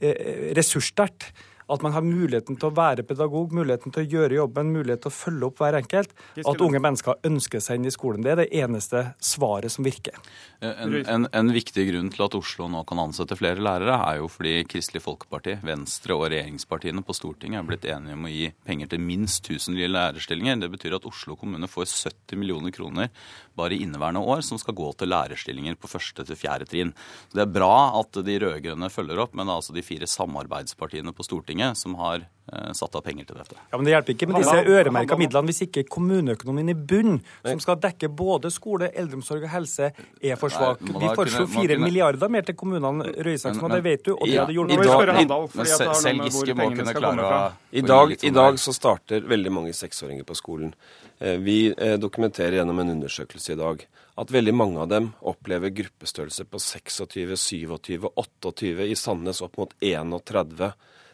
[0.00, 1.32] eh, ressurssterkt
[1.70, 5.12] at man har muligheten til å være pedagog, muligheten til å gjøre jobben, mulighet til
[5.12, 6.14] å følge opp hver enkelt.
[6.42, 8.24] At unge mennesker ønsker seg inn i skolen.
[8.24, 10.16] Det er det eneste svaret som virker.
[10.60, 14.28] En, en, en, viktig grunn til at Oslo nå kan ansette flere lærere, er jo
[14.30, 18.90] fordi Kristelig Folkeparti, Venstre og regjeringspartiene på Stortinget er blitt enige om å gi penger
[18.92, 20.60] til minst 1000 nye lærerstillinger.
[20.60, 23.08] Det betyr at Oslo kommune får 70 millioner kroner
[23.56, 26.92] bare i inneværende år som skal gå til lærerstillinger på første til fjerde trinn.
[27.32, 31.14] Det er bra at de rød-grønne følger opp, men det er altså de fire samarbeidspartiene
[31.16, 33.56] på Stortinget Stortinget som har eh, satt av penger til dette.
[33.70, 37.60] Ja, men Det hjelper ikke med disse øremerka midlene hvis ikke kommuneøkonomien i bunn, som
[37.60, 39.90] skal dekke både skole, eldreomsorg og helse,
[40.22, 40.80] er for svak.
[40.80, 44.14] Vi foreslo fire milliarder mer til kommunene, Røe Isaksen, og det vet du.
[44.16, 45.96] og det hadde hjulpet.
[46.00, 49.76] Selv Giske må kunne klare å I dag, I sånn dag så starter veldig mange
[49.76, 50.74] seksåringer på skolen.
[51.18, 53.86] Eh, Vi eh, dokumenterer gjennom en undersøkelse i dag
[54.20, 59.72] at veldig mange av dem opplever gruppestørrelse på 26, 27, 28, i Sandnes opp mot
[59.80, 60.72] 31 eh,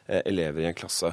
[0.09, 1.13] elever i en klasse.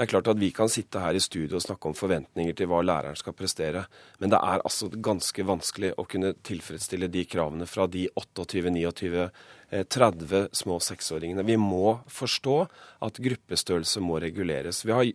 [0.00, 2.70] Det er klart at Vi kan sitte her i studio og snakke om forventninger til
[2.70, 3.82] hva læreren skal prestere,
[4.18, 9.30] men det er altså ganske vanskelig å kunne tilfredsstille de kravene fra de 28, 29,
[9.70, 11.44] eh, 30 små seksåringene.
[11.44, 12.56] Vi må forstå
[13.02, 14.84] at gruppestørrelse må reguleres.
[14.86, 15.12] Vi har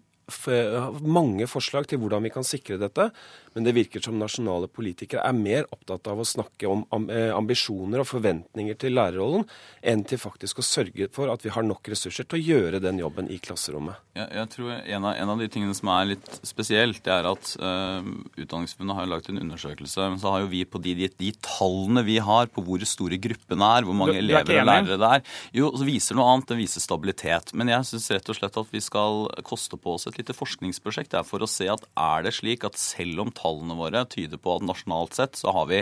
[1.06, 3.10] mange forslag til hvordan vi kan sikre dette,
[3.56, 8.02] men det virker som nasjonale politikere er mer opptatt av å snakke om eh, ambisjoner
[8.04, 9.46] og forventninger til lærerrollen,
[9.86, 13.00] enn til faktisk å sørge for at vi har nok ressurser til å gjøre den
[13.00, 13.96] jobben i klasserommet.
[14.18, 17.30] Jeg, jeg tror en av, en av de tingene som er litt spesielt, det er
[17.32, 18.04] at uh,
[18.36, 20.10] Utdanningsforbundet har jo lagt en undersøkelse.
[20.12, 23.20] Men så har jo vi på de, de, de tallene vi har på hvor store
[23.22, 25.24] gruppene er, hvor mange Du- du er elever og lærere det er,
[25.62, 26.50] jo, så viser noe annet.
[26.52, 27.54] Det viser stabilitet.
[27.58, 31.14] Men jeg syns rett og slett at vi skal koste på oss et lite forskningsprosjekt
[31.16, 34.58] der for å se at er det slik at selv om tallene våre tyder på
[34.58, 35.82] at nasjonalt sett så har vi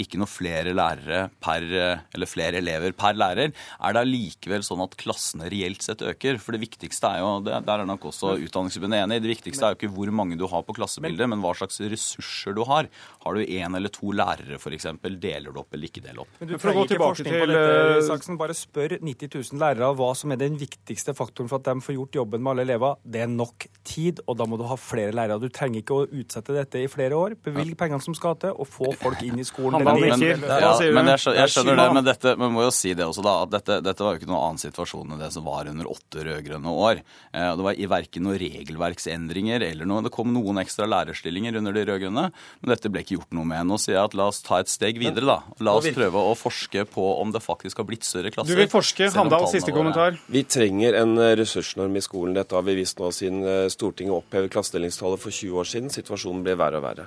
[0.00, 1.66] ikke noe flere lærere per,
[2.14, 6.40] eller flere elever per lærer, er det allikevel sånn at klassene reelt sett øker?
[6.42, 9.74] For det viktigste er jo, det, der er nok også Utdanningsforbundet enig, det viktigste er
[9.74, 12.88] jo ikke hvor mange du har på klassebildet, men hva slags ressurser du har.
[13.24, 14.88] Har du én eller to lærere f.eks.,
[15.22, 16.40] deler du opp eller ikke deler opp?
[16.40, 18.40] Men du trenger gå ikke forskning på til, dette, Saksen.
[18.40, 21.98] Bare spør 90 000 lærere hva som er den viktigste faktoren for at de får
[21.98, 22.98] gjort jobben med alle elever.
[23.04, 25.40] Det er nok tid, og da må du ha flere lærere.
[25.42, 27.32] Du trenger ikke å utsette dette i flere år.
[27.42, 29.82] Bevilg pengene som skal til, og få folk inn i skolen.
[29.82, 32.70] Men, men, det- ja, men jeg, skjønner, jeg skjønner det, men dette, men må jo
[32.70, 35.32] si det også da, at dette, dette var jo ikke noen annen situasjon enn det
[35.34, 37.02] som var under åtte rød-grønne år.
[37.34, 40.02] Eh, det var i verken noen regelverksendringer eller noe.
[40.06, 42.24] Det kom noen ekstra lærerstillinger under de rød-grønne,
[42.62, 43.66] men dette ble ikke gjort noe med.
[43.66, 45.38] Nå sier jeg at la oss ta et steg videre, da.
[45.64, 48.54] La oss prøve å forske på om det faktisk har blitt større klasser.
[48.54, 49.10] Du vil forske.
[49.16, 50.18] Handal, siste kommentar.
[50.32, 52.34] Vi trenger en eh, ressursnorm i skolen.
[52.38, 55.92] Dette har vi visst nå siden eh, Stortinget opphevet klassedelingstallet for 20 år siden.
[55.92, 57.06] Situasjonen blir verre og verre.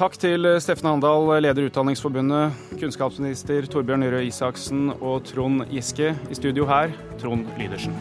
[0.00, 6.14] Takk til Steffen Handal, leder Utdanningsforbundet, kunnskapsminister Torbjørn Røe Isaksen og Trond Giske.
[6.30, 7.96] I studio her, Trond Lydersen.